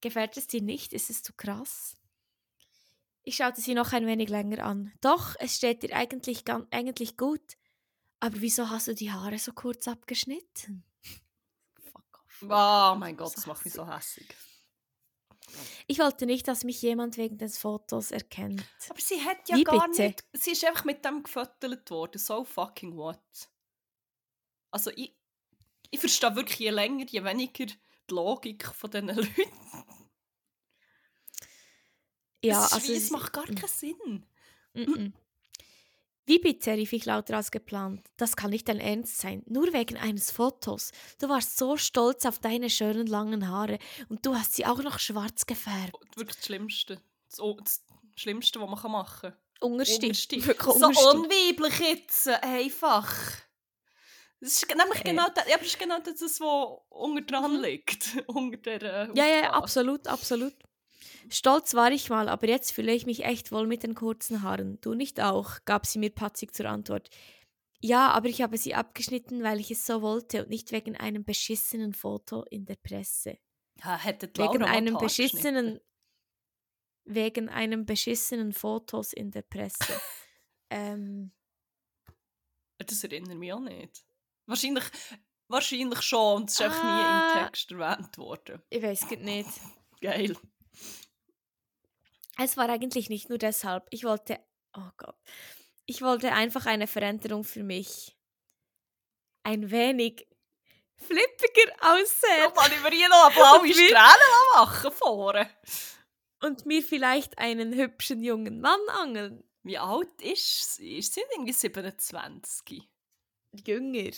[0.00, 0.92] Gefällt es dir nicht?
[0.92, 1.96] Ist es zu krass?
[3.28, 4.90] Ich schaute sie noch ein wenig länger an.
[5.02, 7.58] Doch, es steht dir eigentlich, eigentlich gut.
[8.20, 10.82] Aber wieso hast du die Haare so kurz abgeschnitten?
[11.92, 12.42] Fuck off.
[12.44, 14.28] Oh mein Gott, das macht mich so hässlich.
[15.86, 18.64] Ich wollte nicht, dass mich jemand wegen des Fotos erkennt.
[18.88, 20.04] Aber sie hat ja Wie gar bitte?
[20.04, 20.24] nicht...
[20.32, 22.16] Sie ist einfach mit dem gefüttert worden.
[22.18, 23.20] So fucking what?
[24.70, 25.14] Also ich...
[25.90, 27.74] Ich verstehe wirklich je länger, je weniger die
[28.08, 29.42] Logik von diesen Leuten.
[32.44, 34.26] Ja, ist also es- macht gar keinen Sinn.
[34.74, 35.12] Mm-mm.
[36.26, 38.06] Wie bitte, rief ich lauter als geplant.
[38.18, 39.42] Das kann nicht dein Ernst sein.
[39.46, 40.90] Nur wegen eines Fotos.
[41.18, 43.78] Du warst so stolz auf deine schönen langen Haare
[44.10, 45.94] und du hast sie auch noch schwarz gefärbt.
[46.16, 47.00] Wirklich das Schlimmste.
[47.30, 47.82] Das, O- das
[48.14, 49.36] Schlimmste, was man machen kann.
[49.62, 53.10] Wirklich So unweiblich jetzt, äh, einfach.
[54.40, 55.10] Das ist nämlich Hey.
[55.12, 57.62] genau das, ja, aber das, ist genau das, was unter dran Mhm.
[57.62, 58.06] liegt.
[58.28, 60.52] unter der äh, Ja, ja, absolut, absolut.
[61.30, 64.80] Stolz war ich mal, aber jetzt fühle ich mich echt wohl mit den kurzen Haaren.
[64.80, 67.08] Du nicht auch, gab sie mir patzig zur Antwort.
[67.80, 71.24] Ja, aber ich habe sie abgeschnitten, weil ich es so wollte und nicht wegen einem
[71.24, 73.38] beschissenen Foto in der Presse.
[73.84, 75.80] Ja, hätte die Laura Wegen einem beschissenen
[77.10, 79.78] wegen einem beschissenen Fotos in der Presse.
[80.70, 81.32] ähm,
[82.78, 84.04] Das erinnert mich auch nicht.
[84.46, 84.84] Wahrscheinlich,
[85.48, 87.32] wahrscheinlich schon, und es ist einfach nie Ah.
[87.38, 88.62] im Text erwähnt worden.
[88.68, 89.48] ich weiß es nicht.
[90.00, 90.36] Geil.
[92.40, 93.86] Es war eigentlich nicht nur deshalb.
[93.90, 94.38] Ich wollte,
[94.76, 95.16] oh Gott,
[95.86, 98.16] ich wollte einfach eine Veränderung für mich.
[99.42, 100.26] Ein wenig
[100.96, 105.50] flippiger aussehen Kann ich mir hier noch eine blaue Und Strähne machen vorne?
[106.42, 109.42] und mir vielleicht einen hübschen jungen Mann angeln.
[109.64, 110.98] Wie alt ist sie?
[110.98, 112.88] Ist sie irgendwie 27?
[113.66, 114.10] Jünger.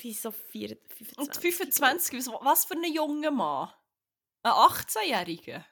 [0.00, 1.18] Die ist so vier, 25.
[1.18, 3.72] Und 25, was- was für ein junger Mann?
[4.42, 5.64] Ein 18-Jähriger?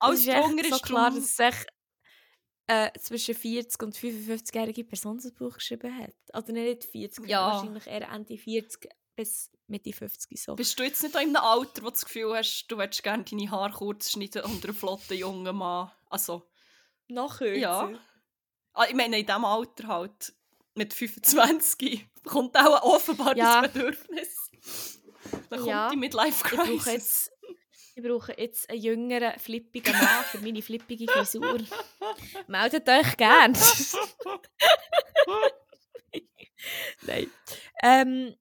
[0.00, 1.66] Es Alles ist so klar, dass es echt,
[2.66, 6.14] äh, zwischen 40 und 55-jährige Person das Buch geschrieben hat.
[6.32, 7.46] Also nicht 40, Ja.
[7.52, 10.54] wahrscheinlich eher Ende 40 bis Mitte 50 so.
[10.56, 13.24] Bist du jetzt nicht in einem Alter, wo du das Gefühl hast, du würdest gerne
[13.24, 15.90] deine Haare kurz schneiden unter einen flotten jungen Mann?
[16.10, 16.50] Also,
[17.08, 17.58] Noch kürzer.
[17.60, 17.98] ja.
[18.72, 20.32] Ah, ich meine, in diesem Alter halt,
[20.74, 23.62] mit 25, kommt auch offenbar Ja.
[23.62, 24.50] das Bedürfnis.
[25.50, 25.88] Dann kommt Ja.
[25.90, 27.30] die Midlife Crisis.
[27.94, 31.58] Ich brauche jetzt einen jüngeren, flippigen Mann für meine flippige Frisur.
[32.48, 33.56] Meldet euch gern.
[37.02, 37.30] Nein.
[37.82, 38.34] Ähm,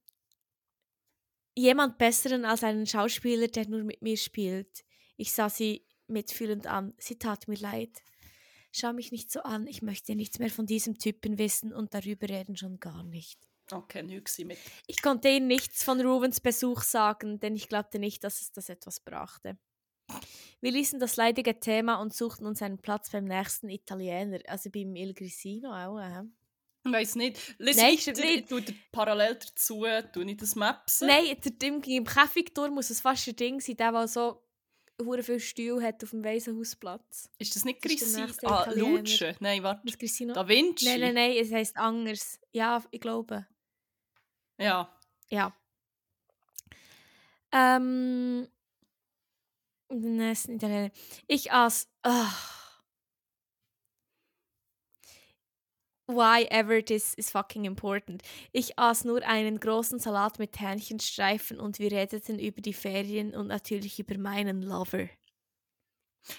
[1.55, 4.83] jemand Besseren als einen Schauspieler, der nur mit mir spielt.
[5.17, 6.93] Ich sah sie mitfühlend an.
[6.97, 8.01] Sie tat mir leid.
[8.71, 9.67] Schau mich nicht so an.
[9.67, 13.39] Ich möchte nichts mehr von diesem Typen wissen und darüber reden schon gar nicht.
[13.71, 14.57] Okay, nichts mit.
[14.87, 18.69] Ich konnte ihnen nichts von Rubens Besuch sagen, denn ich glaubte nicht, dass es das
[18.69, 19.57] etwas brachte.
[20.61, 24.95] Wir ließen das leidige Thema und suchten uns einen Platz beim nächsten Italiener, also beim
[24.95, 25.99] Il Grisino auch.
[25.99, 26.23] Äh.
[26.85, 27.39] Ich weiß nicht.
[27.59, 28.73] Lies Nein, ich nicht.
[28.91, 30.99] parallel dazu tue ich das Maps.
[31.01, 34.43] Nein, der, im, im Käfigturm muss es fast ein Ding sein, der, der so
[35.01, 37.29] hure viel Stuhl hat auf dem Waisenhausplatz.
[37.39, 38.21] Ist das nicht Das ist der Grissi?
[38.21, 38.99] nächste Ah, Italiener.
[38.99, 39.35] Luce?
[39.39, 40.33] Nein, warte.
[40.33, 40.85] Da Vinci?
[40.85, 42.39] Nein, nein, nein, es heisst anders.
[42.51, 43.47] Ja, ich glaube.
[44.63, 44.87] Ja.
[45.29, 45.53] Ja.
[47.51, 48.47] Ähm.
[49.89, 50.91] nächsten Italiener.
[51.27, 51.89] Ich aß.
[52.03, 52.33] ah.
[56.07, 58.21] Why ever this is fucking important.
[58.51, 63.47] Ich aß nur einen großen Salat mit Hähnchenstreifen und wir redeten über die Ferien und
[63.47, 65.09] natürlich über meinen Lover.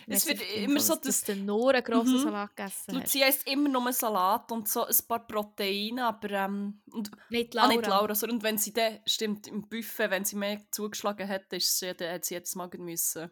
[0.07, 2.23] Es wird immer so, dass dass der Nora einen grossen Mhm.
[2.23, 2.95] Salat gegessen.
[2.95, 7.63] Lucia isst immer nur Salat und so ein paar Proteine, aber ähm, und, Nicht ah,
[7.63, 7.69] Laura.
[7.69, 11.79] nicht Laura, sondern wenn sie dann, stimmt, im Buffet, wenn sie mehr zugeschlagen hat, ist
[11.79, 13.31] sie, dann hat sie jedes Mal müssen.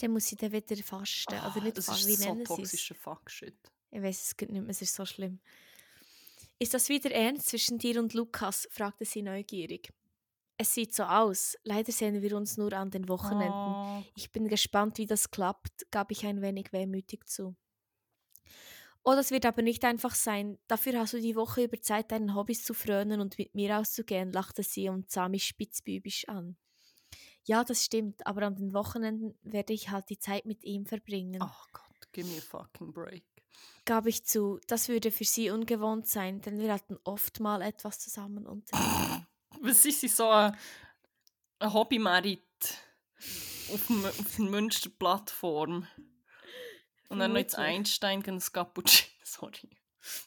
[0.00, 1.34] Dann muss sie dann wieder fasten.
[1.34, 3.56] Ah, Oder nicht das fasten, ist wie so toxischer Fuck-Shit.
[3.90, 5.40] Ich weiß es geht nicht mehr, es ist so schlimm.
[6.58, 8.68] Ist das wieder ernst zwischen dir und Lukas?
[8.70, 9.92] fragte sie neugierig.
[10.58, 11.56] Es sieht so aus.
[11.64, 13.52] Leider sehen wir uns nur an den Wochenenden.
[13.52, 14.02] Oh.
[14.16, 17.56] Ich bin gespannt, wie das klappt, gab ich ein wenig wehmütig zu.
[19.04, 20.58] Oh, das wird aber nicht einfach sein.
[20.66, 24.32] Dafür hast du die Woche über Zeit, deinen Hobbys zu frönen und mit mir auszugehen,
[24.32, 26.56] lachte sie und sah mich spitzbübisch an.
[27.44, 31.40] Ja, das stimmt, aber an den Wochenenden werde ich halt die Zeit mit ihm verbringen.
[31.40, 33.24] Ach Gott, give me a fucking break.
[33.84, 38.00] gab ich zu, das würde für sie ungewohnt sein, denn wir hatten oft mal etwas
[38.00, 39.26] zusammen unternommen.
[39.62, 40.56] Was ist sie so ein,
[41.58, 42.42] ein Hobby-Merit
[43.72, 45.86] auf, dem- auf der Münster-Plattform?
[47.08, 47.56] Und dann noch jetzt.
[47.56, 49.08] Einstein gegen das Cappuccino.
[49.24, 49.70] Sorry.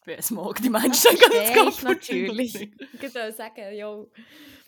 [0.05, 1.89] Wer es mag, die Einstein gegen das Verstehe ich Cappuccino.
[2.33, 2.53] natürlich.
[3.01, 4.11] würde sagen, jo.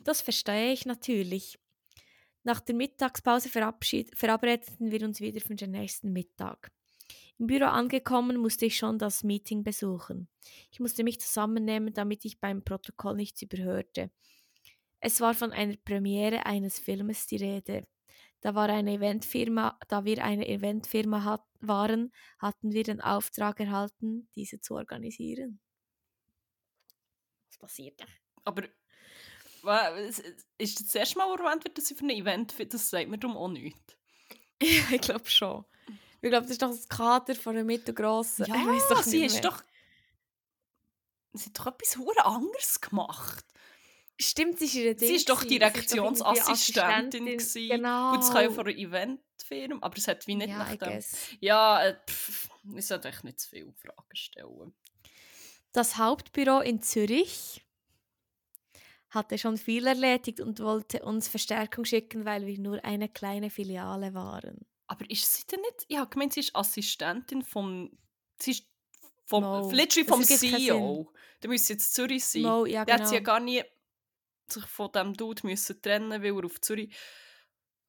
[0.03, 1.57] Das verstehe ich natürlich.
[2.43, 6.71] Nach der Mittagspause verabredeten wir uns wieder für den nächsten Mittag.
[7.37, 10.27] Im Büro angekommen, musste ich schon das Meeting besuchen.
[10.71, 14.11] Ich musste mich zusammennehmen, damit ich beim Protokoll nichts überhörte.
[15.01, 17.87] Es war von einer Premiere eines Filmes die Rede.
[18.39, 24.29] Da, war eine Eventfirma, da wir eine Eventfirma hat, waren, hatten wir den Auftrag erhalten,
[24.35, 25.59] diese zu organisieren.
[27.49, 28.05] Was passiert da?
[28.43, 28.63] Aber
[29.97, 30.23] ist
[30.57, 33.17] das, das erste Mal erwähnt wird, dass sie für ein Event fit das sagt mir
[33.17, 33.97] darum auch nichts.
[34.63, 35.65] Ja, ich glaube schon.
[36.21, 38.45] Ich glaube, das ist doch das Kader von der mittelgrossen.
[38.45, 39.63] Ja, ich weiss doch sie ist doch...
[41.33, 43.43] Sie hat doch etwas anderes gemacht.
[44.21, 47.25] Stimmt, sie der Sie ist doch Direktionsassistentin.
[47.25, 48.11] Genau.
[48.11, 51.03] Gut, es kann ja von einer Eventfirma, aber es hat wie nicht ja, nach dem...
[51.39, 54.73] Ja, äh, pff, ich sollte echt nicht zu viele Fragen stellen.
[55.71, 57.65] Das Hauptbüro in Zürich
[59.09, 64.13] hatte schon viel erledigt und wollte uns Verstärkung schicken, weil wir nur eine kleine Filiale
[64.13, 64.65] waren.
[64.87, 65.85] Aber ist sie denn nicht...
[65.87, 67.97] Ich habe gemeint, sie ist Assistentin vom...
[68.39, 68.65] Sie ist
[69.25, 69.71] vom, Mo.
[69.71, 71.13] literally vom ergibt keinen CEO.
[71.41, 72.41] Der müsste jetzt Zürich sein.
[72.41, 73.05] Mo, ja, Der genau.
[73.05, 73.63] hat sie ja gar nie
[74.51, 76.93] sich von diesem Dude müssen trennen, weil er auf Zürich...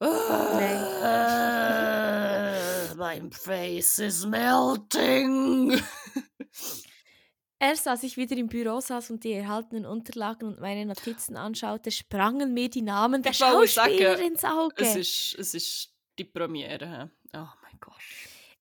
[0.00, 0.06] Äh,
[2.96, 5.80] mein Face is melting.
[7.58, 11.92] Erst als ich wieder im Büro saß und die erhaltenen Unterlagen und meine Notizen anschaute,
[11.92, 14.74] sprangen mir die Namen der Ich wollte sagen, Schauspieler ins Auge.
[14.78, 17.12] es, ist, es ist die Premiere.
[17.32, 17.94] Oh mein Gott.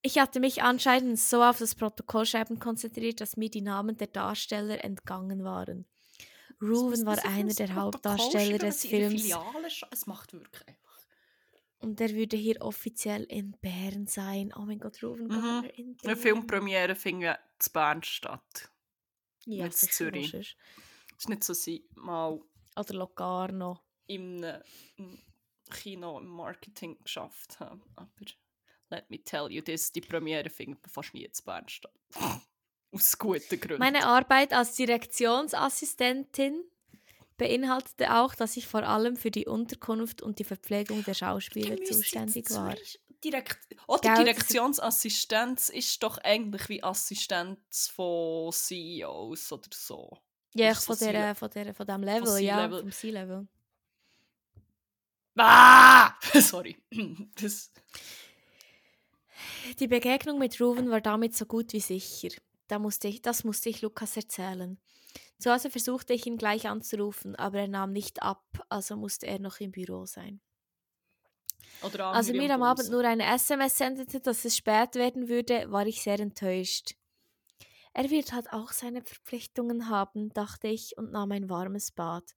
[0.03, 4.83] Ich hatte mich anscheinend so auf das Protokollschreiben konzentriert, dass mir die Namen der Darsteller
[4.83, 5.85] entgangen waren.
[6.61, 9.23] Ruben war einer der Hauptdarsteller des Films
[9.91, 10.97] es macht wirklich einfach.
[11.79, 14.53] und er würde hier offiziell in Bern sein.
[14.55, 15.63] Oh mein Gott, Ruben Mhm.
[15.75, 16.17] In Eine Bern.
[16.17, 18.71] Filmpremiere findet zu Bern statt.
[19.45, 20.33] Ja, nicht in Zürich.
[20.33, 20.55] Es
[21.17, 22.39] ist nicht so, sie mal
[22.77, 23.79] Oder Locarno.
[24.07, 24.45] im
[25.71, 27.81] Kino im Marketing geschafft haben.
[27.95, 28.09] Aber
[28.89, 31.93] let me tell you this, die Premiere findet fast nie zu Bern statt.
[32.91, 33.79] Aus guten Gründen.
[33.79, 36.63] Meine Arbeit als Direktionsassistentin
[37.37, 42.49] beinhaltete auch, dass ich vor allem für die Unterkunft und die Verpflegung der Schauspieler zuständig
[42.51, 42.75] war.
[43.23, 43.57] Direkt
[43.87, 50.17] Oder Gell, das- Direktionsassistenz ist doch eigentlich wie Assistenz von CEOs oder so.
[50.53, 52.79] Ja, von, so der, von, der, von dem Level, ja, C-Level.
[52.81, 53.47] vom C-Level.
[55.37, 56.13] Ah!
[56.33, 56.77] Sorry.
[57.41, 57.71] Das,
[59.79, 62.29] Die Begegnung mit Ruven war damit so gut wie sicher.
[62.71, 64.79] Da musste ich, das musste ich Lukas erzählen.
[65.39, 69.39] Zu Hause versuchte ich ihn gleich anzurufen, aber er nahm nicht ab, also musste er
[69.39, 70.41] noch im Büro sein.
[71.81, 75.71] oder Als er mir am Abend nur eine SMS sendete, dass es spät werden würde,
[75.71, 76.93] war ich sehr enttäuscht.
[77.93, 82.35] Er wird halt auch seine Verpflichtungen haben, dachte ich und nahm ein warmes Bad.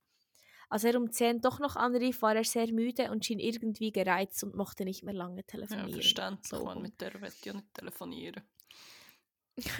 [0.70, 4.44] Als er um 10 doch noch anrief, war er sehr müde und schien irgendwie gereizt
[4.44, 5.90] und mochte nicht mehr lange Ja, telefonieren.
[5.90, 6.64] verständlich, So.
[6.64, 8.44] man, mit der ich ja nicht telefonieren.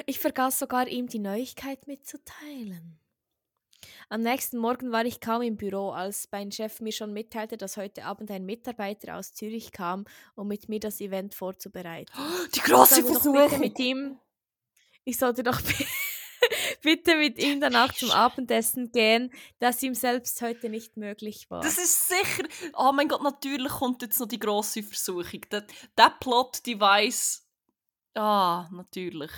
[0.06, 2.98] Ich vergaß sogar, ihm die Neuigkeit mitzuteilen.
[4.09, 7.76] Am nächsten Morgen war ich kaum im Büro, als mein Chef mir schon mitteilte, dass
[7.76, 10.05] heute Abend ein Mitarbeiter aus Zürich kam,
[10.36, 12.12] um mit mir das Event vorzubereiten.
[12.55, 12.88] Die doch
[13.48, 14.18] bitte mit ihm.
[15.05, 15.86] Ich sollte doch bi-
[16.82, 21.62] bitte mit ihm danach zum Abendessen gehen, das ihm selbst heute nicht möglich war.
[21.62, 22.44] Das ist sicher.
[22.74, 25.40] Oh mein Gott, natürlich kommt jetzt noch die grosse Versuchung.
[25.51, 25.66] Der,
[25.98, 27.46] der Plot-Device.
[28.14, 29.30] Ah, natürlich.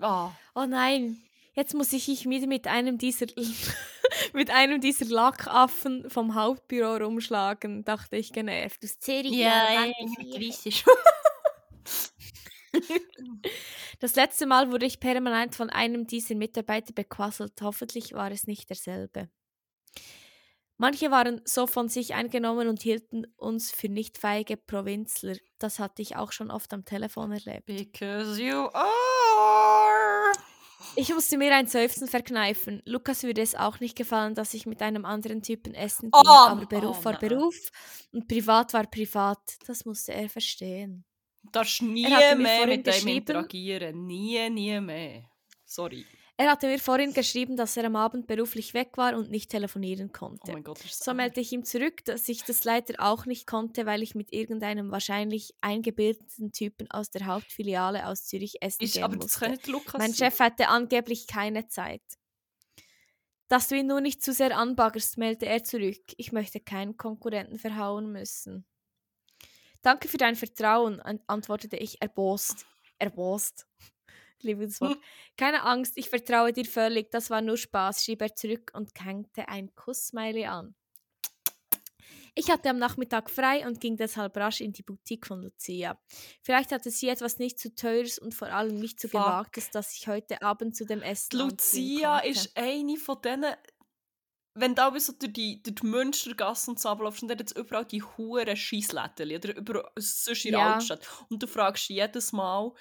[0.00, 0.30] Ah.
[0.54, 1.22] Oh nein,
[1.54, 3.26] jetzt muss ich mich wieder mit einem dieser
[4.32, 8.84] mit einem dieser Lackaffen vom Hauptbüro rumschlagen, dachte ich genervt.
[8.84, 9.32] Aus Zürich.
[10.32, 10.84] griechisch.
[14.00, 17.52] Das letzte Mal wurde ich permanent von einem dieser Mitarbeiter bequasselt.
[17.62, 19.30] Hoffentlich war es nicht derselbe.
[20.76, 25.36] Manche waren so von sich eingenommen und hielten uns für nicht feige Provinzler.
[25.58, 27.66] Das hatte ich auch schon oft am Telefon erlebt.
[27.66, 29.23] Because you are.
[30.96, 32.80] Ich musste mir ein Seufzen verkneifen.
[32.84, 36.28] Lukas würde es auch nicht gefallen, dass ich mit einem anderen Typen essen ging, Oh,
[36.28, 37.18] aber Beruf oh war.
[37.18, 37.56] Beruf
[38.12, 39.40] und privat war privat.
[39.66, 41.04] Das musste er verstehen.
[41.50, 44.06] Darfst nie mehr mit dem interagieren.
[44.06, 45.24] Nie, nie mehr.
[45.64, 46.06] Sorry.
[46.36, 50.10] Er hatte mir vorhin geschrieben, dass er am Abend beruflich weg war und nicht telefonieren
[50.42, 50.52] Oh konnte.
[50.52, 53.86] mein Gott, das So meldete ich ihm zurück, dass ich das leider auch nicht konnte,
[53.86, 59.04] weil ich mit irgendeinem wahrscheinlich eingebildeten Typen aus der Hauptfiliale aus Zürich essen ist, gehen
[59.04, 59.48] Aber das musste.
[59.48, 60.12] nicht Lukas Mein.
[60.14, 62.02] Chef hatte angeblich keine Zeit.
[63.48, 66.02] Dass du ihn nur nicht zu sehr anbaggerst, meldete er zurück.
[66.18, 68.66] Ich möchte keinen Konkurrenten verhauen müssen.
[69.82, 72.66] Danke für dein Vertrauen, an antwortete ich erbost.
[72.98, 73.66] Erbost.
[74.44, 74.98] Liebe das Wort.
[75.36, 77.10] Keine Angst, ich vertraue dir völlig.
[77.10, 80.74] Das war nur Spaß, schrieb er zurück und hängte ein Kussmiley an.
[82.36, 85.96] Ich hatte am Nachmittag frei und ging deshalb rasch in die Boutique von Lucia.
[86.42, 90.08] Vielleicht hatte sie etwas nicht zu teures und vor allem nicht zu gewagtes, dass ich
[90.08, 93.54] heute Abend zu dem Essen Lucia ist eine von denen,
[94.54, 97.84] wenn du so durch die, durch die Münstergasse und so abläufst und dort jetzt überall
[97.84, 100.74] die huren Scheissläden oder überall sonst in der Ja.
[100.74, 102.72] Altstadt und du fragst jedes Mal,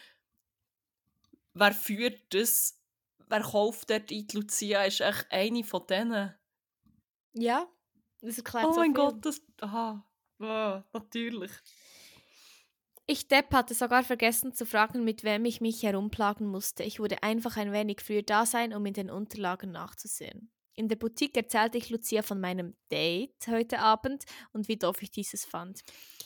[1.54, 2.80] wer führt das,
[3.28, 4.28] wer kauft dort ein?
[4.28, 6.34] Die Lucia ist echt eine von denen.
[7.34, 7.68] Ja,
[8.22, 9.04] das erklärt Oh so mein viel.
[9.04, 9.42] Gott, das...
[9.62, 10.06] Aha,
[10.40, 11.52] ah, natürlich.
[13.06, 16.84] Ich Depp hatte sogar vergessen zu fragen, mit wem ich mich herumplagen musste.
[16.84, 20.52] Ich wurde einfach ein wenig früher da sein, um in den Unterlagen nachzusehen.
[20.76, 24.24] In der Boutique erzählte ich Lucia von meinem Date heute Abend
[24.54, 25.82] und wie doof ich dieses fand.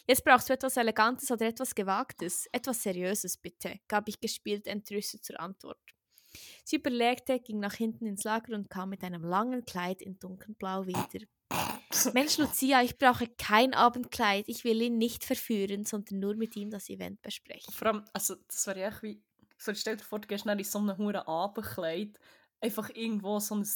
[0.07, 2.48] Jetzt brauchst du etwas Elegantes oder etwas Gewagtes.
[2.53, 5.78] Etwas Seriöses, bitte, gab ich gespielt entrüstet zur Antwort.
[6.64, 10.88] Sie überlegte, ging nach hinten ins Lager und kam mit einem langen Kleid in dunkelblau
[10.88, 11.26] wieder.
[12.14, 14.48] Mensch, Lucia, ich brauche kein Abendkleid.
[14.48, 17.74] Ich will ihn nicht verführen, sondern nur mit ihm das Event besprechen.
[17.74, 19.22] Vor allem, also das wäre ja echt wie...
[19.57, 22.19] So, stell dir vor, du gehst in so einem huren Abendkleid
[22.61, 23.68] einfach irgendwo so ein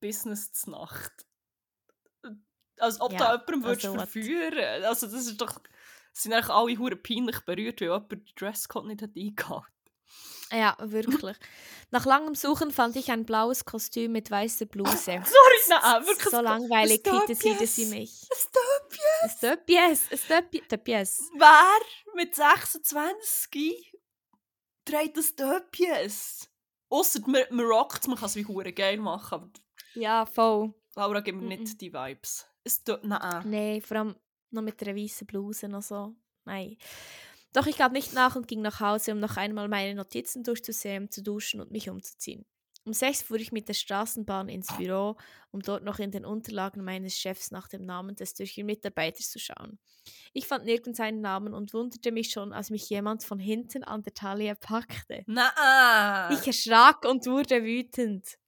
[0.00, 1.12] Business zur Nacht.
[2.78, 5.60] Als ob Ja, da jemandem würdest also verführen Also das ist doch...
[6.12, 9.80] sind eigentlich alle huren peinlich berührt, weil jemand den Dresscode nicht hat eingehalten.
[10.52, 11.36] Ja, wirklich.
[11.90, 14.96] Nach langem Suchen fand ich ein blaues Kostüm mit weißer Bluse.
[15.04, 15.22] Sorry,
[15.68, 16.30] nein, wirklich.
[16.30, 18.26] So langweilig kritisierte sie mich.
[18.30, 19.22] Ein Stöpjes.
[19.22, 21.30] Ein Stöpjes, Stöpjes, Stöpjes.
[21.36, 23.92] Wer mit 26
[24.84, 26.48] trägt das Stöpjes?
[26.88, 29.50] Ausser man, man rockt man kann es wie hure geil machen, aber
[29.94, 30.74] Ja, voll.
[30.96, 31.62] Laura gibt mir Mhm.
[31.62, 32.46] nicht die Vibes.
[32.64, 33.48] Es tut, nein.
[33.48, 34.16] Nee, vor allem
[34.50, 36.14] noch mit einer weißen Bluse und so.
[36.44, 36.76] Nein.
[37.52, 41.10] Doch ich gab nicht nach und ging nach Hause, um noch einmal meine Notizen durchzusehen,
[41.10, 42.44] zu duschen und mich umzuziehen.
[42.84, 45.16] Um sechs fuhr ich mit der Straßenbahn ins Büro,
[45.50, 49.38] um dort noch in den Unterlagen meines Chefs nach dem Namen des durch Mitarbeiters zu
[49.38, 49.78] schauen.
[50.32, 54.02] Ich fand nirgends einen Namen und wunderte mich schon, als mich jemand von hinten an
[54.02, 55.24] der Taille packte.
[55.26, 56.32] Nein.
[56.32, 58.38] Ich erschrak und wurde wütend.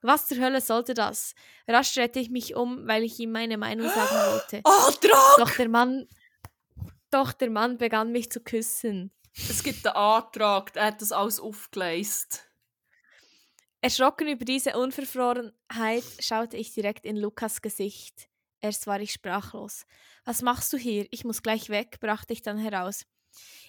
[0.00, 1.34] Was zur Hölle sollte das?
[1.66, 4.60] Rasch drehte ich mich um, weil ich ihm meine Meinung sagen wollte.
[4.64, 5.36] Oh, Drag!
[5.38, 6.06] Doch der Mann,
[7.10, 9.10] doch der Mann begann mich zu küssen.
[9.34, 12.44] Es gibt einen Antrag, der hat das alles aufgeleistet.
[13.80, 18.28] Erschrocken über diese Unverfrorenheit schaute ich direkt in Lukas Gesicht.
[18.60, 19.86] Erst war ich sprachlos.
[20.24, 21.06] Was machst du hier?
[21.12, 23.04] Ich muss gleich weg, brachte ich dann heraus.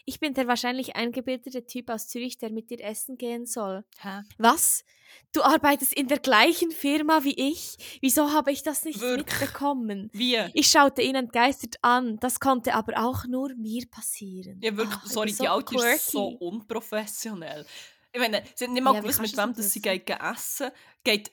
[0.06, 3.84] Ich bin der wahrscheinlich eingebildete Typ aus Zürich, der mit dir essen gehen soll.
[4.00, 4.22] Hä?
[4.38, 4.84] Was?
[5.32, 7.78] Du arbeitest in der gleichen Firma wie ich?
[8.02, 9.40] Wieso habe ich das nicht Wirklich?
[9.40, 10.10] mitbekommen?
[10.14, 10.38] Wie?
[10.54, 12.18] Ich schaute ihn entgeistert an.
[12.20, 14.60] Das konnte aber auch nur mir passieren.
[14.62, 16.46] Ja, wirklich, Ah, ich sorry, so die Alte ist so quirky.
[16.46, 17.66] unprofessionell.
[18.12, 20.72] Ich meine, sie hat nicht mal Ja, gewusst, mit wem das dass sie geht essen
[21.04, 21.32] geht.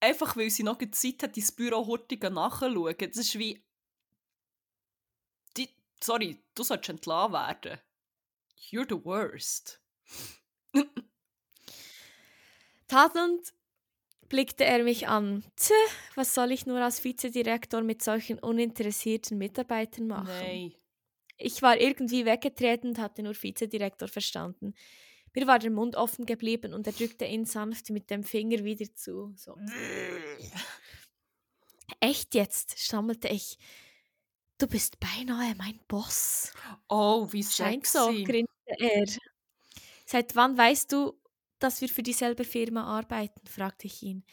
[0.00, 2.94] Einfach, weil sie noch Zeit hat, ins Büro hurtig nachschauen.
[2.98, 3.62] Das ist wie...
[5.56, 5.68] Die,
[6.02, 7.78] sorry, du solltest entlassen werden.
[8.70, 9.80] You're the worst.
[12.88, 13.52] Tadelnd
[14.28, 15.44] blickte er mich an.
[15.56, 15.70] Tch,
[16.14, 20.28] was soll ich nur als Vizedirektor mit solchen uninteressierten Mitarbeitern machen?
[20.28, 20.74] Nein.
[21.36, 24.74] Ich war irgendwie weggetreten und hatte nur Vizedirektor verstanden.
[25.34, 28.92] Mir war der Mund offen geblieben und er drückte ihn sanft mit dem Finger wieder
[28.94, 29.32] zu.
[29.36, 29.56] So.
[32.00, 33.58] Echt jetzt, stammelte ich.
[34.58, 36.52] Du bist beinahe mein Boss.
[36.88, 38.18] Oh, wie Scheint sexy.
[38.18, 39.06] so, grinste er.
[40.04, 41.20] Seit wann weißt du,
[41.60, 43.46] dass wir für dieselbe Firma arbeiten?
[43.46, 44.24] fragte ich ihn.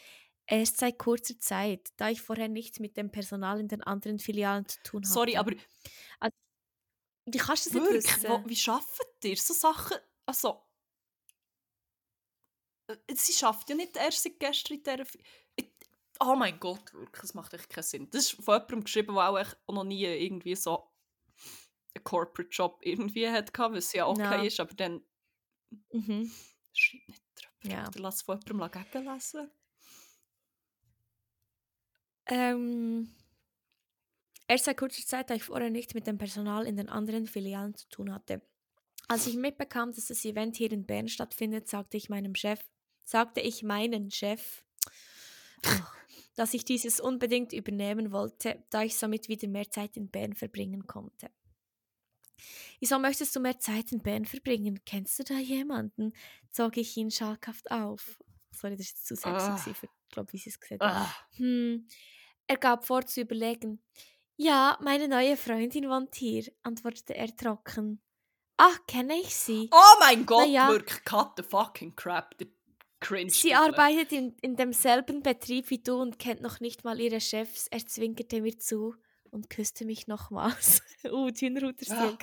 [0.48, 4.66] Erst seit kurzer Zeit, da ich vorher nichts mit dem Personal in den anderen Filialen
[4.66, 5.12] zu tun hatte.
[5.12, 5.52] Sorry, aber
[7.26, 8.30] wie kannst du das nicht wirklich, wissen?
[8.30, 9.96] wo, wie schafft ihr so Sachen?
[10.26, 10.62] Also...
[12.88, 15.04] äh, Sie schafft ja nicht erst seit gestern in dieser...
[16.20, 18.10] Oh mein Gott, wirklich, das macht echt keinen Sinn.
[18.10, 20.90] Das ist von jemandem geschrieben, der auch echt noch nie irgendwie so
[21.94, 24.42] einen Corporate-Job irgendwie hatte, was ja okay Ja.
[24.46, 25.02] ist, aber dann
[25.92, 26.30] Mhm.
[26.72, 27.74] schreib nicht drüber.
[27.74, 27.88] Ja.
[27.88, 29.50] Oder lass von jemandem gegenlesen.
[32.26, 33.14] Ähm,
[34.48, 37.74] erst seit kurzer Zeit, da ich vorher nichts mit dem Personal in den anderen Filialen
[37.74, 38.42] zu tun hatte.
[39.08, 42.60] Als ich mitbekam, dass das Event hier in Bern stattfindet, sagte ich meinem Chef,
[43.04, 44.64] sagte ich meinen Chef,
[46.36, 50.86] dass ich dieses unbedingt übernehmen wollte, da ich somit wieder mehr Zeit in Bern verbringen
[50.86, 51.30] konnte.
[52.80, 54.80] Wieso möchtest du mehr Zeit in Bern verbringen?
[54.84, 56.12] Kennst du da jemanden?
[56.50, 58.18] zog ich ihn schalkhaft auf.
[58.50, 59.88] Sorry, das ist zu sexy, Ah.
[60.10, 60.82] glaube wie sie es gesagt.
[60.82, 61.10] Ah.
[61.36, 61.86] Hm.
[62.46, 63.82] Er gab vor zu überlegen.
[64.36, 68.00] Ja, meine neue Freundin wohnt hier, antwortete er trocken.
[68.58, 69.68] Ach, kenne ich sie.
[69.72, 70.68] Oh mein Gott, ja.
[70.70, 72.36] wirklich, cut the fucking crap.
[72.38, 72.46] Der
[73.00, 73.30] cringe.
[73.30, 77.66] Sie arbeitet in, in demselben Betrieb wie du und kennt noch nicht mal ihre Chefs.
[77.68, 78.94] Er zwinkerte mir zu
[79.30, 80.82] und küsste mich nochmals.
[81.04, 82.18] uh, Hühnerhutersdruck.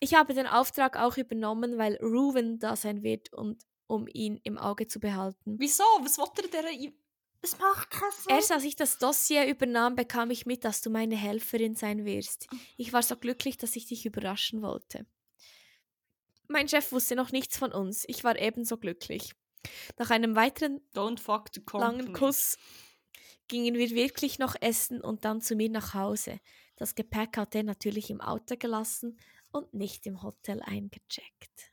[0.00, 4.56] Ich habe den Auftrag auch übernommen, weil Ruven da sein wird und um ihn im
[4.56, 5.56] Auge zu behalten.
[5.58, 5.84] Wieso?
[6.00, 6.92] Was wollte er der...
[7.42, 8.36] Es macht keinen Sinn.
[8.36, 12.48] Erst als ich das Dossier übernahm, bekam ich mit, dass du meine Helferin sein wirst.
[12.76, 15.06] Ich war so glücklich, dass ich dich überraschen wollte.
[16.48, 18.04] Mein Chef wusste noch nichts von uns.
[18.08, 19.34] Ich war ebenso glücklich.
[19.98, 22.56] Nach einem weiteren langen Kuss
[23.48, 26.40] gingen wir wirklich noch essen und dann zu mir nach Hause.
[26.76, 29.18] Das Gepäck hatte er natürlich im Auto gelassen
[29.52, 31.72] und nicht im Hotel eingecheckt.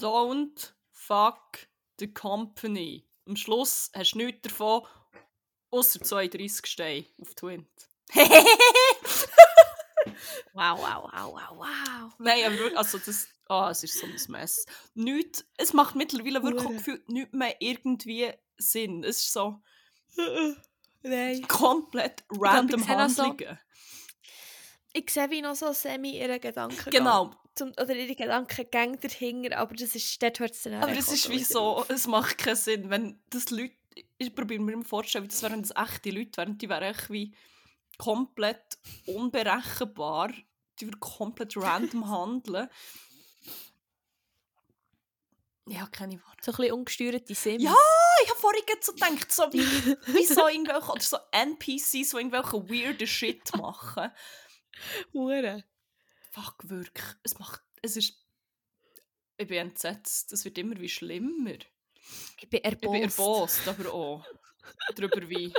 [0.00, 3.06] Don't fuck the company.
[3.26, 4.82] Am Schluss hast du nichts davon,
[5.70, 7.68] außer 32 Steine auf Twint.
[10.54, 12.14] Wow, wow, wow, wow, wow.
[12.18, 13.28] Nein, also das...
[13.46, 14.64] Ah, es ist so ein Mess.
[14.94, 16.74] Nicht, es macht mittlerweile wirklich Hure.
[16.76, 19.04] gefühlt nicht mehr irgendwie Sinn.
[19.04, 19.60] Es ist so
[21.02, 21.46] Nein.
[21.48, 23.58] komplett random Handlungen.
[24.92, 26.90] Ich sehe wie noch so semi ihre Gedanken.
[26.90, 27.34] Genau.
[27.54, 31.28] Zum, oder ihre Gedankengänge dahinter, aber das ist, dort hört es dann Aber es ist
[31.30, 33.74] wie so, es macht keinen Sinn, wenn das Leute,
[34.18, 37.10] ich probiere mir immer vorzustellen, wie das wären das echte Leute, wären, die wären echt
[37.10, 37.32] wie
[37.96, 40.32] komplett unberechenbar,
[40.80, 42.68] die würden komplett random handeln.
[45.66, 46.44] Ja, keine Worte.
[46.44, 47.62] So ein bisschen ungesteuerte Sims.
[47.62, 47.74] Ja,
[48.22, 49.58] ich habe vorhin so gedacht, so wie,
[50.14, 54.10] wie so irgendwelche, oder so NPCs, die irgendwelche weirden Shit machen.
[55.12, 55.64] Hure.
[56.32, 58.14] Fuck, wirklich, es macht, es ist,
[59.36, 61.54] ich bin entsetzt, es wird immer wie schlimmer.
[62.38, 62.92] Ich bin Ich erbost.
[62.92, 64.26] bin erbost, aber auch
[64.96, 65.54] darüber, wie,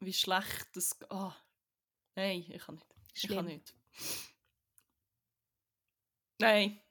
[0.00, 0.96] wie schlecht das.
[1.08, 1.34] Ah,
[2.16, 2.86] nein, ich kann nicht.
[3.14, 3.46] Ich kann Schlimm.
[3.46, 3.74] nicht.
[6.38, 6.82] Nein.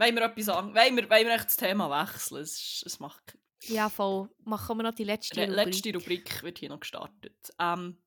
[0.00, 0.74] Wollen wir etwas sagen?
[0.74, 2.40] Wollen wir, wollen wir echt das Thema wechseln?
[2.42, 3.36] Es, es macht.
[3.64, 4.30] Ja, voll.
[4.44, 5.66] Machen wir noch die letzte Die Rubrik.
[5.66, 7.36] letzte Rubrik wird hier noch gestartet.
[7.58, 7.98] Ähm,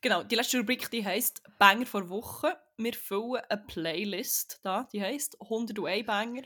[0.00, 2.56] genau, die letzte Rubrik die heisst Banger vor Woche.
[2.76, 6.42] Wir füllen eine Playlist da, die heisst 101 Banger.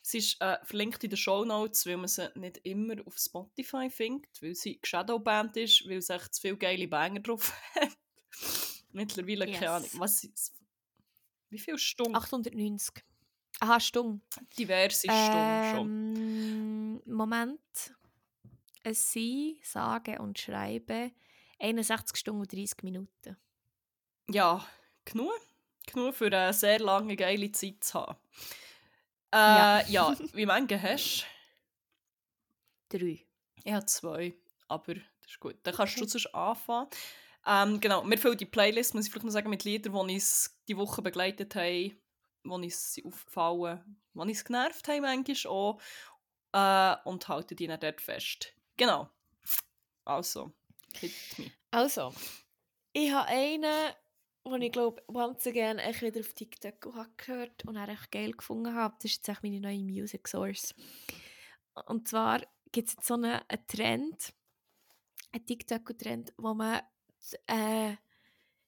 [0.00, 3.90] Sie ist äh, verlinkt in den Show Notes, weil man sie nicht immer auf Spotify
[3.90, 7.88] findet, weil sie Shadowband ist, weil es echt zu viele geile Banger drauf hat.
[8.92, 9.58] Mittlerweile, Yes.
[9.58, 10.52] keine Ahnung, was ist
[11.50, 12.14] Wie viele Stunden?
[12.14, 13.02] 890.
[13.60, 14.20] Aha, Stumm.
[14.58, 16.14] Diverse schon.
[16.16, 17.60] Ähm, Moment.
[18.82, 21.12] Es sind, sage und schreibe,
[21.58, 23.36] 61 Stunden und 30 Minuten.
[24.28, 24.64] Ja,
[25.04, 25.32] genug.
[25.86, 28.18] Genug für eine sehr lange, geile Zeit zu haben.
[29.32, 29.80] Äh, Ja.
[29.88, 30.16] ja.
[30.32, 31.26] wie viele hast
[32.88, 32.98] Drei.
[32.98, 33.18] du?
[33.64, 34.34] Ich habe zwei,
[34.68, 35.56] aber das ist gut.
[35.62, 36.88] Dann kannst du sonst anfangen.
[37.46, 40.58] Ähm, genau, wir füllen die Playlist, muss ich vielleicht noch sagen, mit Liedern, die uns
[40.68, 41.96] die Woche begleitet haben.
[42.44, 45.80] Wo uns aufgefallen, wo uns genervt haben manchmal auch.
[46.52, 48.52] Äh, und halten die dann dort fest.
[48.76, 49.08] Genau.
[50.04, 50.52] Also,
[50.94, 51.50] hit me.
[51.70, 52.14] Also,
[52.92, 53.92] ich habe einen,
[54.46, 58.30] den ich glaube, once again echt wieder auf TikTok habe gehört und auch echt geil
[58.32, 58.94] gefunden habe.
[59.02, 60.74] Das ist jetzt meine neue Music Source.
[61.86, 62.40] Und zwar
[62.70, 64.32] gibt es jetzt so einen, einen Trend,
[65.32, 66.82] einen TikTok-Trend, wo man,
[67.48, 67.94] äh,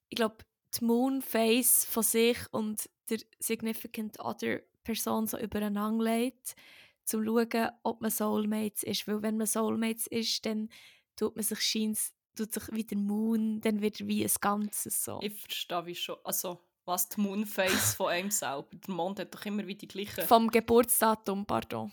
[0.09, 0.39] ich glaube,
[0.74, 7.70] die Moonface von sich und der Significant Other Person so übereinander legt, um zu schauen,
[7.83, 9.07] ob man Soulmates ist.
[9.09, 10.69] Weil wenn man Soulmates ist, dann
[11.16, 15.20] tut man sich scheins, tut sich wie der Moon, dann wird wie ein Ganzes so.
[15.23, 16.16] Ich verstehe wie schon.
[16.24, 18.69] Also, was die Moonface von einem selber.
[18.73, 20.24] Der Mond hat doch immer wieder die gleichen.
[20.24, 21.93] Vom Geburtsdatum, pardon.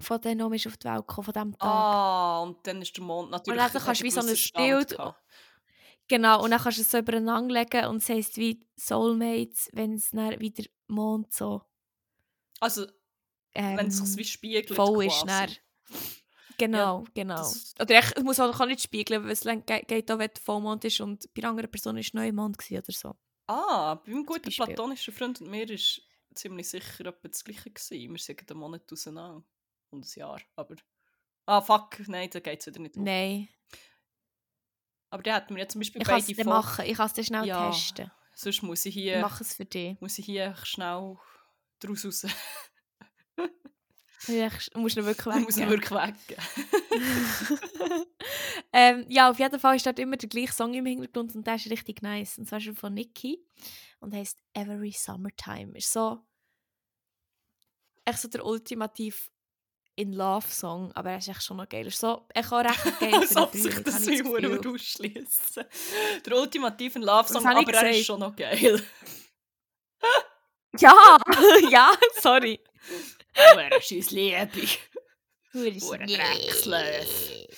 [0.00, 1.68] Von dem ist auf die Welt gekommen, von diesem Tag.
[1.68, 3.60] Ah, und dann ist der Mond natürlich.
[3.60, 4.96] Und dann kannst du wie so ein Bild.
[6.08, 9.94] Genau, und dann kannst du es so übereinander legen und es heisst wie Soulmates, wenn
[9.94, 11.62] es dann wieder Mond so.
[12.60, 12.86] Also,
[13.54, 14.70] ähm, wenn es sich wie spiegelt.
[14.74, 15.22] voll ist.
[15.22, 15.26] quasi.
[15.26, 15.56] Dann.
[16.56, 17.36] Genau, genau.
[17.36, 21.00] das- Oder es muss auch kann nicht spiegeln, weil es geht auch, wenn Vollmond ist
[21.00, 23.14] und bei einer anderen Person ist Neumond oder so.
[23.46, 26.02] Ah, bei meinem guten platonischen Freund und mir ist
[26.34, 28.10] ziemlich sicher etwa das Gleiche gewesen.
[28.12, 29.44] Wir sind einen Monat auseinander.
[29.90, 30.40] Und ein Jahr.
[30.56, 30.74] Aber.
[31.46, 32.96] Ah, fuck, nein, da geht es wieder nicht.
[32.96, 33.48] Nein,
[35.10, 36.84] Aber der hat mir ja zum Beispiel ich kann beide dir Folgen- machen.
[36.86, 38.10] Ich kann es dir schnell Ja, testen.
[38.34, 40.00] Sonst muss ich Ich hier, mache es für dich.
[40.00, 41.16] muss ich hier schnell
[41.80, 42.26] draus raus.
[44.26, 46.44] Ich muss ihn wirklich Ich muss wirklich weggeben.
[48.72, 51.54] ähm, ja, auf jeden Fall ist dort immer der gleiche Song im Hintergrund und der
[51.54, 52.36] ist richtig nice.
[52.38, 53.38] Und zwar er von Nicki
[54.00, 55.76] und heißt Every Summertime.
[55.78, 56.18] Ist so
[58.04, 59.30] echt so der ultimativ
[59.98, 61.84] in Love Song, aber er ist echt schon noch geil.
[61.88, 64.74] Ist so echt auch recht geil Als ob sich das wie Huren Gefühl.
[64.74, 65.64] ausschließen.
[66.24, 68.80] Der ultimative habe ich aber er ist schon noch geil.
[70.78, 71.18] Ja,
[71.70, 72.60] ja, sorry.
[73.36, 74.68] Hure scheiß Liebe.
[75.52, 77.48] Hure Dreckslöf.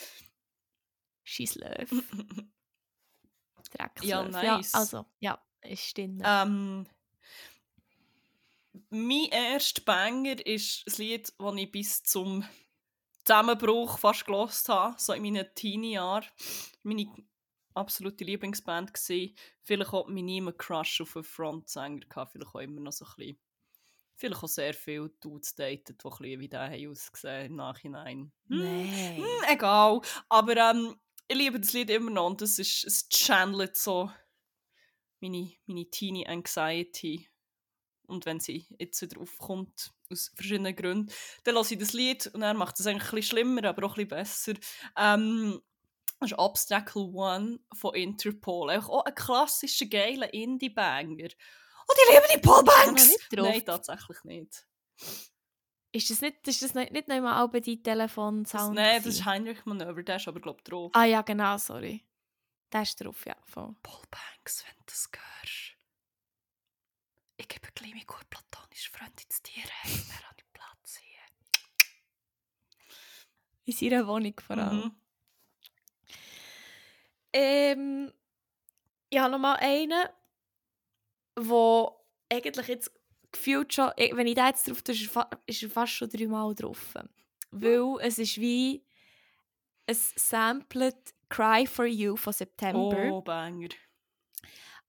[1.23, 1.91] Scheisslöf.
[3.71, 4.09] Dreckslöf.
[4.09, 4.73] Ja, nice.
[4.73, 6.23] Ja, also, ja, ist drin.
[6.25, 6.87] Ähm,
[8.91, 12.45] mein erster Banger ist ein Lied, das ich bis zum
[13.25, 16.27] Zusammenbruch fast gelost habe, so in meinen Teenie-Jahren.
[16.83, 17.07] Meine
[17.75, 19.29] absolute Lieblingsband war.
[19.63, 23.13] Vielleicht auch mein immer Crush auf einen Frontsänger, gehabt, vielleicht auch immer noch so ein
[23.17, 23.39] bisschen.
[24.17, 28.33] Vielleicht auch sehr viele Dudes datet, die ein bisschen wie der haben ausgesehen im Nachhinein.
[28.49, 29.17] Hm, Nein.
[29.17, 30.01] hm, egal.
[30.29, 30.95] Aber ähm,
[31.27, 34.11] ich liebe das Lied immer noch und es ist, es channelt so
[35.21, 37.30] meine, meine Teenie Anxiety.
[38.11, 41.13] Und wenn sie jetzt wieder aufkommt, aus verschiedenen Gründen,
[41.45, 43.97] dann lasse ich das Lied und er macht es eigentlich ein bisschen schlimmer, aber auch
[43.97, 44.53] ein bisschen besser.
[44.97, 45.61] Ähm,
[46.19, 48.71] das ist Obstacle One von Interpol.
[48.71, 51.29] Auch ein klassischer, geiler Indie-Banger.
[51.91, 53.17] Und ich liebe die Paul Banks!
[53.33, 54.67] Nein, tatsächlich nicht.
[55.93, 58.75] Ist das nicht, ist das nicht, nicht noch einmal auch bei deinem Telefon-Sound?
[58.75, 60.93] Nein, das ist Heinrich Manöver, der ist aber, glaube ich, drauf.
[60.95, 62.05] Ah ja, genau, sorry.
[62.73, 63.35] Der ist drauf, ja.
[63.45, 63.75] Voll.
[63.83, 65.70] Paul Banks, wenn du das hörst.
[67.51, 70.03] Ich gebe gleich meinen gut platonischen Freund ins Tier heim.
[70.09, 71.21] Wer hat den Platz hier?
[73.65, 74.77] In seiner Wohnung vor allem.
[74.79, 74.93] Mhm.
[77.33, 78.13] Ähm,
[79.09, 80.09] ich habe noch mal einen,
[81.39, 81.97] wo
[82.29, 82.93] eigentlich jetzt
[83.33, 85.93] gefühlt schon, ich- wenn ich da jetzt drauf tue, ist er fa- ist er fast
[85.93, 86.95] schon dreimal drauf.
[87.53, 88.85] Weil es ist wie
[89.87, 90.97] es sampled
[91.29, 93.11] Cry for You von September.
[93.11, 93.69] Oh, Banger.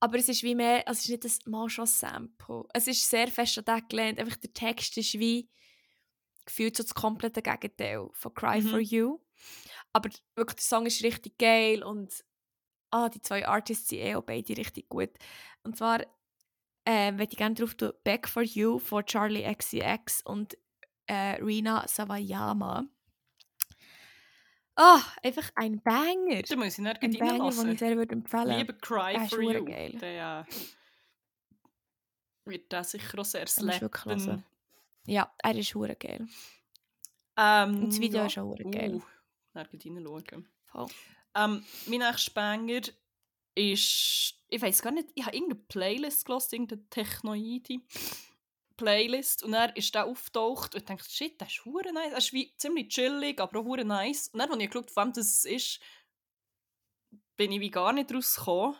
[0.02, 2.64] Aber es ist wie mehr, also es ist nicht das mal schon Sample.
[2.74, 4.18] Es ist sehr fest an das gelehnt.
[4.18, 5.48] Einfach der Text ist wie
[6.44, 8.68] gefühlt so das komplette Gegenteil von Cry Mhm.
[8.68, 9.20] for You.
[9.92, 12.24] Aber wirklich, der Song ist richtig geil und
[12.90, 15.10] ah, die zwei Artists sind eh auch beide richtig gut.
[15.62, 16.00] Und zwar
[16.84, 20.58] äh, möchte ich gerne drauf tun, Back for You von Charlie XCX und
[21.06, 22.86] äh, Rina Sawayama.
[24.84, 26.42] Ah, einfach ein Banger.
[26.42, 29.40] Da muss ich nicht Ein Banger, den ich sehr würde empfehlen Liebe Cry ist for
[29.40, 29.64] You.
[29.64, 29.96] geil.
[30.00, 34.42] Der äh, wird da sicher auch sehr slappen.
[35.06, 36.26] Ja, er ist hure geil.
[37.36, 38.26] Ähm, Und das Video ja.
[38.26, 38.94] ist auch hure geil.
[38.94, 39.02] Uh,
[39.54, 40.48] dann reinschauen.
[40.64, 40.88] Voll.
[41.36, 42.80] Ähm, mein nächster Banger
[43.54, 47.80] ist, ich weiß gar nicht, ich habe irgendeine Playlist gelesen, irgendeine Technoide
[48.82, 52.24] Playlist und er ist da auftaucht und ich dachte, shit, das ist hure nice, das
[52.24, 54.28] ist wie ziemlich chillig, aber auch hure nice.
[54.32, 55.80] Und dann, als ich geschaut habe, von wem das ist,
[57.36, 58.74] bin ich wie gar nicht rausgekommen.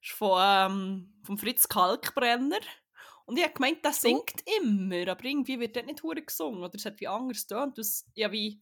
[0.00, 2.60] Das ist von, ähm, vom Fritz Kalkbrenner.
[3.24, 6.74] Und ich habe gemeint, der singt immer, aber irgendwie wird dort nicht hure gesungen oder
[6.74, 7.78] es hat wie anders tönt.
[7.78, 8.60] Das, ich habe wie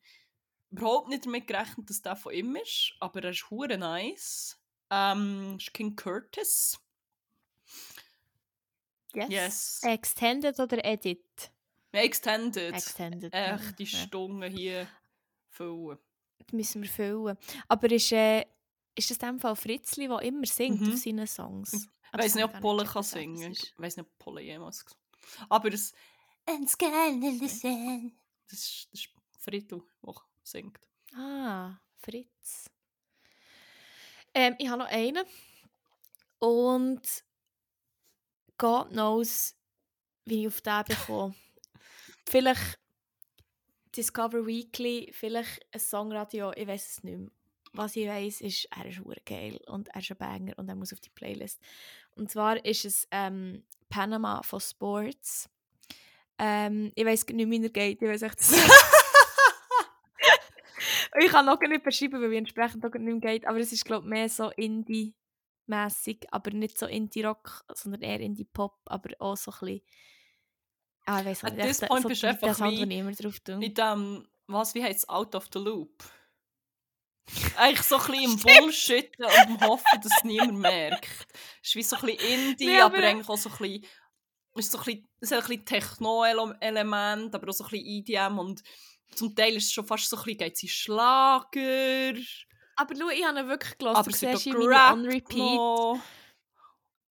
[0.70, 4.58] überhaupt nicht damit gerechnet, dass der von ihm ist, aber er ist hure nice.
[4.90, 6.78] Ähm, ist King Curtis.
[9.14, 9.28] Yes.
[9.30, 9.80] Yes.
[9.84, 11.50] Extended oder Edit?
[11.92, 12.74] Extended.
[12.74, 13.32] Extended.
[13.32, 13.98] Echt die ja.
[13.98, 14.88] Stunden hier
[15.48, 15.98] füllen.
[16.38, 17.38] Das müssen wir füllen.
[17.68, 18.44] Aber ist, äh,
[18.94, 20.92] ist das in dem Fall Fritzli, der immer singt Mhm.
[20.92, 21.72] auf seinen Songs?
[22.12, 23.52] Ich weiß nicht, ob gar kann singen.
[23.52, 24.84] Ich weiß nicht, ob Pole jemals
[25.48, 25.92] Aber das.
[26.46, 27.20] Ein Skandal.
[27.40, 27.64] Das ist,
[28.50, 29.08] das ist
[29.38, 30.78] Friedel, der singt.
[31.16, 32.70] Ah, Fritz.
[34.34, 35.24] Ähm, ich habe noch einen.
[36.38, 37.24] Und
[38.58, 39.54] God knows,
[40.24, 41.34] wie ich auf den bekomme.
[42.28, 42.78] vielleicht
[43.96, 47.30] Discover Weekly, vielleicht ein Songradio, ich weiß es nicht mehr.
[47.76, 50.92] Was ich weiß, ist, er ist geil und er ist ein Banger und er muss
[50.92, 51.60] auf die Playlist.
[52.14, 55.48] Und zwar ist es ähm, Panama von Sports.
[56.38, 58.40] Ähm, ich weiß nicht, wie er geht, ich weiß echt
[61.20, 63.84] ich kann noch nicht beschreiben, weil ich entsprechend auch nicht mehr geht, aber es ist
[63.84, 64.50] glaube ich mehr so
[65.66, 69.80] Indie-mässig, aber nicht so Indie-Rock, sondern eher Indie-Pop, aber auch so ein bisschen
[71.06, 73.12] ah, ich weiß At nicht, this echt point so bist du einfach Sound, wie- immer
[73.12, 73.64] drauf tue.
[73.64, 76.04] In dem, was, wie heißt es, Out of the Loop?
[77.56, 81.26] Eigentlich so ein bisschen im Bullshit und im Hoffen, dass es niemand merkt.
[81.62, 83.84] Es ist wie so ein bisschen Indie, Nee, aber, aber- eigentlich auch so ein bisschen.
[84.56, 87.86] Es, ist so ein bisschen, es hat ein bisschen Techno-Element, aber auch so ein bisschen
[87.86, 88.62] EDM und
[89.14, 92.14] zum Teil ist es schon fast so ein bisschen, geht es in Schlager,
[92.76, 95.98] Aber schau, ich habe ihn wirklich gehört, aber du siehst ihn noch.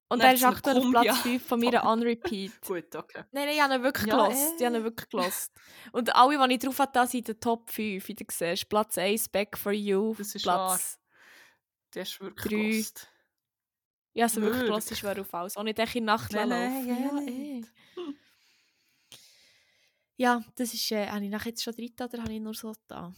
[0.10, 0.92] Und Dann er ist aktuell auf.
[0.92, 2.62] Platz 5 von meiner On-Repeat.
[2.68, 3.24] Gut, okay.
[3.32, 4.54] Nein, nein, ich habe ihn wirklich Ja, gelost.
[4.60, 4.84] Ich habe ihn äh.
[4.84, 5.52] wirklich gelost.
[5.92, 8.70] Und alle, die ich drauf hatte, sind in den Top 5, wie du siehst.
[8.70, 10.14] Platz 1, Back for You.
[10.16, 11.00] Das ist Platz...
[11.96, 12.70] Der ist wirklich Drei.
[12.70, 13.08] gelost.
[14.14, 15.58] Ja, also wirklich gelost ist wer auf alles.
[15.58, 17.68] Auch nicht in der Nacht Nein, nein, ja, ja, nicht.
[17.68, 18.14] eh.
[20.18, 20.92] Ja, das ist...
[20.92, 23.12] Äh, habe ich nachher jetzt schon drin oder habe ich nur so da?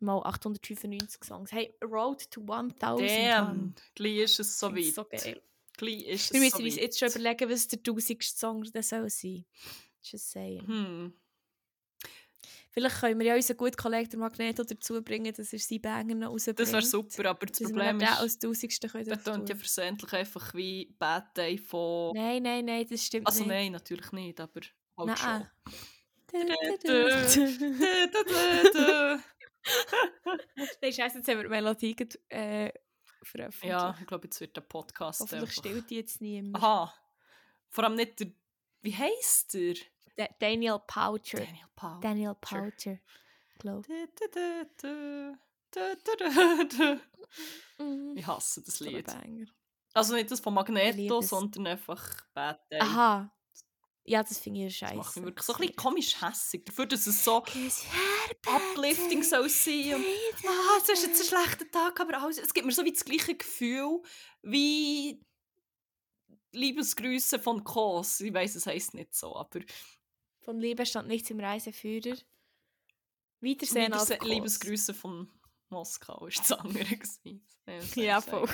[0.00, 1.52] Mal 895 Songs.
[1.52, 4.94] Hey, Road to 1000 Damn, gleich ist es so weit.
[4.94, 5.42] So geil.
[5.76, 6.82] Gleich ist Wir müssen so uns weit.
[6.82, 9.44] jetzt schon überlegen, was der tausendste Song das soll sein.
[10.02, 10.66] Just saying.
[10.66, 11.12] Hm.
[12.72, 16.30] Vielleicht können wir ja unseren guten Kollegen Magneto dazu bringen, dass er seine Banger noch
[16.30, 16.60] rausbringt.
[16.60, 19.56] Das wäre super, aber das Dass wir Problem ist, als tausendsten können der tönt ja
[19.56, 22.12] versehentlich einfach wie Bad Day von...
[22.14, 23.48] Nein, nein, nein, das stimmt Also nicht.
[23.48, 24.60] nein, natürlich nicht, aber
[24.96, 25.16] halt Nein.
[25.16, 25.46] schon.
[30.82, 31.96] Nein, scheiße, jetzt haben wir die Melodie
[32.28, 32.72] äh,
[33.22, 33.64] veröffentlicht.
[33.64, 35.62] ja, ich glaube, jetzt wird der Podcast Hoffentlich einfach...
[35.62, 36.56] stillt die jetzt niemand.
[36.56, 36.94] Aha.
[37.68, 38.28] Vor allem nicht der...
[38.82, 39.74] Wie heisst der?
[40.16, 41.38] Da Daniel Poucher.
[41.38, 42.00] Daniel Paul.
[42.00, 42.98] Daniel Poucher.
[43.58, 43.86] Glaube
[48.14, 49.06] Ich hasse das Lied.
[49.92, 52.80] Also nicht das von Magneto, sondern einfach Bad Day.
[52.80, 53.32] Aha.
[54.10, 54.96] Ja, das finde ich Das scheiße.
[54.96, 56.64] macht mich wirklich so ein bisschen komisch hässig.
[56.64, 57.44] Dafür, dass es so
[58.44, 60.04] uplifting soll sein und
[60.48, 63.04] ah, es ist jetzt ein schlechter Tag, aber alles, es gibt mir so wie das
[63.04, 64.02] gleiche Gefühl
[64.42, 65.24] wie
[66.50, 68.18] Liebesgrüße von Kos.
[68.18, 69.60] Ich weiß, es heisst nicht so, aber
[70.40, 72.16] Von Liebe stand nichts im Reiseführer.
[73.38, 74.28] Wiedersehen auf Liebes Kurs.
[74.28, 75.30] Liebesgrüße von
[75.68, 76.84] Moskau ist das andere.
[76.98, 78.48] das soll Ja, voll.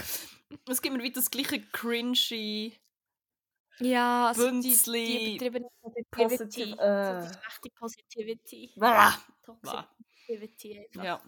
[0.68, 2.78] Es gibt mir wie das gleiche cringy
[3.80, 6.72] Ja, also die, Bünzli, die Positive- Positivity.
[6.80, 7.22] äh.
[7.22, 8.66] So die schlechte Positivity.
[8.68, 9.88] Toxic Blah.
[10.26, 11.04] Positivity einfach.
[11.04, 11.22] Ja,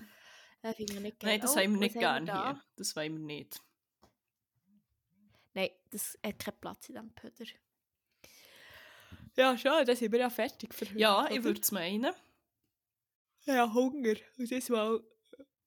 [0.63, 1.31] Das finde ich nicht geil.
[1.31, 2.53] nein, das Oh, haben wir was nicht gern da?
[2.53, 2.65] hier.
[2.77, 3.61] Das wollen wir nicht.
[5.55, 7.45] Nein, das hat keinen Platz in diesem Pöder.
[9.37, 10.99] Ja, schon, dann sind wir ja fertig für heute.
[10.99, 12.13] Ja, ich würde es meinen.
[13.45, 14.15] Ja, Hunger.
[14.37, 15.01] Und das mal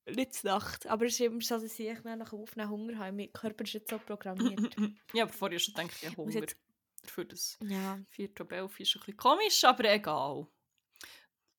[0.07, 0.87] nicht zur Nacht.
[0.87, 3.11] Aber es ist immer so, dass ich nach dem Aufnehmen Hunger habe.
[3.15, 4.75] Mein Körper ist jetzt so programmiert.
[5.13, 6.45] ja, aber vorher schon gedacht, ich habe Hunger.
[7.03, 8.29] Dafür das ja, 4.
[8.39, 10.47] ab 11 ist ein bisschen komisch, aber egal.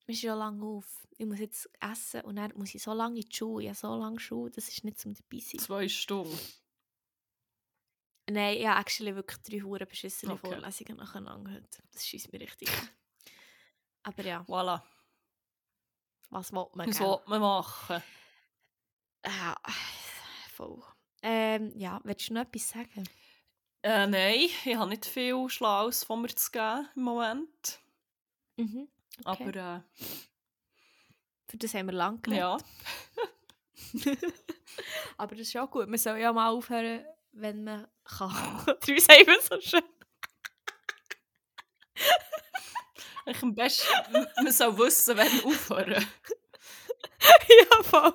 [0.05, 1.05] wir sind ja lange auf.
[1.17, 3.63] Ich muss jetzt essen und dann muss ich so lange in die Schule.
[3.63, 5.59] Ich habe so lange Schule, das ist nicht zum dabei sein.
[5.59, 6.37] Zwei Stunden.
[8.29, 10.47] Nein, ich habe actually wirklich drei Huren beschissene Okay.
[10.47, 11.83] Vorlesungen nacheinander heute.
[11.91, 12.69] Das schießt mir richtig.
[14.03, 14.81] Aber ja, Voilà.
[16.29, 18.01] was will man, Was will man machen?
[19.25, 19.55] Ja,
[20.53, 20.81] voll.
[21.21, 23.03] Ähm, ja, willst du noch etwas sagen?
[23.83, 27.79] Äh, nein, ich habe nicht viel Schlaues von mir zu geben im Moment.
[28.55, 28.87] Mhm.
[29.25, 29.43] Okay.
[29.49, 29.83] Aber
[31.47, 32.39] Für das haben wir lang äh, geredet.
[32.39, 32.57] ja,
[35.17, 35.87] Aber das ist auch gut.
[35.87, 38.29] Man soll ja mal aufhören, wenn man kann.
[38.79, 39.83] Drei sagen wir so schön.
[43.25, 43.87] ich am besten,
[44.37, 45.93] man soll wissen, wenn aufhören.
[47.19, 48.13] ja, voll.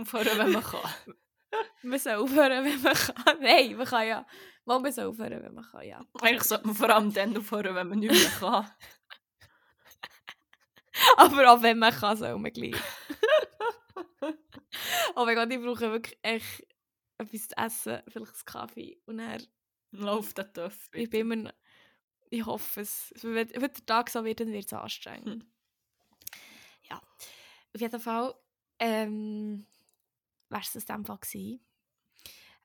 [0.00, 1.16] aufhören, wenn man kann.
[2.18, 3.40] Aufhören, wenn man kann.
[3.40, 4.26] Nein, man kann ja.
[4.64, 6.00] Mal, man soll aufhören, wenn man kann, ja.
[6.20, 8.70] Eigentlich sollte man vor allem dann aufhören, wenn man nicht mehr kann.
[11.16, 12.74] Aber auch wenn man kann, soll man gleich.
[15.14, 16.66] oh mein Gott, ich brauche wirklich echt
[17.18, 19.42] etwas zu essen, vielleicht einen Kaffee und dann
[19.92, 20.90] Läuft der Töff.
[20.92, 21.52] Ich bin immer
[22.30, 23.12] ich hoffe es.
[23.22, 25.44] Wenn, wenn der Tag so wird, dann wird es anstrengend.
[25.44, 25.52] Hm.
[26.90, 27.00] Ja,
[27.74, 28.34] auf jeden Fall
[28.78, 29.66] ähm,
[30.48, 31.60] wäre es in dem Fall gewesen.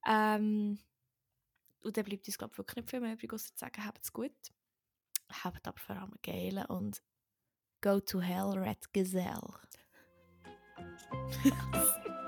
[0.06, 0.80] Ähm,
[1.84, 4.03] und dann bleibt uns, glaube ich, wirklich nicht viel mehr übrig, außer zu sagen, habt
[4.03, 4.32] es gut.
[5.44, 7.02] Habt aber vor allem geilen und
[7.82, 9.53] go to hell, Red Gazelle.